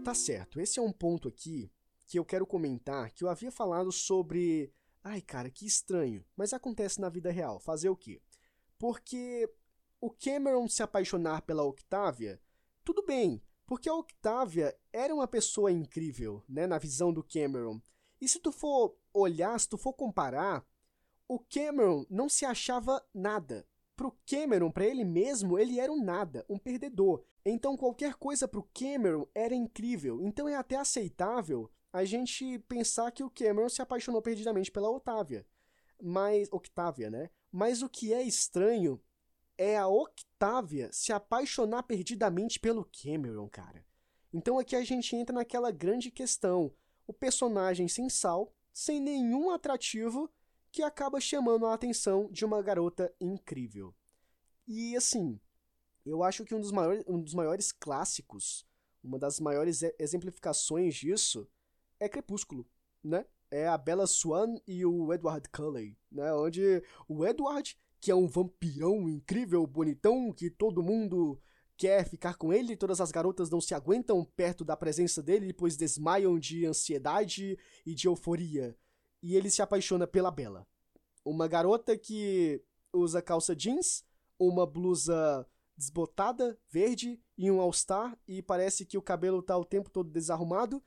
Tá 0.04 0.14
certo, 0.14 0.60
esse 0.60 0.78
é 0.78 0.82
um 0.82 0.90
ponto 0.90 1.28
aqui 1.28 1.70
que 2.06 2.18
eu 2.18 2.24
quero 2.24 2.44
comentar, 2.44 3.12
que 3.12 3.22
eu 3.22 3.28
havia 3.28 3.52
falado 3.52 3.92
sobre. 3.92 4.72
Ai, 5.04 5.20
cara, 5.20 5.48
que 5.48 5.64
estranho. 5.64 6.24
Mas 6.36 6.52
acontece 6.52 7.00
na 7.00 7.08
vida 7.08 7.30
real. 7.30 7.60
Fazer 7.60 7.88
o 7.88 7.96
quê? 7.96 8.20
Porque 8.80 9.46
o 10.00 10.08
Cameron 10.08 10.66
se 10.66 10.82
apaixonar 10.82 11.42
pela 11.42 11.62
Octavia, 11.62 12.40
tudo 12.82 13.04
bem, 13.04 13.42
porque 13.66 13.90
a 13.90 13.94
Octavia 13.94 14.74
era 14.90 15.14
uma 15.14 15.28
pessoa 15.28 15.70
incrível, 15.70 16.42
né, 16.48 16.66
na 16.66 16.78
visão 16.78 17.12
do 17.12 17.22
Cameron. 17.22 17.78
E 18.18 18.26
se 18.26 18.40
tu 18.40 18.50
for 18.50 18.96
olhar, 19.12 19.60
se 19.60 19.68
tu 19.68 19.76
for 19.76 19.92
comparar, 19.92 20.66
o 21.28 21.38
Cameron 21.38 22.06
não 22.08 22.26
se 22.26 22.46
achava 22.46 23.06
nada. 23.12 23.66
Pro 23.94 24.16
Cameron, 24.26 24.70
para 24.70 24.86
ele 24.86 25.04
mesmo, 25.04 25.58
ele 25.58 25.78
era 25.78 25.92
um 25.92 26.02
nada, 26.02 26.46
um 26.48 26.56
perdedor. 26.56 27.22
Então 27.44 27.76
qualquer 27.76 28.14
coisa 28.14 28.48
pro 28.48 28.66
Cameron 28.72 29.26
era 29.34 29.54
incrível. 29.54 30.22
Então 30.22 30.48
é 30.48 30.56
até 30.56 30.76
aceitável 30.76 31.70
a 31.92 32.02
gente 32.06 32.58
pensar 32.60 33.12
que 33.12 33.22
o 33.22 33.28
Cameron 33.28 33.68
se 33.68 33.82
apaixonou 33.82 34.22
perdidamente 34.22 34.72
pela 34.72 34.88
Octavia. 34.88 35.46
Mas 36.00 36.48
Octavia, 36.50 37.10
né? 37.10 37.28
Mas 37.52 37.82
o 37.82 37.88
que 37.88 38.12
é 38.12 38.22
estranho 38.22 39.00
é 39.58 39.76
a 39.76 39.86
Octavia 39.88 40.88
se 40.92 41.12
apaixonar 41.12 41.82
perdidamente 41.82 42.58
pelo 42.58 42.84
Cameron, 42.84 43.48
cara. 43.48 43.84
Então 44.32 44.58
aqui 44.58 44.76
a 44.76 44.84
gente 44.84 45.14
entra 45.14 45.34
naquela 45.34 45.70
grande 45.70 46.10
questão. 46.10 46.72
O 47.06 47.12
personagem 47.12 47.88
sem 47.88 48.08
sal, 48.08 48.54
sem 48.72 49.00
nenhum 49.00 49.50
atrativo, 49.50 50.30
que 50.70 50.82
acaba 50.82 51.20
chamando 51.20 51.66
a 51.66 51.74
atenção 51.74 52.30
de 52.30 52.44
uma 52.44 52.62
garota 52.62 53.12
incrível. 53.20 53.94
E 54.66 54.96
assim, 54.96 55.40
eu 56.06 56.22
acho 56.22 56.44
que 56.44 56.54
um 56.54 56.60
dos 56.60 56.70
maiores, 56.70 57.04
um 57.08 57.20
dos 57.20 57.34
maiores 57.34 57.72
clássicos, 57.72 58.64
uma 59.02 59.18
das 59.18 59.40
maiores 59.40 59.82
exemplificações 59.98 60.94
disso, 60.94 61.48
é 61.98 62.08
Crepúsculo, 62.08 62.66
né? 63.02 63.26
É 63.50 63.66
a 63.66 63.76
Bella 63.76 64.06
Swan 64.06 64.56
e 64.66 64.84
o 64.86 65.12
Edward 65.12 65.48
Cullen, 65.50 65.96
né? 66.10 66.32
Onde 66.32 66.82
o 67.08 67.26
Edward, 67.26 67.76
que 68.00 68.10
é 68.10 68.14
um 68.14 68.28
vampirão 68.28 69.08
incrível, 69.08 69.66
bonitão, 69.66 70.32
que 70.32 70.48
todo 70.48 70.82
mundo 70.82 71.40
quer 71.76 72.06
ficar 72.06 72.34
com 72.34 72.52
ele, 72.52 72.76
todas 72.76 73.00
as 73.00 73.10
garotas 73.10 73.48
não 73.50 73.60
se 73.60 73.74
aguentam 73.74 74.24
perto 74.36 74.64
da 74.64 74.76
presença 74.76 75.22
dele, 75.22 75.52
pois 75.52 75.76
desmaiam 75.76 76.38
de 76.38 76.66
ansiedade 76.66 77.58
e 77.86 77.94
de 77.94 78.06
euforia. 78.06 78.76
E 79.22 79.34
ele 79.34 79.50
se 79.50 79.62
apaixona 79.62 80.06
pela 80.06 80.30
Bella. 80.30 80.66
Uma 81.24 81.48
garota 81.48 81.96
que 81.96 82.62
usa 82.92 83.22
calça 83.22 83.56
jeans, 83.56 84.04
uma 84.38 84.66
blusa 84.66 85.46
desbotada, 85.76 86.58
verde, 86.68 87.18
e 87.36 87.50
um 87.50 87.60
all-star, 87.60 88.18
e 88.28 88.42
parece 88.42 88.84
que 88.84 88.98
o 88.98 89.02
cabelo 89.02 89.42
tá 89.42 89.56
o 89.56 89.64
tempo 89.64 89.88
todo 89.88 90.10
desarrumado, 90.10 90.82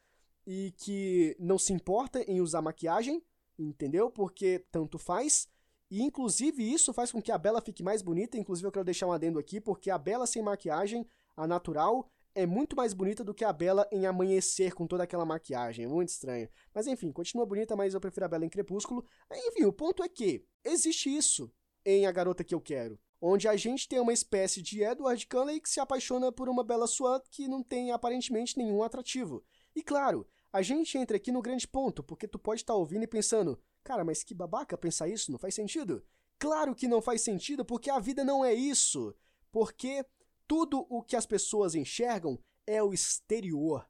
e 0.45 0.73
que 0.77 1.35
não 1.39 1.57
se 1.57 1.73
importa 1.73 2.21
em 2.29 2.41
usar 2.41 2.61
maquiagem, 2.61 3.23
entendeu? 3.57 4.09
Porque 4.09 4.65
tanto 4.71 4.97
faz. 4.97 5.47
E 5.89 6.01
inclusive 6.01 6.63
isso 6.63 6.93
faz 6.93 7.11
com 7.11 7.21
que 7.21 7.31
a 7.31 7.37
Bela 7.37 7.61
fique 7.61 7.83
mais 7.83 8.01
bonita. 8.01 8.37
Inclusive 8.37 8.67
eu 8.67 8.71
quero 8.71 8.85
deixar 8.85 9.07
um 9.07 9.11
adendo 9.11 9.39
aqui, 9.39 9.61
porque 9.61 9.89
a 9.89 9.97
Bela 9.97 10.25
sem 10.25 10.41
maquiagem, 10.41 11.05
a 11.35 11.45
natural, 11.45 12.09
é 12.35 12.45
muito 12.45 12.75
mais 12.75 12.93
bonita 12.93 13.23
do 13.23 13.33
que 13.33 13.45
a 13.45 13.53
Bela 13.53 13.87
em 13.91 14.05
amanhecer 14.05 14.73
com 14.73 14.87
toda 14.87 15.03
aquela 15.03 15.25
maquiagem. 15.25 15.85
É 15.85 15.87
muito 15.87 16.09
estranho. 16.09 16.49
Mas 16.73 16.87
enfim, 16.87 17.11
continua 17.11 17.45
bonita, 17.45 17.75
mas 17.75 17.93
eu 17.93 18.01
prefiro 18.01 18.25
a 18.25 18.29
Bela 18.29 18.45
em 18.45 18.49
Crepúsculo. 18.49 19.05
Enfim, 19.31 19.65
o 19.65 19.73
ponto 19.73 20.03
é 20.03 20.09
que 20.09 20.43
existe 20.63 21.15
isso 21.15 21.51
em 21.85 22.05
A 22.05 22.11
Garota 22.11 22.43
Que 22.43 22.55
Eu 22.55 22.61
Quero. 22.61 22.99
Onde 23.21 23.47
a 23.47 23.55
gente 23.55 23.87
tem 23.87 23.99
uma 23.99 24.11
espécie 24.11 24.61
de 24.61 24.83
Edward 24.83 25.25
Cullen 25.27 25.59
que 25.59 25.69
se 25.69 25.79
apaixona 25.79 26.31
por 26.31 26.49
uma 26.49 26.63
Bela 26.63 26.87
Swan 26.87 27.21
que 27.29 27.47
não 27.47 27.63
tem 27.63 27.91
aparentemente 27.91 28.57
nenhum 28.57 28.83
atrativo. 28.83 29.43
E 29.75 29.81
claro, 29.81 30.27
a 30.53 30.61
gente 30.61 30.95
entra 30.99 31.17
aqui 31.17 31.31
no 31.31 31.41
grande 31.41 31.67
ponto, 31.67 32.03
porque 32.03 32.27
tu 32.27 32.37
pode 32.37 32.61
estar 32.61 32.73
tá 32.73 32.77
ouvindo 32.77 33.03
e 33.03 33.07
pensando, 33.07 33.59
cara, 33.83 34.05
mas 34.05 34.23
que 34.23 34.35
babaca 34.35 34.77
pensar 34.77 35.07
isso, 35.07 35.31
não 35.31 35.39
faz 35.39 35.55
sentido? 35.55 36.05
Claro 36.37 36.75
que 36.75 36.87
não 36.87 37.01
faz 37.01 37.21
sentido, 37.21 37.65
porque 37.65 37.89
a 37.89 37.99
vida 37.99 38.23
não 38.23 38.45
é 38.45 38.53
isso. 38.53 39.15
Porque 39.51 40.05
tudo 40.47 40.85
o 40.89 41.01
que 41.01 41.15
as 41.15 41.25
pessoas 41.25 41.73
enxergam 41.73 42.37
é 42.67 42.83
o 42.83 42.93
exterior. 42.93 43.89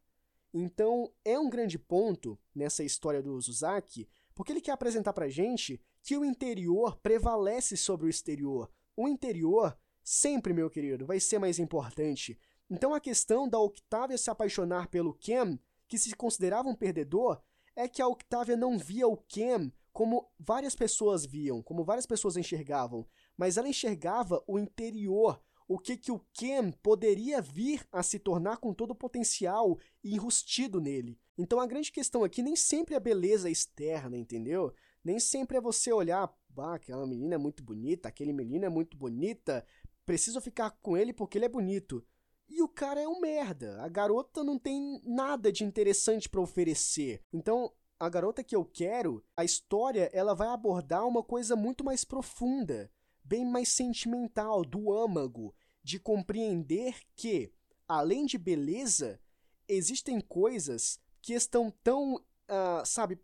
Então, 0.53 1.11
é 1.25 1.37
um 1.37 1.49
grande 1.49 1.77
ponto 1.77 2.39
nessa 2.55 2.81
história 2.81 3.21
do 3.21 3.33
Uzaki, 3.33 4.07
porque 4.33 4.53
ele 4.53 4.61
quer 4.61 4.71
apresentar 4.71 5.11
pra 5.11 5.27
gente 5.27 5.81
que 6.01 6.15
o 6.15 6.23
interior 6.23 6.95
prevalece 6.97 7.75
sobre 7.75 8.05
o 8.05 8.09
exterior. 8.09 8.71
O 8.95 9.07
interior, 9.07 9.77
sempre, 10.01 10.53
meu 10.53 10.69
querido, 10.69 11.05
vai 11.05 11.19
ser 11.19 11.39
mais 11.39 11.59
importante. 11.59 12.39
Então, 12.69 12.93
a 12.93 13.01
questão 13.01 13.49
da 13.49 13.59
Octavia 13.59 14.17
se 14.17 14.29
apaixonar 14.29 14.87
pelo 14.87 15.13
Ken 15.13 15.59
que 15.87 15.97
se 15.97 16.15
considerava 16.15 16.69
um 16.69 16.75
perdedor 16.75 17.41
é 17.75 17.87
que 17.87 18.01
a 18.01 18.07
Octavia 18.07 18.55
não 18.55 18.77
via 18.77 19.07
o 19.07 19.17
Ken 19.17 19.71
como 19.91 20.31
várias 20.39 20.75
pessoas 20.75 21.25
viam, 21.25 21.61
como 21.61 21.83
várias 21.83 22.05
pessoas 22.05 22.35
enxergavam, 22.35 23.07
mas 23.37 23.57
ela 23.57 23.69
enxergava 23.69 24.43
o 24.47 24.57
interior, 24.57 25.39
o 25.67 25.77
que, 25.77 25.95
que 25.95 26.11
o 26.11 26.19
Ken 26.33 26.71
poderia 26.71 27.41
vir 27.41 27.87
a 27.91 28.01
se 28.01 28.17
tornar 28.17 28.57
com 28.57 28.73
todo 28.73 28.91
o 28.91 28.95
potencial 28.95 29.77
enrustido 30.03 30.81
nele. 30.81 31.19
Então 31.37 31.59
a 31.59 31.67
grande 31.67 31.91
questão 31.91 32.23
aqui 32.23 32.41
nem 32.41 32.55
sempre 32.55 32.95
é 32.95 32.97
a 32.97 32.99
beleza 33.01 33.49
externa, 33.49 34.17
entendeu? 34.17 34.73
Nem 35.03 35.19
sempre 35.19 35.57
é 35.57 35.61
você 35.61 35.91
olhar, 35.91 36.33
ah, 36.57 36.73
aquela 36.73 37.05
menina 37.05 37.35
é 37.35 37.37
muito 37.37 37.63
bonita, 37.63 38.09
aquele 38.09 38.33
menino 38.33 38.65
é 38.65 38.69
muito 38.69 38.97
bonita, 38.97 39.65
preciso 40.05 40.41
ficar 40.41 40.71
com 40.81 40.97
ele 40.97 41.13
porque 41.13 41.37
ele 41.37 41.45
é 41.45 41.49
bonito. 41.49 42.05
E 42.47 42.61
o 42.61 42.67
cara 42.67 43.01
é 43.01 43.07
um 43.07 43.19
merda. 43.19 43.81
A 43.81 43.87
garota 43.87 44.43
não 44.43 44.59
tem 44.59 45.01
nada 45.03 45.51
de 45.51 45.63
interessante 45.63 46.29
para 46.29 46.41
oferecer. 46.41 47.21
Então, 47.31 47.71
a 47.99 48.09
garota 48.09 48.43
que 48.43 48.55
eu 48.55 48.65
quero, 48.65 49.23
a 49.35 49.43
história, 49.43 50.09
ela 50.13 50.33
vai 50.33 50.49
abordar 50.49 51.07
uma 51.07 51.23
coisa 51.23 51.55
muito 51.55 51.83
mais 51.83 52.03
profunda, 52.03 52.91
bem 53.23 53.45
mais 53.45 53.69
sentimental, 53.69 54.63
do 54.63 54.91
âmago, 54.91 55.55
de 55.81 55.99
compreender 55.99 56.95
que, 57.15 57.51
além 57.87 58.25
de 58.25 58.37
beleza, 58.37 59.19
existem 59.67 60.19
coisas 60.19 60.99
que 61.21 61.33
estão 61.33 61.71
tão, 61.83 62.15
uh, 62.15 62.85
sabe, 62.85 63.15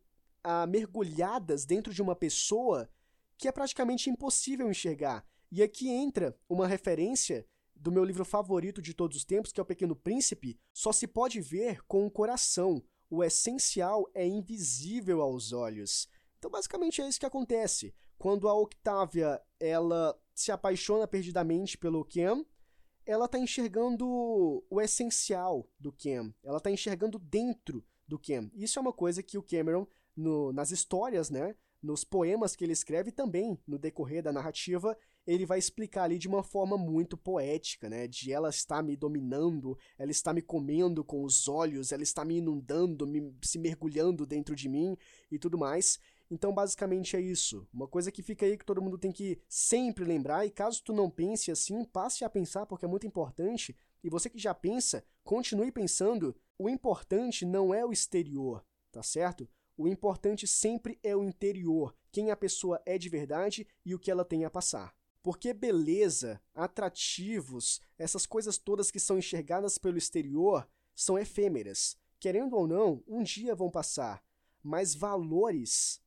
uh, 0.46 0.68
mergulhadas 0.68 1.66
dentro 1.66 1.94
de 1.94 2.02
uma 2.02 2.16
pessoa 2.16 2.90
que 3.38 3.48
é 3.48 3.52
praticamente 3.52 4.10
impossível 4.10 4.70
enxergar. 4.70 5.26
E 5.52 5.64
aqui 5.64 5.90
entra 5.90 6.38
uma 6.48 6.68
referência 6.68 7.46
do 7.80 7.92
meu 7.92 8.04
livro 8.04 8.26
favorito 8.26 8.82
de 8.82 8.94
todos 8.94 9.18
os 9.18 9.24
tempos, 9.24 9.52
que 9.52 9.60
é 9.60 9.64
O 9.64 9.66
Pequeno 9.66 9.96
Príncipe, 9.96 10.60
só 10.74 10.92
se 10.92 11.08
pode 11.08 11.40
ver 11.40 11.82
com 11.86 12.06
o 12.06 12.12
coração. 12.12 12.84
O 13.10 13.24
essencial 13.24 14.10
é 14.14 14.28
invisível 14.28 15.22
aos 15.22 15.54
olhos. 15.54 16.08
Então, 16.38 16.52
basicamente 16.52 17.02
é 17.02 17.08
isso 17.08 17.20
que 17.20 17.26
acontece. 17.26 17.94
Quando 18.18 18.48
a 18.48 18.54
Octavia 18.54 19.42
ela 19.60 20.18
se 20.36 20.52
apaixona 20.52 21.08
perdidamente 21.08 21.78
pelo 21.78 22.06
Ken, 22.06 22.46
ela 23.06 23.26
está 23.26 23.40
enxergando 23.40 24.06
o 24.70 24.82
essencial 24.82 25.68
do 25.80 25.92
Ken. 25.92 26.34
Ela 26.44 26.58
está 26.58 26.70
enxergando 26.70 27.18
dentro 27.18 27.84
do 28.08 28.20
Ken. 28.20 28.52
Isso 28.54 28.78
é 28.78 28.82
uma 28.82 28.94
coisa 28.94 29.24
que 29.24 29.38
o 29.38 29.44
Cameron, 29.44 29.88
no, 30.16 30.54
nas 30.54 30.72
histórias, 30.72 31.30
né, 31.30 31.56
nos 31.82 32.04
poemas 32.04 32.56
que 32.56 32.64
ele 32.64 32.74
escreve 32.74 33.12
também 33.12 33.58
no 33.66 33.80
decorrer 33.80 34.22
da 34.22 34.32
narrativa, 34.32 34.98
ele 35.30 35.46
vai 35.46 35.60
explicar 35.60 36.06
ali 36.06 36.18
de 36.18 36.28
uma 36.28 36.42
forma 36.42 36.76
muito 36.76 37.16
poética, 37.16 37.88
né? 37.88 38.08
De 38.08 38.34
ela 38.34 38.50
está 38.50 38.82
me 38.82 38.96
dominando, 38.96 39.78
ela 39.96 40.10
está 40.10 40.34
me 40.34 40.42
comendo 40.42 41.04
com 41.04 41.24
os 41.24 41.48
olhos, 41.48 41.92
ela 41.92 42.02
está 42.02 42.26
me 42.26 42.38
inundando, 42.38 43.06
me, 43.06 43.32
se 43.44 43.60
mergulhando 43.60 44.26
dentro 44.26 44.56
de 44.56 44.68
mim 44.68 44.98
e 45.32 45.38
tudo 45.38 45.56
mais. 45.56 46.00
Então, 46.32 46.52
basicamente 46.52 47.16
é 47.16 47.22
isso. 47.22 47.68
Uma 47.72 47.88
coisa 47.88 48.12
que 48.12 48.24
fica 48.24 48.44
aí 48.44 48.58
que 48.58 48.66
todo 48.66 48.82
mundo 48.82 48.98
tem 48.98 49.12
que 49.12 49.40
sempre 49.48 50.04
lembrar, 50.04 50.48
e 50.48 50.50
caso 50.50 50.84
tu 50.84 50.94
não 50.94 51.12
pense 51.12 51.52
assim, 51.52 51.86
passe 51.86 52.26
a 52.26 52.30
pensar 52.30 52.66
porque 52.66 52.86
é 52.86 52.88
muito 52.88 53.06
importante. 53.06 53.78
E 54.04 54.10
você 54.10 54.32
que 54.32 54.40
já 54.40 54.56
pensa, 54.56 55.04
continue 55.24 55.72
pensando. 55.72 56.36
O 56.58 56.68
importante 56.68 57.46
não 57.46 57.72
é 57.72 57.86
o 57.86 57.92
exterior, 57.92 58.66
tá 58.92 59.04
certo? 59.04 59.48
O 59.78 59.88
importante 59.88 60.48
sempre 60.48 61.00
é 61.04 61.16
o 61.16 61.24
interior, 61.24 61.96
quem 62.12 62.32
a 62.32 62.36
pessoa 62.36 62.82
é 62.84 62.98
de 62.98 63.10
verdade 63.10 63.68
e 63.86 63.94
o 63.94 64.00
que 64.00 64.10
ela 64.10 64.26
tem 64.26 64.44
a 64.44 64.50
passar. 64.50 64.99
Porque 65.22 65.54
beleza, 65.54 66.42
atrativos, 66.54 67.82
essas 67.98 68.26
coisas 68.26 68.58
todas 68.58 68.90
que 68.90 69.00
são 69.00 69.18
enxergadas 69.18 69.78
pelo 69.78 69.98
exterior 69.98 70.68
são 70.96 71.18
efêmeras. 71.18 71.98
Querendo 72.20 72.56
ou 72.56 72.68
não, 72.68 73.04
um 73.08 73.24
dia 73.24 73.56
vão 73.56 73.70
passar. 73.70 74.24
Mas 74.64 74.96
valores, 74.96 76.02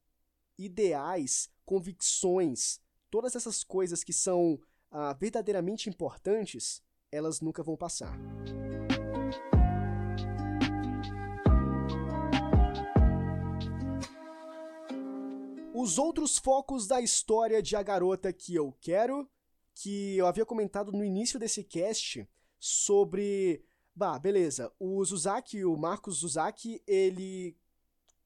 ideais, 0.58 1.50
convicções, 1.64 2.80
todas 3.10 3.36
essas 3.36 3.62
coisas 3.62 4.02
que 4.02 4.12
são 4.12 4.58
ah, 4.90 5.12
verdadeiramente 5.12 5.88
importantes, 5.88 6.82
elas 7.10 7.40
nunca 7.40 7.62
vão 7.62 7.76
passar. 7.76 8.18
Os 15.82 15.98
outros 15.98 16.38
focos 16.38 16.86
da 16.86 17.00
história 17.00 17.60
de 17.60 17.74
A 17.74 17.82
Garota 17.82 18.32
Que 18.32 18.54
Eu 18.54 18.72
Quero, 18.80 19.28
que 19.74 20.16
eu 20.16 20.28
havia 20.28 20.46
comentado 20.46 20.92
no 20.92 21.04
início 21.04 21.40
desse 21.40 21.64
cast 21.64 22.24
sobre. 22.56 23.64
Bah, 23.92 24.16
beleza. 24.16 24.72
O 24.78 25.04
Zuzaki, 25.04 25.64
o 25.64 25.76
Marcos 25.76 26.18
Zuzaki, 26.18 26.80
ele 26.86 27.58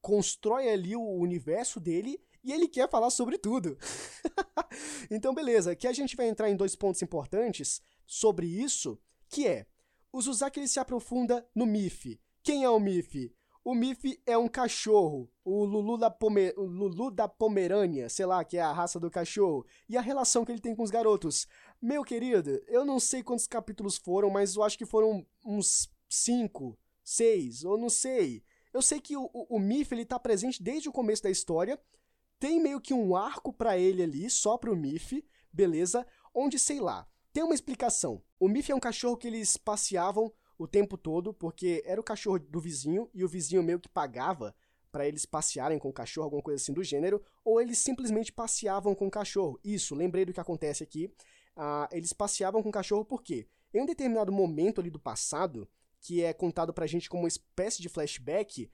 constrói 0.03 0.69
ali 0.69 0.95
o 0.95 1.19
universo 1.19 1.81
dele 1.81 2.21
e 2.45 2.53
ele 2.53 2.69
quer 2.69 2.91
falar 2.91 3.09
sobre 3.09 3.39
tudo. 3.39 3.79
então, 5.11 5.33
beleza, 5.33 5.71
aqui 5.71 5.87
a 5.87 5.95
gente 5.95 6.15
vai 6.15 6.29
entrar 6.29 6.51
em 6.51 6.57
dois 6.57 6.77
pontos 6.77 7.01
importantes 7.01 7.81
sobre 8.07 8.47
isso, 8.47 9.01
que 9.31 9.49
é, 9.49 9.67
o 10.13 10.21
Zuzaki 10.21 10.61
ele 10.61 10.69
se 10.69 10.79
aprofunda 10.79 11.49
no 11.55 11.65
Miffy. 11.65 12.21
Quem 12.43 12.65
é 12.65 12.69
o 12.69 12.79
Miffy? 12.79 13.35
O 13.67 13.75
Miffy 13.75 14.23
é 14.25 14.39
um 14.39 14.47
cachorro, 14.47 15.29
o 15.45 15.65
Lulu 15.65 15.99
da, 15.99 16.09
Pomer... 16.09 16.55
o 16.57 16.63
Lulu 16.63 17.11
da 17.11 17.27
Pomerânia, 17.27 18.09
sei 18.09 18.25
lá, 18.25 18.45
que 18.45 18.57
é 18.57 18.61
a 18.61 18.73
raça 18.73 19.01
do 19.01 19.11
cachorro, 19.11 19.67
e 19.89 19.97
a 19.97 20.01
relação 20.01 20.45
que 20.45 20.53
ele 20.53 20.61
tem 20.61 20.73
com 20.73 20.85
os 20.85 20.91
garotos. 20.93 21.49
Meu 21.83 22.05
querido, 22.05 22.63
eu 22.69 22.85
não 22.85 23.01
sei 23.01 23.25
quantos 23.25 23.49
capítulos 23.49 23.97
foram, 23.97 24.31
mas 24.31 24.55
eu 24.55 24.63
acho 24.63 24.79
que 24.79 24.87
foram 24.87 25.27
uns 25.45 25.91
cinco, 26.09 26.79
seis, 27.03 27.65
ou 27.65 27.77
não 27.77 27.91
sei. 27.91 28.45
Eu 28.73 28.81
sei 28.81 29.01
que 29.01 29.17
o, 29.17 29.29
o, 29.33 29.57
o 29.57 29.59
Miffy 29.59 29.99
ele 29.99 30.07
tá 30.07 30.17
presente 30.17 30.63
desde 30.63 30.89
o 30.89 30.93
começo 30.93 31.25
da 31.25 31.31
história, 31.31 31.77
tem 32.39 32.63
meio 32.63 32.81
que 32.81 32.95
um 32.95 33.17
arco 33.17 33.53
para 33.53 33.77
ele 33.77 34.01
ali, 34.01 34.31
só 34.31 34.57
pro 34.57 34.77
Miffy, 34.77 35.27
beleza? 35.53 36.07
Onde, 36.33 36.57
sei 36.57 36.79
lá, 36.79 37.05
tem 37.33 37.43
uma 37.43 37.53
explicação. 37.53 38.23
O 38.39 38.49
Miffy 38.49 38.71
é 38.71 38.77
um 38.77 38.79
cachorro 38.79 39.17
que 39.17 39.27
eles 39.27 39.57
passeavam 39.57 40.33
o 40.59 40.67
tempo 40.67 40.97
todo, 40.97 41.33
porque 41.33 41.83
era 41.85 42.01
o 42.01 42.05
cachorro 42.05 42.39
do 42.39 42.61
vizinho, 42.61 43.09
e 43.13 43.25
o 43.25 43.29
vizinho 43.29 43.63
meio 43.63 43.81
que 43.81 43.89
pagava 43.89 44.55
para 44.91 45.07
eles 45.07 45.27
passearem 45.27 45.79
com 45.79 45.89
o 45.89 45.93
cachorro, 45.93 46.25
alguma 46.25 46.43
coisa 46.43 46.63
assim 46.63 46.73
do 46.73 46.83
gênero, 46.83 47.23
ou 47.45 47.61
eles 47.61 47.79
simplesmente 47.79 48.33
passeavam 48.33 48.95
com 48.95 49.07
o 49.07 49.11
cachorro. 49.11 49.61
Isso, 49.63 49.95
lembrei 49.95 50.25
do 50.25 50.33
que 50.33 50.41
acontece 50.41 50.83
aqui. 50.83 51.13
Uh, 51.57 51.89
eles 51.93 52.13
passeavam 52.13 52.63
com 52.63 52.69
o 52.71 52.73
cachorro 52.73 53.05
por 53.05 53.23
quê? 53.23 53.47
Em 53.75 53.83
um 53.83 53.87
determinado 53.87 54.33
momento 54.33 54.81
ali 54.81 54.91
do 54.91 54.99
passado, 54.99 55.69
que 56.01 56.23
é 56.23 56.33
contado 56.33 56.73
pra 56.73 56.87
gente 56.87 57.11
como 57.11 57.25
uma 57.25 57.29
espécie 57.29 57.83
de 57.83 57.89
flashback, 57.89 58.71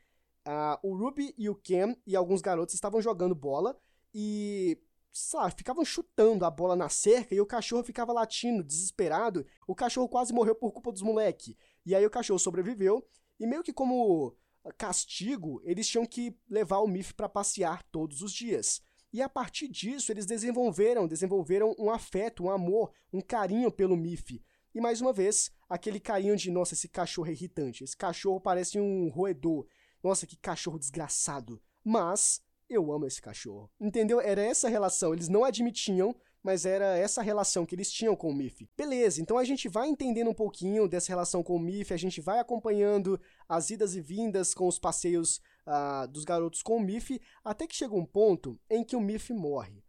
Uh, 0.46 0.74
o 0.82 0.96
Ruby 0.96 1.32
e 1.38 1.48
o 1.48 1.54
Ken 1.54 1.96
e 2.04 2.16
alguns 2.16 2.40
garotos 2.40 2.74
estavam 2.74 3.00
jogando 3.00 3.32
bola 3.32 3.78
e, 4.12 4.76
sabe, 5.12 5.54
ficavam 5.56 5.84
chutando 5.84 6.44
a 6.44 6.50
bola 6.50 6.74
na 6.74 6.88
cerca 6.88 7.32
e 7.32 7.40
o 7.40 7.46
cachorro 7.46 7.84
ficava 7.84 8.12
latindo, 8.12 8.64
desesperado. 8.64 9.46
O 9.68 9.74
cachorro 9.74 10.08
quase 10.08 10.32
morreu 10.32 10.54
por 10.54 10.72
culpa 10.72 10.90
dos 10.90 11.02
moleque. 11.02 11.56
E 11.84 11.94
aí 11.94 12.04
o 12.04 12.10
cachorro 12.10 12.38
sobreviveu 12.38 13.06
e 13.38 13.46
meio 13.46 13.62
que 13.62 13.72
como 13.72 14.36
castigo, 14.78 15.60
eles 15.64 15.88
tinham 15.88 16.06
que 16.06 16.36
levar 16.48 16.78
o 16.78 16.86
Miff 16.86 17.14
para 17.14 17.28
passear 17.28 17.82
todos 17.84 18.22
os 18.22 18.32
dias. 18.32 18.80
E 19.12 19.20
a 19.20 19.28
partir 19.28 19.68
disso, 19.68 20.12
eles 20.12 20.24
desenvolveram, 20.24 21.06
desenvolveram 21.06 21.74
um 21.78 21.90
afeto, 21.90 22.44
um 22.44 22.50
amor, 22.50 22.92
um 23.12 23.20
carinho 23.20 23.70
pelo 23.70 23.96
Miff. 23.96 24.42
E 24.74 24.80
mais 24.80 25.00
uma 25.00 25.12
vez, 25.12 25.50
aquele 25.68 26.00
carinho 26.00 26.36
de, 26.36 26.50
nossa, 26.50 26.72
esse 26.72 26.88
cachorro 26.88 27.28
é 27.28 27.32
irritante, 27.32 27.84
esse 27.84 27.96
cachorro 27.96 28.40
parece 28.40 28.80
um 28.80 29.08
roedor, 29.08 29.66
nossa, 30.02 30.26
que 30.26 30.36
cachorro 30.36 30.78
desgraçado. 30.78 31.60
Mas 31.84 32.40
eu 32.68 32.90
amo 32.90 33.06
esse 33.06 33.20
cachorro. 33.20 33.70
Entendeu? 33.78 34.20
Era 34.20 34.42
essa 34.42 34.68
relação. 34.68 35.12
Eles 35.12 35.28
não 35.28 35.44
admitiam, 35.44 36.14
mas 36.43 36.66
era 36.66 36.97
essa 36.97 37.22
relação 37.22 37.64
que 37.64 37.74
eles 37.74 37.90
tinham 37.90 38.16
com 38.16 38.30
o 38.30 38.34
Miff. 38.34 38.68
Beleza, 38.76 39.20
então 39.20 39.38
a 39.38 39.45
gente 39.45 39.68
vai 39.68 39.88
entendendo 39.88 40.30
um 40.30 40.34
pouquinho 40.34 40.88
dessa 40.88 41.09
relação 41.09 41.43
com 41.43 41.57
o 41.57 41.61
Miff, 41.61 41.93
a 41.95 41.97
gente 41.97 42.20
vai 42.20 42.38
acompanhando 42.38 43.20
as 43.49 43.70
idas 43.70 43.95
e 43.95 44.01
vindas 44.01 44.53
com 44.53 44.66
os 44.66 44.78
passeios 44.78 45.40
uh, 45.66 46.09
dos 46.09 46.24
garotos 46.24 46.62
com 46.62 46.76
o 46.76 46.80
Miff, 46.80 47.20
até 47.45 47.66
que 47.66 47.76
chega 47.76 47.95
um 47.95 48.07
ponto 48.07 48.59
em 48.68 48.82
que 48.82 48.97
o 48.97 49.01
Miff 49.01 49.32
morre. 49.32 49.84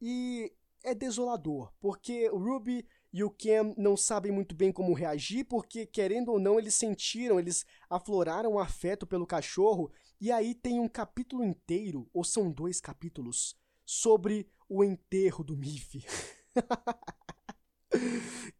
E 0.00 0.52
é 0.84 0.94
desolador, 0.94 1.72
porque 1.80 2.30
o 2.30 2.38
Ruby 2.38 2.86
e 3.12 3.24
o 3.24 3.30
Ken 3.30 3.74
não 3.76 3.96
sabem 3.96 4.30
muito 4.30 4.54
bem 4.54 4.70
como 4.70 4.92
reagir, 4.92 5.44
porque, 5.44 5.86
querendo 5.86 6.30
ou 6.30 6.38
não, 6.38 6.58
eles 6.58 6.74
sentiram, 6.74 7.38
eles 7.38 7.64
afloraram 7.88 8.58
afeto 8.58 9.06
pelo 9.06 9.26
cachorro, 9.26 9.90
e 10.20 10.30
aí 10.30 10.54
tem 10.54 10.78
um 10.78 10.88
capítulo 10.88 11.44
inteiro, 11.44 12.08
ou 12.12 12.22
são 12.22 12.50
dois 12.50 12.80
capítulos, 12.80 13.56
sobre 13.84 14.50
o 14.68 14.84
enterro 14.84 15.42
do 15.42 15.56
Miffy. 15.56 16.04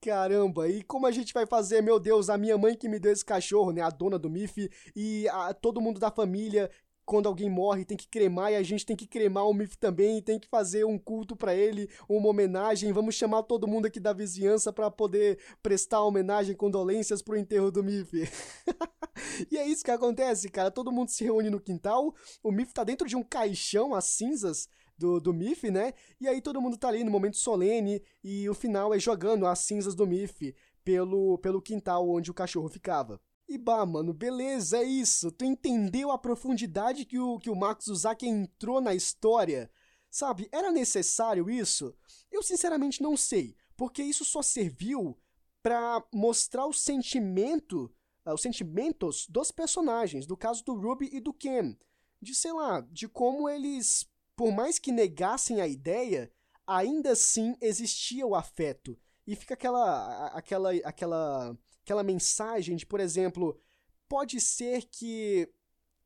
Caramba, 0.01 0.69
e 0.69 0.83
como 0.83 1.07
a 1.07 1.11
gente 1.11 1.35
vai 1.35 1.47
fazer, 1.47 1.83
meu 1.83 2.01
Deus, 2.01 2.31
a 2.31 2.39
minha 2.39 2.57
mãe 2.57 2.75
que 2.75 2.89
me 2.89 2.99
deu 2.99 3.13
esse 3.13 3.25
cachorro, 3.25 3.73
né, 3.73 3.83
a 3.83 3.91
dona 3.91 4.19
do 4.19 4.31
Miffy, 4.31 4.71
e 4.97 5.29
a, 5.29 5.53
todo 5.53 5.81
mundo 5.81 6.01
da 6.01 6.11
família 6.11 6.71
quando 7.09 7.27
alguém 7.27 7.49
morre 7.49 7.87
tem 7.87 7.97
que 7.97 8.07
cremar 8.07 8.53
e 8.53 8.57
a 8.57 8.63
gente 8.63 8.85
tem 8.85 8.95
que 8.95 9.07
cremar 9.07 9.49
o 9.49 9.55
Mif 9.55 9.79
também, 9.79 10.21
tem 10.21 10.39
que 10.39 10.47
fazer 10.47 10.85
um 10.85 10.99
culto 10.99 11.35
para 11.35 11.55
ele, 11.55 11.89
uma 12.07 12.29
homenagem. 12.29 12.93
Vamos 12.93 13.15
chamar 13.15 13.45
todo 13.45 13.67
mundo 13.67 13.87
aqui 13.87 13.99
da 13.99 14.13
vizinhança 14.13 14.71
para 14.71 14.91
poder 14.91 15.39
prestar 15.63 16.03
homenagem, 16.03 16.55
condolências 16.55 17.23
pro 17.23 17.39
enterro 17.39 17.71
do 17.71 17.83
Mif. 17.83 18.13
e 19.51 19.57
é 19.57 19.67
isso 19.67 19.83
que 19.83 19.91
acontece, 19.91 20.51
cara. 20.51 20.71
Todo 20.71 20.93
mundo 20.93 21.09
se 21.09 21.25
reúne 21.25 21.49
no 21.49 21.59
quintal, 21.59 22.15
o 22.43 22.53
Mif 22.53 22.75
tá 22.75 22.85
dentro 22.85 23.09
de 23.09 23.17
um 23.17 23.23
caixão, 23.23 23.95
as 23.95 24.05
cinzas 24.05 24.69
do, 24.99 25.21
do 25.21 25.33
Mif, 25.33 25.71
né? 25.71 25.95
E 26.21 26.29
aí 26.29 26.41
todo 26.41 26.61
mundo 26.61 26.77
tá 26.77 26.89
ali 26.89 27.05
no 27.05 27.11
momento 27.11 27.37
solene 27.37 28.03
e 28.23 28.49
o 28.49 28.55
final 28.55 28.93
é 28.93 28.99
jogando 28.99 29.47
as 29.47 29.61
cinzas 29.61 29.95
do 29.95 30.07
Mif 30.07 30.55
pelo, 30.85 31.39
pelo 31.39 31.63
quintal 31.63 32.09
onde 32.09 32.31
o 32.31 32.35
cachorro 32.35 32.69
ficava. 32.69 33.21
E 33.49 33.57
bah, 33.57 33.87
mano, 33.87 34.13
beleza, 34.13 34.79
é 34.79 34.83
isso. 34.83 35.33
Tu 35.33 35.45
entendeu 35.45 36.11
a 36.11 36.19
profundidade 36.19 37.07
que 37.07 37.19
o, 37.19 37.39
que 37.39 37.49
o 37.49 37.57
Max 37.57 37.87
Uzaki 37.87 38.27
entrou 38.27 38.81
na 38.81 38.95
história? 38.95 39.71
Sabe, 40.11 40.49
era 40.53 40.71
necessário 40.71 41.49
isso? 41.49 41.95
Eu 42.31 42.43
sinceramente 42.43 43.03
não 43.03 43.17
sei, 43.17 43.57
porque 43.77 44.03
isso 44.03 44.25
só 44.25 44.43
serviu 44.43 45.19
para 45.63 46.03
mostrar 46.13 46.67
o 46.67 46.73
sentimento, 46.73 47.93
uh, 48.27 48.33
os 48.33 48.43
sentimentos 48.43 49.27
dos 49.29 49.51
personagens, 49.51 50.27
do 50.27 50.37
caso 50.37 50.65
do 50.65 50.75
Ruby 50.75 51.09
e 51.13 51.21
do 51.21 51.33
Ken. 51.33 51.77
De, 52.21 52.35
sei 52.35 52.53
lá, 52.53 52.81
de 52.81 53.09
como 53.09 53.49
eles, 53.49 54.07
por 54.39 54.53
mais 54.53 54.79
que 54.79 54.93
negassem 54.93 55.61
a 55.61 55.67
ideia, 55.67 56.33
ainda 56.65 57.11
assim 57.11 57.57
existia 57.61 58.25
o 58.25 58.37
afeto. 58.37 58.97
E 59.27 59.35
fica 59.35 59.55
aquela, 59.55 60.29
aquela, 60.29 60.71
aquela 60.85 61.59
aquela 61.83 62.05
mensagem 62.05 62.77
de, 62.77 62.87
por 62.87 63.01
exemplo, 63.01 63.61
pode 64.09 64.41
ser 64.41 64.85
que 64.85 65.53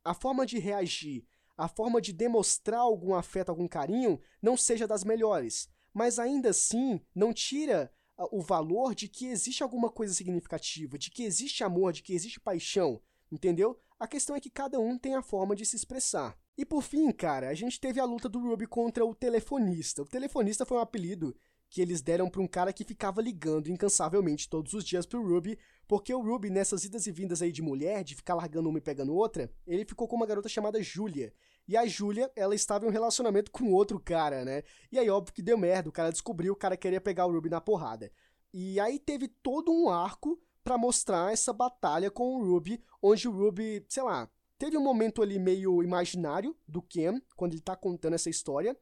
a 0.02 0.14
forma 0.14 0.46
de 0.46 0.58
reagir, 0.58 1.26
a 1.58 1.68
forma 1.68 2.00
de 2.00 2.10
demonstrar 2.10 2.80
algum 2.80 3.14
afeto, 3.14 3.50
algum 3.50 3.68
carinho, 3.68 4.18
não 4.40 4.56
seja 4.56 4.86
das 4.86 5.04
melhores, 5.04 5.68
mas 5.92 6.18
ainda 6.18 6.48
assim 6.48 7.02
não 7.14 7.34
tira 7.34 7.92
ah, 8.16 8.26
o 8.32 8.40
valor 8.40 8.94
de 8.94 9.08
que 9.08 9.26
existe 9.26 9.62
alguma 9.62 9.90
coisa 9.90 10.14
significativa, 10.14 10.96
de 10.96 11.10
que 11.10 11.22
existe 11.22 11.62
amor, 11.62 11.92
de 11.92 12.02
que 12.02 12.14
existe 12.14 12.40
paixão, 12.40 12.98
entendeu? 13.30 13.78
A 14.00 14.06
questão 14.08 14.34
é 14.34 14.40
que 14.40 14.48
cada 14.48 14.80
um 14.80 14.96
tem 14.96 15.16
a 15.16 15.22
forma 15.22 15.54
de 15.54 15.66
se 15.66 15.76
expressar. 15.76 16.40
E 16.56 16.64
por 16.66 16.82
fim, 16.82 17.10
cara, 17.10 17.48
a 17.48 17.54
gente 17.54 17.80
teve 17.80 17.98
a 17.98 18.04
luta 18.04 18.28
do 18.28 18.38
Ruby 18.38 18.66
contra 18.66 19.04
o 19.04 19.14
telefonista. 19.14 20.02
O 20.02 20.06
telefonista 20.06 20.66
foi 20.66 20.76
um 20.76 20.80
apelido 20.80 21.34
que 21.70 21.80
eles 21.80 22.02
deram 22.02 22.28
para 22.28 22.42
um 22.42 22.46
cara 22.46 22.70
que 22.70 22.84
ficava 22.84 23.22
ligando 23.22 23.70
incansavelmente 23.70 24.46
todos 24.46 24.74
os 24.74 24.84
dias 24.84 25.06
pro 25.06 25.26
Ruby, 25.26 25.58
porque 25.88 26.12
o 26.12 26.20
Ruby, 26.20 26.50
nessas 26.50 26.84
idas 26.84 27.06
e 27.06 27.10
vindas 27.10 27.40
aí 27.40 27.50
de 27.50 27.62
mulher, 27.62 28.04
de 28.04 28.14
ficar 28.14 28.34
largando 28.34 28.68
uma 28.68 28.76
e 28.76 28.82
pegando 28.82 29.14
outra, 29.14 29.50
ele 29.66 29.86
ficou 29.86 30.06
com 30.06 30.16
uma 30.16 30.26
garota 30.26 30.50
chamada 30.50 30.82
Julia. 30.82 31.32
E 31.66 31.74
a 31.74 31.86
Julia, 31.86 32.30
ela 32.36 32.54
estava 32.54 32.84
em 32.84 32.88
um 32.88 32.92
relacionamento 32.92 33.50
com 33.50 33.72
outro 33.72 33.98
cara, 33.98 34.44
né? 34.44 34.62
E 34.90 34.98
aí, 34.98 35.08
óbvio 35.08 35.32
que 35.32 35.40
deu 35.40 35.56
merda, 35.56 35.88
o 35.88 35.92
cara 35.92 36.12
descobriu, 36.12 36.52
o 36.52 36.56
cara 36.56 36.76
queria 36.76 37.00
pegar 37.00 37.24
o 37.24 37.32
Ruby 37.32 37.48
na 37.48 37.60
porrada. 37.60 38.12
E 38.52 38.78
aí 38.78 38.98
teve 38.98 39.26
todo 39.26 39.72
um 39.72 39.88
arco 39.88 40.38
para 40.62 40.76
mostrar 40.76 41.32
essa 41.32 41.54
batalha 41.54 42.10
com 42.10 42.36
o 42.36 42.44
Ruby, 42.44 42.84
onde 43.00 43.26
o 43.26 43.32
Ruby, 43.32 43.82
sei 43.88 44.02
lá, 44.02 44.30
teve 44.62 44.76
um 44.76 44.80
momento 44.80 45.22
ali 45.22 45.40
meio 45.40 45.82
imaginário 45.82 46.56
do 46.68 46.80
Ken, 46.80 47.20
quando 47.34 47.54
ele 47.54 47.60
tá 47.60 47.74
contando 47.74 48.14
essa 48.14 48.30
história. 48.30 48.78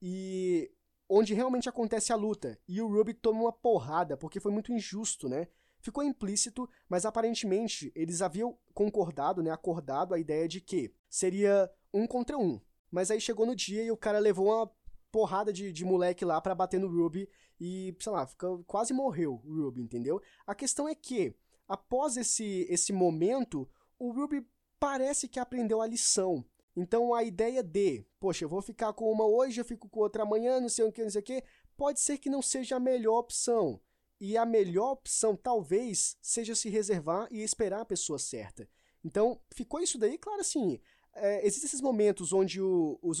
E 0.00 0.70
onde 1.08 1.34
realmente 1.34 1.68
acontece 1.68 2.12
a 2.12 2.16
luta, 2.16 2.56
e 2.68 2.80
o 2.80 2.86
Ruby 2.86 3.14
toma 3.14 3.40
uma 3.40 3.52
porrada 3.52 4.16
porque 4.16 4.38
foi 4.38 4.52
muito 4.52 4.72
injusto, 4.72 5.28
né? 5.28 5.48
Ficou 5.80 6.04
implícito, 6.04 6.70
mas 6.88 7.04
aparentemente 7.04 7.90
eles 7.96 8.22
haviam 8.22 8.56
concordado, 8.72 9.42
né, 9.42 9.50
acordado 9.50 10.14
a 10.14 10.20
ideia 10.20 10.46
de 10.46 10.60
que 10.60 10.94
seria 11.10 11.68
um 11.92 12.06
contra 12.06 12.38
um. 12.38 12.60
Mas 12.88 13.10
aí 13.10 13.20
chegou 13.20 13.44
no 13.44 13.56
dia 13.56 13.82
e 13.82 13.90
o 13.90 13.96
cara 13.96 14.20
levou 14.20 14.46
uma 14.46 14.70
porrada 15.10 15.52
de, 15.52 15.72
de 15.72 15.84
moleque 15.84 16.24
lá 16.24 16.40
para 16.40 16.54
bater 16.54 16.78
no 16.78 16.86
Ruby 16.86 17.28
e, 17.60 17.92
sei 17.98 18.12
lá, 18.12 18.24
fica, 18.24 18.46
quase 18.68 18.92
morreu 18.92 19.40
o 19.44 19.62
Ruby, 19.64 19.82
entendeu? 19.82 20.22
A 20.46 20.54
questão 20.54 20.88
é 20.88 20.94
que, 20.94 21.34
após 21.66 22.16
esse, 22.16 22.68
esse 22.70 22.92
momento, 22.92 23.68
o 23.98 24.12
Ruby 24.12 24.46
parece 24.78 25.28
que 25.28 25.40
aprendeu 25.40 25.80
a 25.80 25.86
lição. 25.86 26.44
Então 26.76 27.12
a 27.12 27.24
ideia 27.24 27.62
de, 27.62 28.04
poxa, 28.20 28.44
eu 28.44 28.48
vou 28.48 28.62
ficar 28.62 28.92
com 28.92 29.10
uma 29.10 29.26
hoje, 29.26 29.60
eu 29.60 29.64
fico 29.64 29.88
com 29.88 30.00
outra 30.00 30.22
amanhã, 30.22 30.60
não 30.60 30.68
sei 30.68 30.84
o 30.84 30.92
que, 30.92 31.02
não 31.02 31.10
sei 31.10 31.20
o 31.20 31.24
que, 31.24 31.42
pode 31.76 32.00
ser 32.00 32.18
que 32.18 32.30
não 32.30 32.40
seja 32.40 32.76
a 32.76 32.80
melhor 32.80 33.18
opção. 33.18 33.80
E 34.20 34.36
a 34.36 34.44
melhor 34.44 34.92
opção 34.92 35.36
talvez 35.36 36.16
seja 36.20 36.54
se 36.54 36.68
reservar 36.68 37.28
e 37.30 37.42
esperar 37.42 37.80
a 37.80 37.84
pessoa 37.84 38.18
certa. 38.18 38.68
Então 39.04 39.40
ficou 39.52 39.80
isso 39.80 39.98
daí, 39.98 40.18
claro 40.18 40.40
assim. 40.40 40.80
É, 41.14 41.44
existem 41.44 41.66
esses 41.66 41.80
momentos 41.80 42.32
onde 42.32 42.60
o, 42.60 42.98
o 43.02 43.12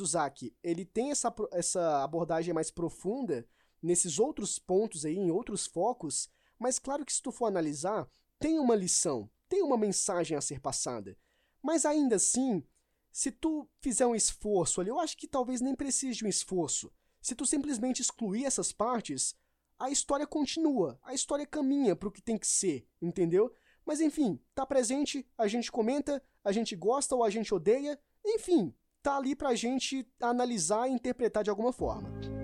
ele 0.62 0.84
tem 0.84 1.10
essa, 1.10 1.34
essa 1.52 2.04
abordagem 2.04 2.54
mais 2.54 2.70
profunda 2.70 3.46
nesses 3.82 4.18
outros 4.18 4.58
pontos 4.58 5.04
aí, 5.04 5.16
em 5.16 5.30
outros 5.30 5.66
focos, 5.66 6.28
mas 6.58 6.78
claro 6.78 7.04
que 7.04 7.12
se 7.12 7.22
tu 7.22 7.32
for 7.32 7.46
analisar, 7.46 8.08
tem 8.38 8.58
uma 8.58 8.74
lição, 8.74 9.28
tem 9.48 9.62
uma 9.62 9.76
mensagem 9.76 10.36
a 10.36 10.40
ser 10.40 10.60
passada. 10.60 11.16
Mas 11.62 11.84
ainda 11.84 12.16
assim, 12.16 12.62
se 13.10 13.30
tu 13.30 13.68
fizer 13.80 14.06
um 14.06 14.14
esforço 14.14 14.80
ali, 14.80 14.90
eu 14.90 15.00
acho 15.00 15.16
que 15.16 15.26
talvez 15.26 15.60
nem 15.60 15.74
precise 15.74 16.18
de 16.18 16.24
um 16.24 16.28
esforço. 16.28 16.92
Se 17.20 17.34
tu 17.34 17.44
simplesmente 17.44 18.00
excluir 18.00 18.44
essas 18.44 18.72
partes, 18.72 19.34
a 19.78 19.90
história 19.90 20.26
continua, 20.26 20.98
a 21.02 21.14
história 21.14 21.46
caminha 21.46 21.94
para 21.94 22.08
o 22.08 22.12
que 22.12 22.22
tem 22.22 22.38
que 22.38 22.46
ser, 22.46 22.86
entendeu? 23.00 23.52
Mas 23.84 24.00
enfim, 24.00 24.38
tá 24.54 24.66
presente, 24.66 25.26
a 25.36 25.46
gente 25.46 25.70
comenta, 25.72 26.22
a 26.44 26.52
gente 26.52 26.76
gosta 26.76 27.14
ou 27.14 27.24
a 27.24 27.30
gente 27.30 27.54
odeia, 27.54 27.98
enfim, 28.24 28.74
tá 29.02 29.16
ali 29.16 29.34
pra 29.34 29.54
gente 29.54 30.06
analisar 30.20 30.88
e 30.88 30.92
interpretar 30.92 31.42
de 31.42 31.50
alguma 31.50 31.72
forma. 31.72 32.37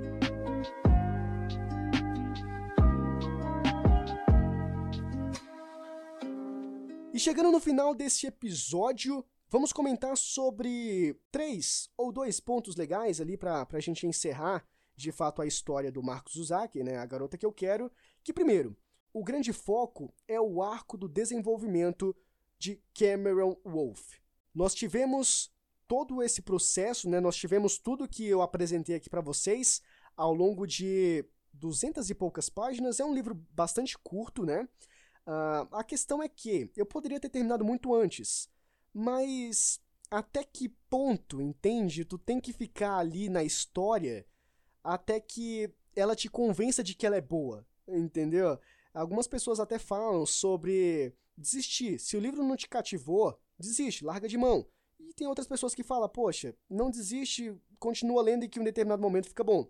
E 7.15 7.19
chegando 7.21 7.53
no 7.53 7.61
final 7.61 7.95
desse 7.95 8.27
episódio, 8.27 9.25
vamos 9.49 9.73
comentar 9.73 10.17
sobre 10.17 11.17
três 11.31 11.89
ou 11.97 12.11
dois 12.11 12.41
pontos 12.41 12.75
legais 12.75 13.21
ali 13.21 13.37
para 13.37 13.65
a 13.73 13.79
gente 13.79 14.05
encerrar 14.05 14.67
de 14.97 15.13
fato 15.13 15.41
a 15.41 15.47
história 15.47 15.93
do 15.93 16.03
Marcos 16.03 16.35
Uzaki, 16.35 16.83
né, 16.83 16.97
a 16.99 17.07
garota 17.07 17.39
que 17.39 17.47
eu 17.47 17.53
quero. 17.53 17.89
Que 18.25 18.33
primeiro, 18.33 18.77
o 19.13 19.23
grande 19.23 19.53
foco 19.53 20.13
é 20.27 20.41
o 20.41 20.61
arco 20.61 20.97
do 20.97 21.09
desenvolvimento 21.09 22.17
de 22.59 22.83
Cameron 22.93 23.57
Wolfe. 23.65 24.19
Nós 24.53 24.75
tivemos 24.75 25.53
todo 25.87 26.21
esse 26.21 26.43
processo, 26.43 27.09
né, 27.09 27.21
nós 27.21 27.37
tivemos 27.37 27.79
tudo 27.79 28.09
que 28.09 28.27
eu 28.27 28.43
apresentei 28.43 28.97
aqui 28.97 29.09
para 29.09 29.21
vocês 29.21 29.81
ao 30.17 30.35
longo 30.35 30.67
de 30.67 31.25
duzentas 31.53 32.11
e 32.11 32.15
poucas 32.15 32.49
páginas. 32.49 32.99
É 32.99 33.05
um 33.05 33.15
livro 33.15 33.37
bastante 33.53 33.97
curto, 33.99 34.45
né? 34.45 34.69
Uh, 35.27 35.67
a 35.73 35.83
questão 35.83 36.23
é 36.23 36.29
que 36.29 36.71
eu 36.77 36.85
poderia 36.85 37.19
ter 37.19 37.31
terminado 37.31 37.65
muito 37.65 37.95
antes, 37.95 38.49
mas 38.93 39.81
até 40.11 40.45
que 40.45 40.69
ponto, 40.69 41.41
entende? 41.41 42.05
Tu 42.05 42.19
tem 42.19 42.41
que 42.41 42.53
ficar 42.53 42.99
ali 42.99 43.29
na 43.29 43.43
história 43.43 44.27
até 44.83 45.19
que 45.19 45.71
ela 45.97 46.15
te 46.15 46.29
convença 46.29 46.83
de 46.83 46.95
que 46.95 47.07
ela 47.07 47.17
é 47.17 47.21
boa, 47.21 47.67
entendeu? 47.89 48.59
Algumas 48.93 49.27
pessoas 49.27 49.59
até 49.59 49.79
falam 49.79 50.27
sobre 50.27 51.15
desistir. 51.37 51.99
Se 51.99 52.17
o 52.17 52.21
livro 52.21 52.45
não 52.45 52.57
te 52.57 52.69
cativou, 52.69 53.39
desiste, 53.59 54.05
larga 54.05 54.29
de 54.29 54.37
mão. 54.37 54.67
E 55.01 55.13
tem 55.13 55.27
outras 55.27 55.47
pessoas 55.47 55.75
que 55.75 55.83
falam, 55.83 56.09
poxa, 56.09 56.55
não 56.69 56.91
desiste, 56.91 57.57
continua 57.79 58.23
lendo 58.23 58.45
e 58.45 58.49
que 58.49 58.59
em 58.59 58.63
um 58.63 58.65
determinado 58.65 59.03
momento 59.03 59.29
fica 59.29 59.43
bom. 59.43 59.69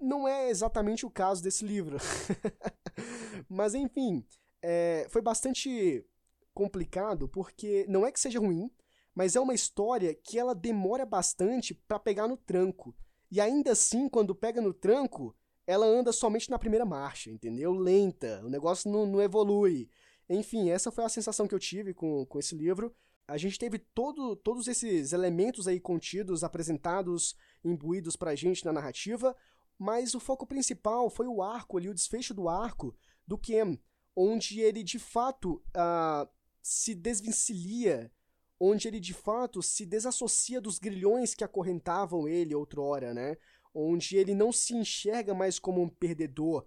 Não 0.00 0.26
é 0.26 0.48
exatamente 0.48 1.04
o 1.04 1.10
caso 1.10 1.42
desse 1.42 1.64
livro. 1.64 1.98
Mas 3.48 3.74
enfim, 3.74 4.24
é, 4.62 5.06
foi 5.08 5.22
bastante 5.22 6.04
complicado 6.52 7.28
porque 7.28 7.86
não 7.88 8.06
é 8.06 8.12
que 8.12 8.20
seja 8.20 8.38
ruim, 8.38 8.70
mas 9.14 9.36
é 9.36 9.40
uma 9.40 9.54
história 9.54 10.14
que 10.14 10.38
ela 10.38 10.54
demora 10.54 11.04
bastante 11.04 11.74
para 11.74 11.98
pegar 11.98 12.28
no 12.28 12.36
tranco. 12.36 12.94
E 13.30 13.40
ainda 13.40 13.72
assim, 13.72 14.08
quando 14.08 14.34
pega 14.34 14.60
no 14.60 14.72
tranco, 14.72 15.34
ela 15.66 15.86
anda 15.86 16.12
somente 16.12 16.50
na 16.50 16.58
primeira 16.58 16.84
marcha, 16.84 17.30
entendeu? 17.30 17.72
Lenta, 17.72 18.42
o 18.44 18.48
negócio 18.48 18.90
não, 18.90 19.06
não 19.06 19.22
evolui. 19.22 19.88
Enfim, 20.28 20.70
essa 20.70 20.90
foi 20.90 21.04
a 21.04 21.08
sensação 21.08 21.46
que 21.46 21.54
eu 21.54 21.58
tive 21.58 21.94
com, 21.94 22.24
com 22.26 22.38
esse 22.38 22.54
livro. 22.54 22.94
A 23.26 23.36
gente 23.36 23.58
teve 23.58 23.78
todo, 23.78 24.34
todos 24.34 24.66
esses 24.66 25.12
elementos 25.12 25.68
aí 25.68 25.78
contidos, 25.78 26.42
apresentados, 26.42 27.36
imbuídos 27.64 28.16
pra 28.16 28.34
gente 28.34 28.64
na 28.64 28.72
narrativa, 28.72 29.36
mas 29.78 30.14
o 30.14 30.20
foco 30.20 30.46
principal 30.46 31.08
foi 31.08 31.28
o 31.28 31.40
arco 31.40 31.78
ali, 31.78 31.88
o 31.88 31.94
desfecho 31.94 32.34
do 32.34 32.48
arco 32.48 32.94
do 33.26 33.38
Kem, 33.38 33.80
onde 34.14 34.60
ele 34.60 34.82
de 34.82 34.98
fato 34.98 35.62
uh, 35.76 36.28
se 36.62 36.94
desvencilha, 36.94 38.12
onde 38.58 38.88
ele 38.88 39.00
de 39.00 39.14
fato 39.14 39.62
se 39.62 39.86
desassocia 39.86 40.60
dos 40.60 40.78
grilhões 40.78 41.34
que 41.34 41.44
acorrentavam 41.44 42.28
ele 42.28 42.54
outrora, 42.54 43.14
né? 43.14 43.36
Onde 43.72 44.16
ele 44.16 44.34
não 44.34 44.52
se 44.52 44.74
enxerga 44.74 45.32
mais 45.32 45.58
como 45.58 45.80
um 45.80 45.88
perdedor 45.88 46.66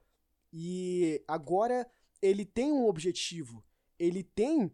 e 0.53 1.23
agora 1.27 1.89
ele 2.21 2.45
tem 2.45 2.71
um 2.71 2.85
objetivo, 2.85 3.65
ele 3.97 4.23
tem 4.23 4.71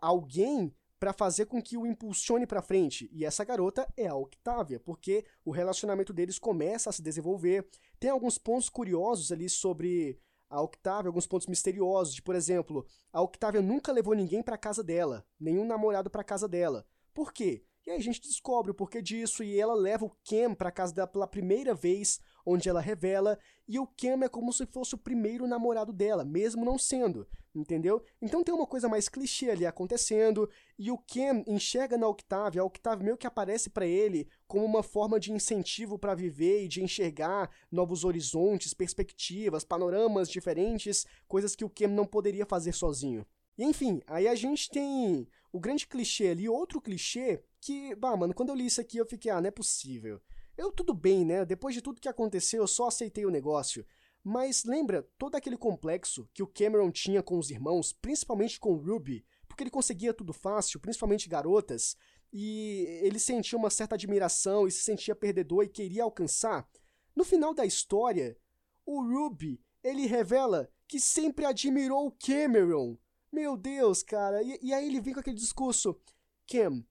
alguém 0.00 0.74
para 0.98 1.12
fazer 1.12 1.46
com 1.46 1.62
que 1.62 1.76
o 1.76 1.86
impulsione 1.86 2.46
para 2.46 2.62
frente. 2.62 3.08
E 3.12 3.24
essa 3.24 3.44
garota 3.44 3.88
é 3.96 4.06
a 4.06 4.14
Octavia, 4.14 4.78
porque 4.78 5.24
o 5.44 5.50
relacionamento 5.50 6.12
deles 6.12 6.38
começa 6.38 6.90
a 6.90 6.92
se 6.92 7.02
desenvolver. 7.02 7.68
Tem 7.98 8.10
alguns 8.10 8.36
pontos 8.38 8.68
curiosos 8.68 9.32
ali 9.32 9.48
sobre 9.48 10.18
a 10.52 10.60
Octavia 10.60 11.08
alguns 11.08 11.26
pontos 11.26 11.46
misteriosos, 11.46 12.14
de, 12.14 12.20
por 12.20 12.34
exemplo, 12.34 12.86
a 13.10 13.22
Octavia 13.22 13.62
nunca 13.62 13.90
levou 13.90 14.14
ninguém 14.14 14.42
para 14.42 14.58
casa 14.58 14.84
dela, 14.84 15.26
nenhum 15.40 15.64
namorado 15.64 16.10
para 16.10 16.22
casa 16.22 16.46
dela. 16.46 16.86
Por 17.14 17.32
quê? 17.32 17.64
E 17.86 17.90
aí 17.90 17.96
a 17.96 18.02
gente 18.02 18.20
descobre 18.20 18.70
o 18.70 18.74
porquê 18.74 19.00
disso 19.00 19.42
e 19.42 19.58
ela 19.58 19.74
leva 19.74 20.04
o 20.04 20.12
Cam 20.28 20.54
para 20.54 20.70
casa 20.70 20.94
dela 20.94 21.08
pela 21.08 21.26
primeira 21.26 21.74
vez, 21.74 22.20
onde 22.44 22.68
ela 22.68 22.80
revela, 22.80 23.38
e 23.68 23.78
o 23.78 23.86
Cam 23.86 24.24
é 24.24 24.28
como 24.28 24.52
se 24.52 24.66
fosse 24.66 24.94
o 24.94 24.98
primeiro 24.98 25.46
namorado 25.46 25.92
dela, 25.92 26.24
mesmo 26.24 26.64
não 26.64 26.78
sendo, 26.78 27.26
entendeu? 27.54 28.02
Então 28.20 28.42
tem 28.42 28.54
uma 28.54 28.66
coisa 28.66 28.88
mais 28.88 29.08
clichê 29.08 29.50
ali 29.50 29.64
acontecendo, 29.64 30.48
e 30.78 30.90
o 30.90 30.98
Cam 30.98 31.42
enxerga 31.46 31.96
na 31.96 32.08
Octavia, 32.08 32.62
a 32.62 32.64
Octavia 32.64 33.04
meio 33.04 33.16
que 33.16 33.26
aparece 33.26 33.70
para 33.70 33.86
ele 33.86 34.28
como 34.46 34.64
uma 34.64 34.82
forma 34.82 35.18
de 35.18 35.32
incentivo 35.32 35.98
para 35.98 36.14
viver 36.14 36.64
e 36.64 36.68
de 36.68 36.82
enxergar 36.82 37.50
novos 37.70 38.04
horizontes, 38.04 38.74
perspectivas, 38.74 39.64
panoramas 39.64 40.28
diferentes, 40.28 41.06
coisas 41.28 41.54
que 41.54 41.64
o 41.64 41.70
Cam 41.70 41.88
não 41.88 42.06
poderia 42.06 42.44
fazer 42.46 42.72
sozinho. 42.72 43.26
E 43.56 43.64
enfim, 43.64 44.00
aí 44.06 44.26
a 44.26 44.34
gente 44.34 44.70
tem 44.70 45.28
o 45.52 45.60
grande 45.60 45.86
clichê 45.86 46.28
ali, 46.28 46.48
outro 46.48 46.80
clichê 46.80 47.42
que, 47.60 47.94
bah, 47.94 48.16
mano, 48.16 48.34
quando 48.34 48.48
eu 48.48 48.54
li 48.54 48.66
isso 48.66 48.80
aqui 48.80 48.96
eu 48.96 49.06
fiquei, 49.06 49.30
ah, 49.30 49.40
não 49.40 49.48
é 49.48 49.50
possível. 49.50 50.20
Eu, 50.62 50.70
tudo 50.70 50.94
bem, 50.94 51.24
né? 51.24 51.44
Depois 51.44 51.74
de 51.74 51.82
tudo 51.82 52.00
que 52.00 52.08
aconteceu, 52.08 52.62
eu 52.62 52.68
só 52.68 52.86
aceitei 52.86 53.26
o 53.26 53.30
negócio. 53.30 53.84
Mas 54.22 54.62
lembra 54.62 55.02
todo 55.18 55.34
aquele 55.34 55.56
complexo 55.56 56.30
que 56.32 56.40
o 56.40 56.46
Cameron 56.46 56.88
tinha 56.92 57.20
com 57.20 57.36
os 57.36 57.50
irmãos, 57.50 57.92
principalmente 57.92 58.60
com 58.60 58.76
Ruby, 58.76 59.26
porque 59.48 59.64
ele 59.64 59.72
conseguia 59.72 60.14
tudo 60.14 60.32
fácil, 60.32 60.78
principalmente 60.78 61.28
garotas, 61.28 61.96
e 62.32 62.86
ele 63.02 63.18
sentia 63.18 63.58
uma 63.58 63.70
certa 63.70 63.96
admiração 63.96 64.68
e 64.68 64.70
se 64.70 64.84
sentia 64.84 65.16
perdedor 65.16 65.64
e 65.64 65.68
queria 65.68 66.04
alcançar. 66.04 66.64
No 67.16 67.24
final 67.24 67.52
da 67.52 67.66
história, 67.66 68.38
o 68.86 69.02
Ruby, 69.02 69.60
ele 69.82 70.06
revela 70.06 70.70
que 70.86 71.00
sempre 71.00 71.44
admirou 71.44 72.06
o 72.06 72.12
Cameron. 72.12 72.96
Meu 73.32 73.56
Deus, 73.56 74.04
cara. 74.04 74.40
E, 74.44 74.60
e 74.62 74.72
aí 74.72 74.86
ele 74.86 75.00
vem 75.00 75.12
com 75.12 75.18
aquele 75.18 75.34
discurso: 75.34 76.00
Cam, 76.46 76.86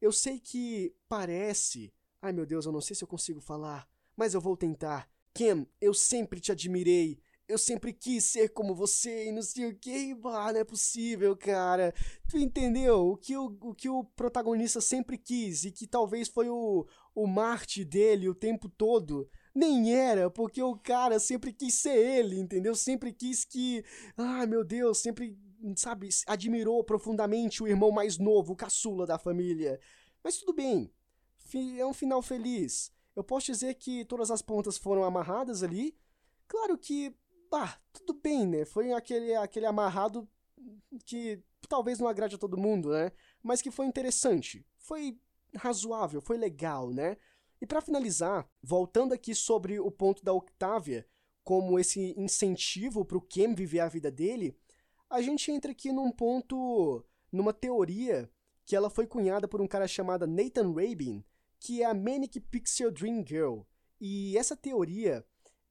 eu 0.00 0.12
sei 0.12 0.38
que 0.38 0.94
parece. 1.08 1.92
Ai 2.20 2.32
meu 2.32 2.46
Deus, 2.46 2.66
eu 2.66 2.72
não 2.72 2.80
sei 2.80 2.96
se 2.96 3.04
eu 3.04 3.08
consigo 3.08 3.40
falar, 3.40 3.88
mas 4.16 4.34
eu 4.34 4.40
vou 4.40 4.56
tentar. 4.56 5.08
Cam, 5.34 5.66
eu 5.80 5.92
sempre 5.92 6.40
te 6.40 6.50
admirei. 6.50 7.20
Eu 7.48 7.58
sempre 7.58 7.92
quis 7.92 8.24
ser 8.24 8.48
como 8.48 8.74
você 8.74 9.28
e 9.28 9.32
não 9.32 9.42
sei 9.42 9.66
o 9.66 9.78
que. 9.78 10.14
Bah, 10.14 10.52
não 10.52 10.60
é 10.60 10.64
possível, 10.64 11.36
cara. 11.36 11.94
Tu 12.28 12.38
entendeu? 12.38 13.06
O 13.06 13.16
que 13.16 13.36
o, 13.36 13.56
o 13.60 13.74
que 13.74 13.88
o 13.88 14.02
protagonista 14.02 14.80
sempre 14.80 15.16
quis 15.16 15.64
e 15.64 15.70
que 15.70 15.86
talvez 15.86 16.28
foi 16.28 16.48
o, 16.48 16.84
o 17.14 17.26
Marte 17.26 17.84
dele 17.84 18.28
o 18.28 18.34
tempo 18.34 18.68
todo. 18.68 19.28
Nem 19.54 19.94
era, 19.94 20.28
porque 20.28 20.60
o 20.60 20.76
cara 20.76 21.20
sempre 21.20 21.52
quis 21.52 21.74
ser 21.74 21.96
ele, 21.96 22.36
entendeu? 22.38 22.74
Sempre 22.74 23.12
quis 23.12 23.44
que. 23.44 23.84
Ai 24.16 24.46
meu 24.46 24.64
Deus, 24.64 24.98
sempre 24.98 25.38
sabe, 25.76 26.08
admirou 26.26 26.82
profundamente 26.84 27.62
o 27.62 27.68
irmão 27.68 27.90
mais 27.90 28.18
novo, 28.18 28.52
o 28.52 28.56
caçula 28.56 29.06
da 29.06 29.18
família. 29.18 29.78
Mas 30.22 30.38
tudo 30.38 30.52
bem, 30.52 30.90
é 31.78 31.86
um 31.86 31.92
final 31.92 32.22
feliz. 32.22 32.92
Eu 33.14 33.24
posso 33.24 33.46
dizer 33.46 33.74
que 33.74 34.04
todas 34.04 34.30
as 34.30 34.42
pontas 34.42 34.76
foram 34.76 35.04
amarradas 35.04 35.62
ali. 35.62 35.96
Claro 36.46 36.76
que, 36.76 37.14
bah, 37.50 37.78
tudo 37.92 38.14
bem, 38.14 38.46
né? 38.46 38.64
Foi 38.64 38.92
aquele, 38.92 39.34
aquele 39.34 39.66
amarrado 39.66 40.28
que 41.04 41.42
talvez 41.68 41.98
não 41.98 42.08
agrade 42.08 42.34
a 42.34 42.38
todo 42.38 42.58
mundo, 42.58 42.90
né? 42.90 43.12
Mas 43.42 43.62
que 43.62 43.70
foi 43.70 43.86
interessante. 43.86 44.66
Foi 44.78 45.18
razoável, 45.56 46.20
foi 46.20 46.36
legal, 46.36 46.90
né? 46.90 47.16
E 47.60 47.66
para 47.66 47.80
finalizar, 47.80 48.48
voltando 48.62 49.14
aqui 49.14 49.34
sobre 49.34 49.80
o 49.80 49.90
ponto 49.90 50.22
da 50.22 50.32
Octavia, 50.32 51.06
como 51.42 51.78
esse 51.78 52.14
incentivo 52.18 53.04
para 53.04 53.16
o 53.16 53.20
Kem 53.20 53.54
viver 53.54 53.80
a 53.80 53.88
vida 53.88 54.10
dele, 54.10 54.58
a 55.08 55.22
gente 55.22 55.50
entra 55.50 55.70
aqui 55.70 55.92
num 55.92 56.10
ponto, 56.10 57.04
numa 57.32 57.52
teoria 57.52 58.30
que 58.64 58.74
ela 58.74 58.90
foi 58.90 59.06
cunhada 59.06 59.46
por 59.46 59.60
um 59.60 59.68
cara 59.68 59.86
chamado 59.86 60.26
Nathan 60.26 60.72
Rabin, 60.74 61.24
que 61.58 61.82
é 61.82 61.86
a 61.86 61.94
Manic 61.94 62.40
Pixel 62.40 62.90
Dream 62.90 63.24
Girl. 63.26 63.60
E 64.00 64.36
essa 64.36 64.56
teoria, 64.56 65.24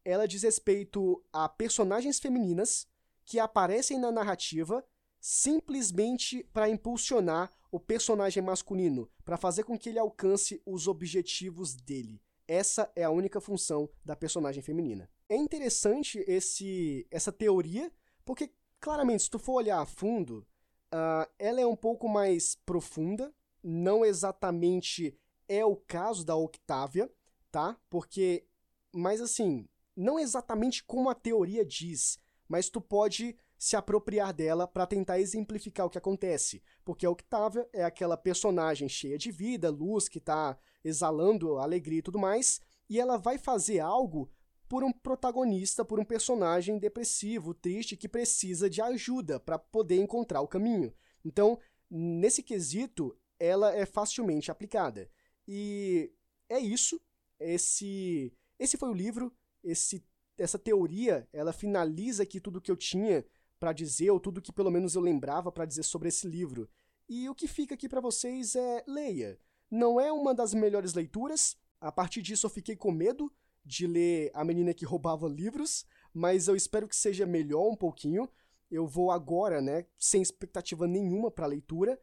ela 0.03 0.27
diz 0.27 0.43
respeito 0.43 1.23
a 1.31 1.47
personagens 1.47 2.19
femininas 2.19 2.87
que 3.23 3.39
aparecem 3.39 3.99
na 3.99 4.11
narrativa 4.11 4.85
simplesmente 5.19 6.43
para 6.53 6.69
impulsionar 6.69 7.51
o 7.71 7.79
personagem 7.79 8.43
masculino, 8.43 9.09
para 9.23 9.37
fazer 9.37 9.63
com 9.63 9.77
que 9.77 9.89
ele 9.89 9.97
alcance 9.97 10.61
os 10.65 10.87
objetivos 10.87 11.73
dele. 11.73 12.21
Essa 12.47 12.91
é 12.95 13.03
a 13.03 13.09
única 13.09 13.41
função 13.41 13.89
da 14.03 14.15
personagem 14.15 14.61
feminina. 14.61 15.09
É 15.27 15.35
interessante 15.35 16.23
esse, 16.27 17.07
essa 17.09 17.31
teoria, 17.31 17.91
porque 18.23 18.51
claramente, 18.79 19.23
se 19.23 19.29
tu 19.31 19.39
for 19.39 19.53
olhar 19.53 19.79
a 19.79 19.85
fundo, 19.85 20.45
uh, 20.93 21.27
ela 21.39 21.59
é 21.59 21.65
um 21.65 21.75
pouco 21.75 22.07
mais 22.07 22.55
profunda, 22.65 23.33
não 23.63 24.05
exatamente 24.05 25.17
é 25.47 25.65
o 25.65 25.75
caso 25.75 26.25
da 26.25 26.35
Octávia, 26.35 27.11
tá? 27.51 27.77
Porque, 27.89 28.45
mas 28.93 29.21
assim, 29.21 29.67
não 29.95 30.19
exatamente 30.19 30.83
como 30.83 31.09
a 31.09 31.15
teoria 31.15 31.65
diz, 31.65 32.19
mas 32.47 32.69
tu 32.69 32.81
pode 32.81 33.37
se 33.57 33.75
apropriar 33.75 34.33
dela 34.33 34.67
para 34.67 34.85
tentar 34.85 35.19
exemplificar 35.19 35.85
o 35.85 35.89
que 35.89 35.97
acontece, 35.97 36.61
porque 36.83 37.05
a 37.05 37.09
Octávia 37.09 37.67
é 37.73 37.83
aquela 37.83 38.17
personagem 38.17 38.89
cheia 38.89 39.17
de 39.17 39.31
vida, 39.31 39.69
luz, 39.69 40.07
que 40.09 40.19
tá 40.19 40.57
exalando 40.83 41.57
alegria 41.57 41.99
e 41.99 42.03
tudo 42.03 42.19
mais, 42.19 42.59
e 42.89 42.99
ela 42.99 43.17
vai 43.17 43.37
fazer 43.37 43.79
algo 43.79 44.29
por 44.67 44.83
um 44.83 44.91
protagonista, 44.91 45.85
por 45.85 45.99
um 45.99 46.05
personagem 46.05 46.77
depressivo, 46.77 47.53
triste, 47.53 47.95
que 47.95 48.09
precisa 48.09 48.69
de 48.69 48.81
ajuda 48.81 49.39
para 49.39 49.57
poder 49.57 49.97
encontrar 49.97 50.41
o 50.41 50.47
caminho. 50.47 50.93
Então, 51.23 51.59
nesse 51.89 52.43
quesito, 52.43 53.17
ela 53.39 53.73
é 53.73 53.85
facilmente 53.85 54.51
aplicada. 54.51 55.09
E 55.47 56.11
é 56.49 56.59
isso. 56.59 56.99
Esse, 57.39 58.33
esse 58.57 58.77
foi 58.77 58.89
o 58.89 58.93
livro. 58.93 59.33
Esse, 59.63 60.03
essa 60.37 60.59
teoria, 60.59 61.27
ela 61.31 61.53
finaliza 61.53 62.23
aqui 62.23 62.39
tudo 62.39 62.61
que 62.61 62.71
eu 62.71 62.77
tinha 62.77 63.25
para 63.59 63.73
dizer, 63.73 64.11
ou 64.11 64.19
tudo 64.19 64.41
que 64.41 64.51
pelo 64.51 64.69
menos 64.69 64.95
eu 64.95 65.01
lembrava 65.01 65.51
para 65.51 65.65
dizer 65.65 65.83
sobre 65.83 66.09
esse 66.09 66.27
livro. 66.27 66.69
E 67.07 67.29
o 67.29 67.35
que 67.35 67.47
fica 67.47 67.75
aqui 67.75 67.87
para 67.87 68.01
vocês 68.01 68.55
é 68.55 68.83
leia. 68.87 69.39
Não 69.69 69.99
é 69.99 70.11
uma 70.11 70.33
das 70.33 70.53
melhores 70.53 70.93
leituras. 70.93 71.55
A 71.79 71.91
partir 71.91 72.21
disso 72.21 72.45
eu 72.45 72.49
fiquei 72.49 72.75
com 72.75 72.91
medo 72.91 73.31
de 73.63 73.87
ler 73.87 74.31
A 74.33 74.43
Menina 74.43 74.73
que 74.73 74.85
Roubava 74.85 75.27
Livros, 75.27 75.85
mas 76.13 76.47
eu 76.47 76.55
espero 76.55 76.87
que 76.87 76.95
seja 76.95 77.25
melhor 77.25 77.67
um 77.67 77.75
pouquinho. 77.75 78.29
Eu 78.69 78.87
vou 78.87 79.11
agora, 79.11 79.61
né, 79.61 79.85
sem 79.97 80.21
expectativa 80.21 80.87
nenhuma 80.87 81.31
para 81.31 81.45
leitura. 81.45 81.99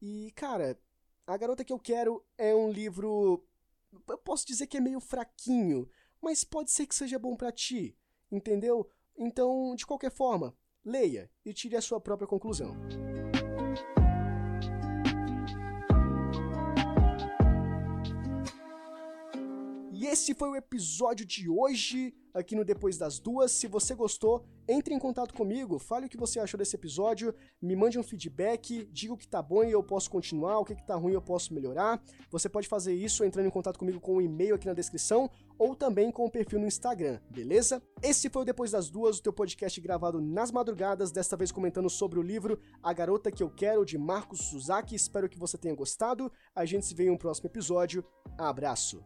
E, 0.00 0.32
cara, 0.34 0.78
A 1.26 1.36
Garota 1.36 1.64
que 1.64 1.72
Eu 1.72 1.78
Quero 1.80 2.24
é 2.38 2.54
um 2.54 2.70
livro. 2.70 3.44
Eu 4.08 4.16
posso 4.18 4.46
dizer 4.46 4.68
que 4.68 4.76
é 4.76 4.80
meio 4.80 5.00
fraquinho, 5.00 5.90
mas 6.22 6.44
pode 6.44 6.70
ser 6.70 6.86
que 6.86 6.94
seja 6.94 7.18
bom 7.18 7.34
para 7.34 7.50
ti, 7.50 7.98
entendeu? 8.30 8.88
Então, 9.18 9.74
de 9.74 9.84
qualquer 9.84 10.12
forma, 10.12 10.56
leia 10.84 11.28
e 11.44 11.52
tire 11.52 11.74
a 11.74 11.82
sua 11.82 12.00
própria 12.00 12.28
conclusão. 12.28 12.76
E 19.92 20.06
esse 20.06 20.32
foi 20.32 20.50
o 20.50 20.56
episódio 20.56 21.26
de 21.26 21.48
hoje 21.48 22.14
aqui 22.36 22.54
no 22.54 22.64
Depois 22.64 22.98
das 22.98 23.18
Duas. 23.18 23.50
Se 23.52 23.66
você 23.66 23.94
gostou, 23.94 24.44
entre 24.68 24.94
em 24.94 24.98
contato 24.98 25.34
comigo, 25.34 25.78
fale 25.78 26.06
o 26.06 26.08
que 26.08 26.16
você 26.16 26.38
achou 26.38 26.58
desse 26.58 26.76
episódio, 26.76 27.34
me 27.60 27.74
mande 27.74 27.98
um 27.98 28.02
feedback, 28.02 28.88
diga 28.92 29.14
o 29.14 29.16
que 29.16 29.26
tá 29.26 29.40
bom 29.40 29.64
e 29.64 29.72
eu 29.72 29.82
posso 29.82 30.10
continuar, 30.10 30.58
o 30.58 30.64
que, 30.64 30.74
que 30.74 30.86
tá 30.86 30.94
ruim 30.94 31.12
eu 31.12 31.22
posso 31.22 31.54
melhorar. 31.54 32.02
Você 32.30 32.48
pode 32.48 32.68
fazer 32.68 32.94
isso 32.94 33.24
entrando 33.24 33.46
em 33.46 33.50
contato 33.50 33.78
comigo 33.78 34.00
com 34.00 34.12
o 34.12 34.16
um 34.16 34.20
e-mail 34.20 34.54
aqui 34.54 34.66
na 34.66 34.74
descrição 34.74 35.30
ou 35.58 35.74
também 35.74 36.10
com 36.10 36.24
o 36.26 36.30
perfil 36.30 36.58
no 36.58 36.66
Instagram, 36.66 37.18
beleza? 37.30 37.82
Esse 38.02 38.28
foi 38.28 38.42
o 38.42 38.44
Depois 38.44 38.70
das 38.70 38.90
Duas, 38.90 39.18
o 39.18 39.22
teu 39.22 39.32
podcast 39.32 39.80
gravado 39.80 40.20
nas 40.20 40.50
madrugadas, 40.50 41.10
desta 41.10 41.36
vez 41.36 41.50
comentando 41.50 41.88
sobre 41.88 42.18
o 42.18 42.22
livro 42.22 42.58
A 42.82 42.92
Garota 42.92 43.30
Que 43.30 43.42
Eu 43.42 43.50
Quero, 43.50 43.84
de 43.84 43.96
Marcos 43.96 44.40
Suzaki. 44.40 44.94
Espero 44.94 45.28
que 45.28 45.38
você 45.38 45.56
tenha 45.56 45.74
gostado. 45.74 46.30
A 46.54 46.64
gente 46.64 46.84
se 46.84 46.94
vê 46.94 47.04
em 47.06 47.10
um 47.10 47.16
próximo 47.16 47.48
episódio. 47.48 48.04
Abraço! 48.36 49.02